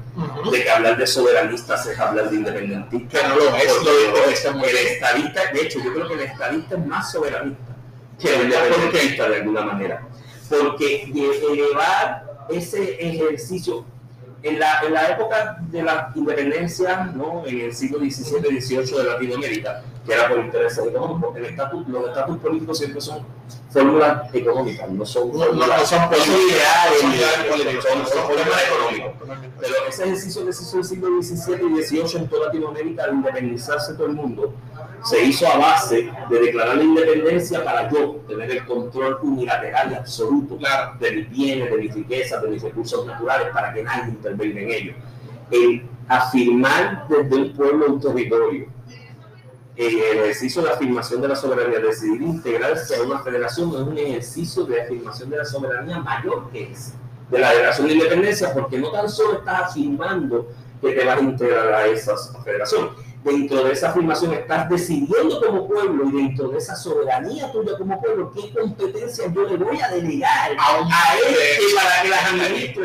de 0.50 0.62
que 0.62 0.70
hablar 0.70 0.98
de 0.98 1.06
soberanistas 1.06 1.86
es 1.86 1.98
hablar 1.98 2.28
de 2.30 2.36
independentistas. 2.36 3.28
no 3.28 3.36
lo 3.36 3.56
es, 3.56 4.44
el 4.44 4.76
estadista, 4.76 5.40
de 5.52 5.60
hecho, 5.62 5.78
yo 5.82 5.94
creo 5.94 6.08
que 6.08 6.14
el 6.14 6.20
estadista 6.20 6.76
es 6.76 6.86
más 6.86 7.10
soberanista 7.10 7.70
que 8.18 8.34
el 8.34 8.42
independentista 8.42 9.28
de 9.28 9.36
alguna 9.36 9.62
manera. 9.62 10.06
Porque 10.48 11.04
elevar 11.04 12.29
ese 12.48 12.94
ejercicio. 13.00 13.84
En 14.42 14.58
la, 14.58 14.80
en 14.80 14.94
la 14.94 15.08
época 15.10 15.58
de 15.70 15.82
la 15.82 16.12
independencia, 16.14 17.12
¿no? 17.14 17.44
en 17.46 17.60
el 17.60 17.74
siglo 17.74 17.98
XVII 17.98 18.56
y 18.56 18.60
XVIII 18.62 18.96
de 18.96 19.04
Latinoamérica, 19.04 19.82
que 20.06 20.14
era 20.14 20.30
por 20.30 20.38
intereses 20.38 20.86
económicos, 20.86 21.38
los 21.86 22.08
estatus 22.08 22.38
políticos 22.38 22.78
siempre 22.78 23.02
son 23.02 23.22
fórmulas 23.70 24.34
económicas, 24.34 24.90
no 24.90 25.06
son, 25.06 25.32
no, 25.32 25.52
no, 25.52 25.66
no 25.66 25.86
son, 25.86 26.10
ideales, 26.12 27.00
son, 27.82 28.06
son 28.06 28.22
fórmulas 28.26 28.64
económicas. 28.66 29.12
Pero 29.60 29.74
ese 29.88 30.04
ejercicio 30.04 30.46
que 30.46 30.52
se 30.52 30.62
hizo 30.64 30.78
el 30.78 30.84
siglo 30.84 31.22
XVII 31.22 31.78
y 31.78 31.82
XVIII 31.82 32.22
en 32.22 32.28
toda 32.28 32.46
Latinoamérica, 32.46 33.06
de 33.06 33.12
independizarse 33.12 33.94
todo 33.94 34.06
el 34.06 34.14
mundo, 34.14 34.54
se 35.04 35.22
hizo 35.22 35.46
a 35.46 35.56
base 35.56 36.10
de 36.28 36.40
declarar 36.40 36.76
la 36.76 36.82
independencia 36.82 37.64
para 37.64 37.88
yo 37.90 38.16
tener 38.28 38.50
el 38.50 38.66
control 38.66 39.18
unilateral 39.22 39.92
y 39.92 39.94
absoluto 39.94 40.58
de 40.98 41.12
mis 41.12 41.30
bienes, 41.30 41.70
de 41.70 41.76
mis 41.76 41.94
riquezas, 41.94 42.42
de 42.42 42.48
mis 42.48 42.62
recursos 42.62 43.06
naturales, 43.06 43.48
para 43.52 43.72
que 43.72 43.82
nadie 43.82 44.10
intervenga 44.10 44.60
en 44.60 44.70
ellos. 44.70 44.96
El 45.50 45.86
afirmar 46.08 47.06
desde 47.08 47.36
un 47.36 47.52
pueblo 47.52 47.86
un 47.86 48.00
territorio, 48.00 48.66
ejercicio 49.86 50.62
de 50.62 50.70
afirmación 50.70 51.20
de 51.20 51.28
la 51.28 51.36
soberanía, 51.36 51.78
decidir 51.78 52.20
integrarse 52.22 52.96
a 52.96 53.02
una 53.02 53.20
federación, 53.20 53.70
es 53.70 53.80
un 53.80 53.98
ejercicio 53.98 54.64
de 54.64 54.82
afirmación 54.82 55.30
de 55.30 55.38
la 55.38 55.44
soberanía 55.44 55.98
mayor 56.00 56.50
que 56.50 56.72
es 56.72 56.94
de 57.30 57.38
la 57.38 57.50
declaración 57.50 57.86
de 57.86 57.94
independencia, 57.94 58.52
porque 58.52 58.78
no 58.78 58.90
tan 58.90 59.08
solo 59.08 59.38
estás 59.38 59.70
afirmando 59.70 60.48
que 60.80 60.92
te 60.92 61.04
vas 61.04 61.18
a 61.18 61.22
integrar 61.22 61.72
a 61.72 61.86
esa 61.86 62.16
federación, 62.42 62.90
dentro 63.22 63.64
de 63.64 63.72
esa 63.72 63.90
afirmación 63.90 64.32
estás 64.32 64.68
decidiendo 64.70 65.40
como 65.44 65.68
pueblo 65.68 66.08
y 66.08 66.12
dentro 66.12 66.48
de 66.48 66.58
esa 66.58 66.74
soberanía 66.74 67.52
tuya 67.52 67.76
como 67.76 68.00
pueblo, 68.00 68.32
qué 68.32 68.50
competencias 68.52 69.32
yo 69.34 69.42
le 69.44 69.56
voy 69.56 69.80
a 69.80 69.88
delegar 69.88 70.52
a, 70.58 70.76
a 70.76 71.14
él 71.16 71.34
para 71.74 72.02
que 72.02 72.08
las 72.08 72.24
administre 72.32 72.84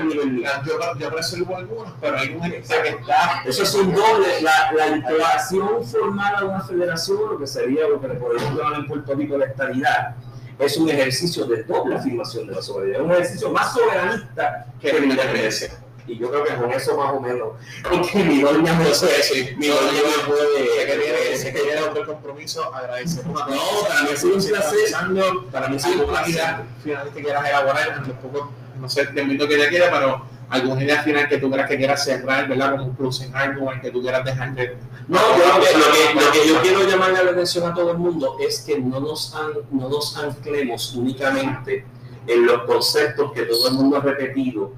Yo, 0.65 0.99
yo 0.99 1.09
resuelvo 1.09 1.55
algunas, 1.55 1.93
pero 2.01 2.17
hay 2.17 2.37
que 2.37 2.57
está. 2.57 3.43
Eso 3.45 3.63
es 3.63 3.75
un 3.75 3.93
doble. 3.93 4.41
La, 4.41 4.71
la 4.73 4.97
integración 4.97 5.85
formal 5.85 6.35
a 6.35 6.45
una 6.45 6.61
federación, 6.61 7.17
lo 7.29 7.39
que 7.39 7.47
sería 7.47 7.87
lo 7.87 8.01
que 8.01 8.09
le 8.09 8.15
podemos 8.15 8.57
llamar 8.57 8.79
en 8.79 8.87
Puerto 8.87 9.15
Rico 9.15 9.37
la 9.37 9.45
estabilidad, 9.45 10.15
es 10.59 10.77
un 10.77 10.89
ejercicio 10.89 11.45
de 11.45 11.63
doble 11.63 11.95
afirmación 11.95 12.47
de 12.47 12.55
la 12.55 12.61
soberanía, 12.61 13.01
un 13.01 13.11
ejercicio 13.11 13.49
más 13.51 13.73
soberanista 13.73 14.67
que 14.81 14.93
la 14.93 14.99
independencia. 14.99 15.84
Y 16.07 16.17
yo 16.17 16.29
creo 16.29 16.43
que 16.43 16.55
con 16.55 16.71
eso 16.71 16.95
más 16.97 17.13
o 17.13 17.19
menos. 17.19 17.49
Porque 17.89 18.23
mi 18.23 18.41
doña 18.41 18.77
no 18.77 18.93
sé, 18.93 19.23
sí, 19.23 19.55
mi 19.57 19.67
doña 19.67 19.91
me 19.91 20.27
puede. 20.27 20.67
Sé 20.67 20.85
que 20.85 21.37
sé 21.37 21.53
que 21.53 21.59
tiene 21.61 21.81
otro 21.81 22.05
compromiso, 22.05 22.73
agradecemos 22.73 23.41
a 23.41 23.47
No, 23.47 23.57
para 23.87 24.03
mí 24.03 24.09
ha 24.13 24.17
sido 24.17 24.35
un 24.35 24.45
placer. 24.45 25.51
Para 25.51 25.67
mí 25.67 25.75
ha 25.75 25.79
sido 25.79 26.05
un 26.05 26.09
placer. 26.09 26.55
Finalmente 26.83 27.23
quieras 27.23 27.49
elaborar 27.49 28.03
un 28.05 28.13
poco, 28.13 28.51
no 28.79 28.89
sé, 28.89 29.07
te 29.07 29.21
invito 29.21 29.47
que 29.47 29.55
ella 29.55 29.69
quiera, 29.69 29.89
pero 29.91 30.35
alguna 30.49 30.83
idea 30.83 31.01
final 31.01 31.27
que 31.27 31.37
tú 31.37 31.49
creas 31.49 31.67
que 31.67 31.77
quieras 31.77 32.03
cerrar, 32.03 32.47
¿verdad? 32.47 32.71
Como 32.71 32.85
un 32.85 32.95
closing 32.95 33.33
en 33.35 33.81
que 33.81 33.91
tú 33.91 34.01
quieras 34.01 34.23
dejar 34.23 34.53
de... 34.53 34.77
No, 35.07 35.19
yo 35.37 35.47
lo, 35.47 35.65
que, 35.65 36.25
lo, 36.25 36.31
que, 36.31 36.47
yo 36.47 36.61
quiero 36.61 36.87
llamarle 36.87 37.23
la 37.23 37.31
atención 37.31 37.71
a 37.71 37.73
todo 37.73 37.91
el 37.91 37.97
mundo 37.97 38.37
es 38.39 38.61
que 38.61 38.79
no 38.79 38.99
nos, 38.99 39.35
no 39.71 39.89
nos 39.89 40.17
anclemos 40.17 40.95
únicamente 40.95 41.85
en 42.27 42.45
los 42.45 42.63
conceptos 42.63 43.31
que 43.33 43.43
todo 43.43 43.67
el 43.69 43.73
mundo 43.75 43.97
ha 43.97 44.01
repetido 44.01 44.73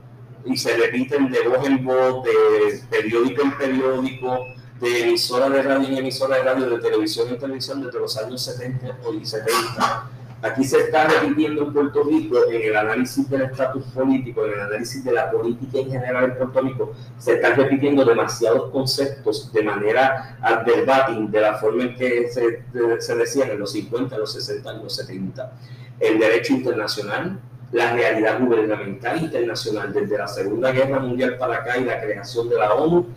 y 0.48 0.58
se 0.58 0.76
repiten 0.78 1.30
de 1.32 1.48
voz 1.48 1.66
en 1.66 1.84
voz, 1.84 2.24
de 2.24 2.82
periódico 2.90 3.44
en 3.44 3.58
periódico, 3.58 4.46
de 4.80 5.04
emisora 5.04 5.50
de 5.50 5.62
radio 5.62 5.88
en 5.88 5.98
emisora 5.98 6.38
de 6.38 6.44
radio, 6.44 6.70
de 6.70 6.80
televisión 6.80 7.30
en 7.30 7.40
televisión 7.40 7.84
desde 7.84 8.00
los 8.00 8.18
años 8.18 8.42
70 8.44 8.98
y 9.20 9.26
70 9.26 10.12
Aquí 10.42 10.64
se 10.64 10.78
está 10.82 11.08
repitiendo 11.08 11.64
en 11.64 11.74
Puerto 11.74 12.04
Rico, 12.04 12.38
en 12.52 12.62
el 12.62 12.76
análisis 12.76 13.28
del 13.28 13.42
estatus 13.42 13.84
político, 13.86 14.46
en 14.46 14.54
el 14.54 14.60
análisis 14.60 15.04
de 15.04 15.12
la 15.12 15.32
política 15.32 15.80
en 15.80 15.90
general 15.90 16.26
en 16.26 16.38
Puerto 16.38 16.62
Rico, 16.62 16.94
se 17.18 17.34
están 17.34 17.56
repitiendo 17.56 18.06
demasiados 18.06 18.70
conceptos 18.72 19.52
de 19.52 19.64
manera 19.64 20.38
adverbating, 20.42 21.32
de 21.32 21.42
la 21.42 21.56
forma 21.56 21.86
en 21.86 21.96
que 21.96 22.30
se, 22.30 22.64
se 23.00 23.16
decían 23.16 23.50
en 23.50 23.60
los 23.60 23.72
50, 23.72 24.16
los 24.16 24.32
60, 24.34 24.72
en 24.74 24.84
los 24.84 24.96
70. 24.96 25.54
El 26.00 26.20
derecho 26.20 26.54
internacional, 26.54 27.40
la 27.72 27.92
realidad 27.94 28.40
gubernamental 28.40 29.22
internacional 29.22 29.94
desde 29.94 30.18
la 30.18 30.28
Segunda 30.28 30.72
Guerra 30.72 31.00
Mundial 31.00 31.38
para 31.38 31.56
acá 31.58 31.78
y 31.78 31.86
la 31.86 32.00
creación 32.00 32.50
de 32.50 32.58
la 32.58 32.74
ONU 32.74 33.08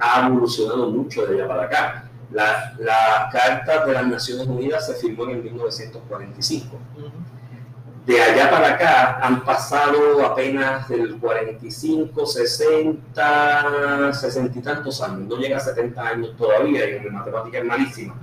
ha 0.00 0.26
evolucionado 0.26 0.90
mucho 0.90 1.26
de 1.26 1.34
allá 1.34 1.48
para 1.48 1.62
acá 1.64 2.10
la, 2.34 2.74
la, 2.78 3.28
Carta 3.32 3.86
de 3.86 3.92
las 3.92 4.06
Naciones 4.06 4.46
Unidas 4.46 4.86
se 4.86 4.94
firmó 4.94 5.24
en 5.24 5.30
el 5.30 5.42
1945. 5.42 6.78
De 8.06 8.20
allá 8.20 8.50
para 8.50 8.74
acá 8.74 9.18
han 9.22 9.44
pasado 9.44 10.26
apenas 10.26 10.88
del 10.88 11.18
45, 11.18 12.26
60, 12.26 14.12
60 14.12 14.58
y 14.58 14.62
tantos 14.62 15.00
años. 15.00 15.28
No 15.28 15.36
llega 15.36 15.56
a 15.56 15.60
70 15.60 16.02
años 16.02 16.36
todavía, 16.36 16.90
y 16.90 17.06
en 17.06 17.14
matemática 17.14 17.58
es 17.58 17.64
malísima. 17.64 18.14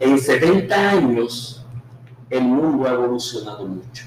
En 0.00 0.18
70 0.18 0.90
años 0.90 1.64
el 2.28 2.42
mundo 2.42 2.86
ha 2.86 2.92
evolucionado 2.92 3.64
mucho. 3.66 4.04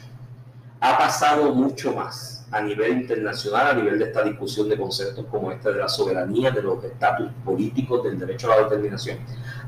Ha 0.84 0.98
pasado 0.98 1.54
mucho 1.54 1.94
más 1.94 2.44
a 2.52 2.60
nivel 2.60 3.02
internacional, 3.02 3.68
a 3.68 3.74
nivel 3.74 4.00
de 4.00 4.06
esta 4.06 4.24
discusión 4.24 4.68
de 4.68 4.78
conceptos 4.78 5.26
como 5.30 5.52
este 5.52 5.72
de 5.72 5.78
la 5.78 5.88
soberanía, 5.88 6.50
de 6.50 6.64
los 6.64 6.84
estatus 6.84 7.32
políticos, 7.46 8.04
del 8.04 8.18
derecho 8.18 8.52
a 8.52 8.56
la 8.56 8.64
determinación, 8.64 9.20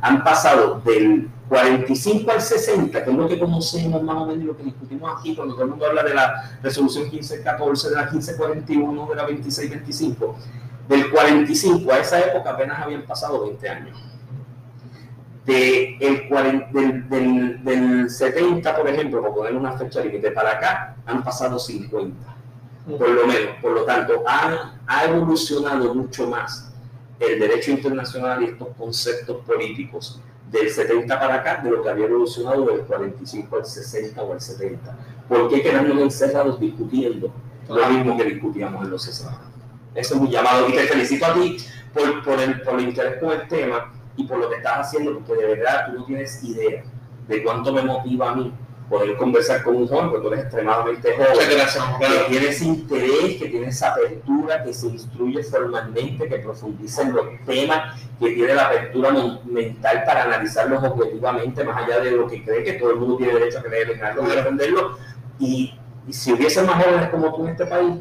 han 0.02 0.24
pasado 0.24 0.82
del 0.84 1.30
45 1.48 2.32
al 2.32 2.42
60, 2.42 3.04
que 3.04 3.10
es 3.12 3.16
lo 3.16 3.28
que 3.28 3.40
conocemos 3.40 4.02
más 4.02 4.18
o 4.18 4.26
menos 4.26 4.44
lo 4.44 4.58
que 4.58 4.64
discutimos 4.64 5.16
aquí 5.18 5.36
cuando 5.36 5.54
todo 5.54 5.66
el 5.66 5.70
mundo 5.70 5.86
habla 5.86 6.04
de 6.04 6.16
la 6.16 6.58
resolución 6.64 7.04
1514, 7.04 7.90
de 7.90 7.96
la 7.96 8.02
1541, 8.02 9.08
de 9.08 9.16
la 9.16 9.22
2625, 9.22 10.36
del 10.90 11.12
45 11.12 11.92
a 11.94 12.00
esa 12.00 12.20
época 12.20 12.50
apenas 12.50 12.82
habían 12.82 13.04
pasado 13.04 13.44
20 13.44 13.70
años. 13.70 14.13
De 15.46 15.98
el, 16.00 16.30
del, 16.72 17.10
del, 17.10 17.64
del 17.64 18.10
70, 18.10 18.78
por 18.78 18.88
ejemplo, 18.88 19.22
por 19.22 19.36
poner 19.36 19.56
una 19.56 19.74
fecha 19.74 20.00
límite, 20.02 20.32
para 20.32 20.52
acá 20.52 20.96
han 21.06 21.22
pasado 21.24 21.60
50 21.60 22.34
por 22.86 23.10
lo 23.10 23.28
menos. 23.28 23.56
Por 23.62 23.72
lo 23.72 23.84
tanto, 23.86 24.24
ha, 24.28 24.76
ha 24.86 25.06
evolucionado 25.06 25.94
mucho 25.94 26.28
más 26.28 26.72
el 27.20 27.40
derecho 27.40 27.72
internacional 27.72 28.42
y 28.44 28.46
estos 28.46 28.70
conceptos 28.78 29.38
políticos 29.46 30.20
del 30.52 30.70
70 30.70 31.20
para 31.20 31.36
acá 31.36 31.62
de 31.64 31.72
lo 31.72 31.82
que 31.82 31.90
había 31.90 32.06
evolucionado 32.06 32.66
del 32.66 32.82
45 32.82 33.56
al 33.56 33.66
60 33.66 34.22
o 34.22 34.34
al 34.34 34.42
70. 34.42 34.98
¿Por 35.28 35.50
qué 35.50 35.62
quedarnos 35.62 36.02
encerrados 36.02 36.60
discutiendo 36.60 37.34
lo 37.68 37.90
mismo 37.90 38.18
que 38.18 38.26
discutíamos 38.26 38.84
en 38.84 38.92
los 38.92 39.04
60? 39.04 39.40
Eso 39.96 40.16
es 40.16 40.22
mi 40.22 40.30
llamado 40.30 40.68
y 40.70 40.74
te 40.74 40.82
felicito 40.82 41.26
a 41.26 41.34
ti 41.34 41.58
por, 41.94 42.24
por, 42.24 42.40
el, 42.40 42.62
por 42.62 42.80
el 42.80 42.90
interés 42.90 43.20
con 43.20 43.32
el 43.32 43.48
tema 43.48 43.94
y 44.16 44.26
por 44.26 44.38
lo 44.40 44.50
que 44.50 44.58
estás 44.58 44.88
haciendo, 44.88 45.14
porque 45.14 45.42
de 45.42 45.56
verdad 45.56 45.88
tú 45.88 46.00
no 46.00 46.06
tienes 46.06 46.44
idea 46.44 46.84
de 47.28 47.44
cuánto 47.44 47.72
me 47.72 47.82
motiva 47.82 48.32
a 48.32 48.36
mí 48.36 48.54
poder 48.90 49.18
conversar 49.18 49.64
con 49.64 49.76
un 49.76 49.88
joven, 49.88 50.10
porque 50.10 50.22
tú 50.22 50.34
eres 50.34 50.46
extremadamente 50.46 51.16
joven, 51.16 52.00
que 52.00 52.30
tienes 52.30 52.62
interés, 52.62 53.38
que 53.38 53.48
tienes 53.50 53.82
apertura, 53.82 54.64
que 54.64 54.74
se 54.74 54.88
instruye 54.88 55.44
formalmente, 55.44 56.28
que 56.28 56.38
profundiza 56.38 57.02
en 57.02 57.14
los 57.14 57.26
temas, 57.46 58.00
que 58.20 58.32
tiene 58.32 58.54
la 58.54 58.68
apertura 58.68 59.12
mental 59.46 60.04
para 60.06 60.24
analizarlos 60.24 60.84
objetivamente, 60.84 61.64
más 61.64 61.84
allá 61.84 62.00
de 62.02 62.12
lo 62.12 62.28
que 62.28 62.44
cree 62.44 62.64
que 62.64 62.74
todo 62.74 62.92
el 62.92 62.98
mundo 62.98 63.18
tiene 63.18 63.34
derecho 63.34 63.60
a 63.60 63.64
creer 63.64 63.92
en 63.92 64.04
algo 64.04 64.28
y 64.28 64.36
defenderlo. 64.36 64.98
Y, 65.40 65.74
si 66.10 66.34
hubiese 66.34 66.62
más 66.64 66.84
jóvenes 66.84 67.10
como 67.10 67.34
tú 67.34 67.46
en 67.46 67.52
este 67.52 67.66
país, 67.66 67.96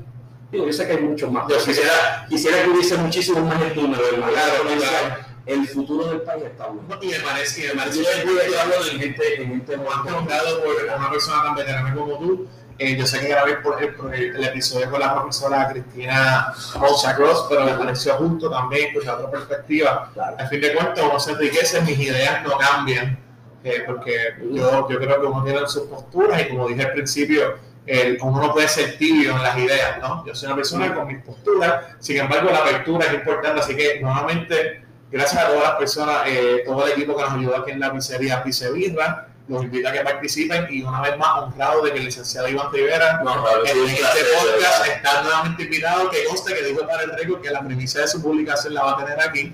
digo, 0.50 0.66
yo 0.66 0.72
sé 0.72 0.86
que 0.86 0.92
hay 0.94 1.02
muchos 1.02 1.30
más. 1.30 1.46
Yo 1.48 1.56
quisiera, 1.56 2.26
quisiera 2.28 2.64
que 2.64 2.70
hubiese 2.70 2.96
muchísimos 2.98 3.44
más 3.44 3.62
en 3.62 3.76
número, 3.80 4.02
claro, 4.16 5.32
el 5.47 5.66
futuro 5.68 6.07
del 6.07 6.22
país 6.22 6.45
está 6.45 6.66
bueno. 6.66 6.99
Y 7.03 7.09
me 7.09 7.20
parece, 7.20 7.64
y 7.64 7.68
me 7.68 7.74
parece 7.74 8.03
que 8.03 8.59
hablo 8.59 8.84
de 8.84 8.90
gente, 8.90 9.43
en 9.43 9.49
gente 9.49 9.76
más 9.76 10.07
por 10.07 10.22
una 10.22 11.11
persona 11.11 11.43
tan 11.43 11.55
veterana 11.55 11.95
como 11.95 12.18
tú. 12.18 12.49
Eh, 12.78 12.97
yo 12.97 13.07
sé 13.07 13.20
que 13.20 13.28
grabé 13.28 13.57
por, 13.59 13.82
el, 13.82 13.95
el, 14.14 14.45
episodio 14.45 14.90
con 14.90 14.99
la 14.99 15.14
profesora 15.14 15.68
Cristina 15.68 16.53
Rosa 16.80 17.14
Cross, 17.14 17.47
pero 17.49 17.64
me 17.64 17.74
pareció 17.74 18.14
justo 18.14 18.51
también 18.51 18.88
escuchar 18.88 19.16
otra 19.16 19.30
perspectiva. 19.30 20.11
Al 20.38 20.49
fin 20.49 20.61
de 20.61 20.74
cuentas, 20.74 21.05
uno 21.05 21.20
se 21.20 21.32
enriquece, 21.32 21.80
mis 21.82 21.99
ideas 21.99 22.43
no 22.43 22.57
cambian, 22.57 23.18
eh, 23.62 23.84
porque 23.86 24.34
yo, 24.51 24.88
yo 24.88 24.99
creo 24.99 25.20
que 25.20 25.26
uno 25.26 25.45
tiene 25.45 25.66
sus 25.68 25.82
posturas 25.82 26.40
y 26.40 26.49
como 26.49 26.66
dije 26.66 26.82
al 26.82 26.93
principio, 26.93 27.57
el, 27.86 28.18
uno 28.22 28.40
no 28.40 28.53
puede 28.53 28.68
ser 28.68 28.97
tibio 28.97 29.32
en 29.32 29.43
las 29.43 29.59
ideas, 29.59 29.99
¿no? 30.01 30.24
Yo 30.26 30.34
soy 30.34 30.47
una 30.47 30.57
persona 30.57 30.95
con 30.95 31.07
mis 31.09 31.22
posturas, 31.22 31.84
sin 31.99 32.16
embargo 32.16 32.51
la 32.51 32.59
apertura 32.59 33.07
es 33.07 33.14
importante, 33.14 33.61
así 33.61 33.76
que 33.76 34.01
nuevamente 34.01 34.82
Gracias 35.12 35.44
a 35.44 35.46
todas 35.46 35.62
las 35.62 35.72
personas, 35.72 36.22
eh, 36.26 36.62
todo 36.64 36.86
el 36.86 36.92
equipo 36.92 37.14
que 37.14 37.22
nos 37.22 37.32
ayudó 37.32 37.56
aquí 37.58 37.70
en 37.72 37.80
la 37.80 37.92
pizzería 37.92 38.42
Pizzevirra. 38.42 39.28
Los 39.46 39.64
invito 39.64 39.88
a 39.88 39.92
que 39.92 40.00
participen 40.00 40.68
y 40.70 40.82
una 40.82 41.02
vez 41.02 41.18
más 41.18 41.42
honrado 41.42 41.82
de 41.82 41.92
que 41.92 41.98
el 41.98 42.04
licenciado 42.06 42.48
Iván 42.48 42.72
Rivera 42.72 43.20
en, 43.20 43.88
este 43.88 44.20
podcast 44.38 44.86
está 44.86 45.22
nuevamente 45.22 45.64
invitado, 45.64 46.08
que 46.10 46.24
conste 46.24 46.54
que 46.54 46.62
dijo 46.62 46.86
para 46.86 47.02
el 47.02 47.10
récord 47.10 47.42
que 47.42 47.50
la 47.50 47.60
primicia 47.60 48.00
de 48.00 48.08
su 48.08 48.22
publicación 48.22 48.72
la 48.72 48.84
va 48.84 48.92
a 48.92 49.04
tener 49.04 49.20
aquí. 49.20 49.52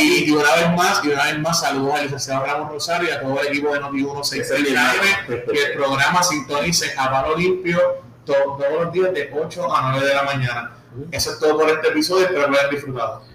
y, 0.00 0.30
una 0.30 0.54
vez 0.54 0.70
más, 0.74 1.04
y 1.04 1.08
una 1.08 1.24
vez 1.24 1.38
más, 1.40 1.60
saludos 1.60 1.94
al 1.96 2.04
licenciado 2.04 2.46
Ramos 2.46 2.70
Rosario 2.70 3.08
y 3.08 3.12
a 3.12 3.20
todo 3.20 3.40
el 3.40 3.48
equipo 3.48 3.74
de 3.74 3.80
Noti 3.80 3.98
166 3.98 4.78
que 5.26 5.62
el 5.64 5.74
programa 5.74 6.22
sintonice 6.22 6.94
a 6.96 7.10
palo 7.10 7.36
limpio 7.36 7.78
todos 8.24 8.62
los 8.72 8.92
días 8.92 9.12
de 9.12 9.30
8 9.34 9.76
a 9.76 9.90
9 9.90 10.06
de 10.06 10.14
la 10.14 10.22
mañana. 10.22 10.76
Eso 11.10 11.32
es 11.32 11.38
todo 11.40 11.58
por 11.58 11.68
este 11.68 11.88
episodio, 11.88 12.26
espero 12.26 12.44
que 12.46 12.50
lo 12.52 12.58
hayan 12.58 12.70
disfrutado. 12.70 13.33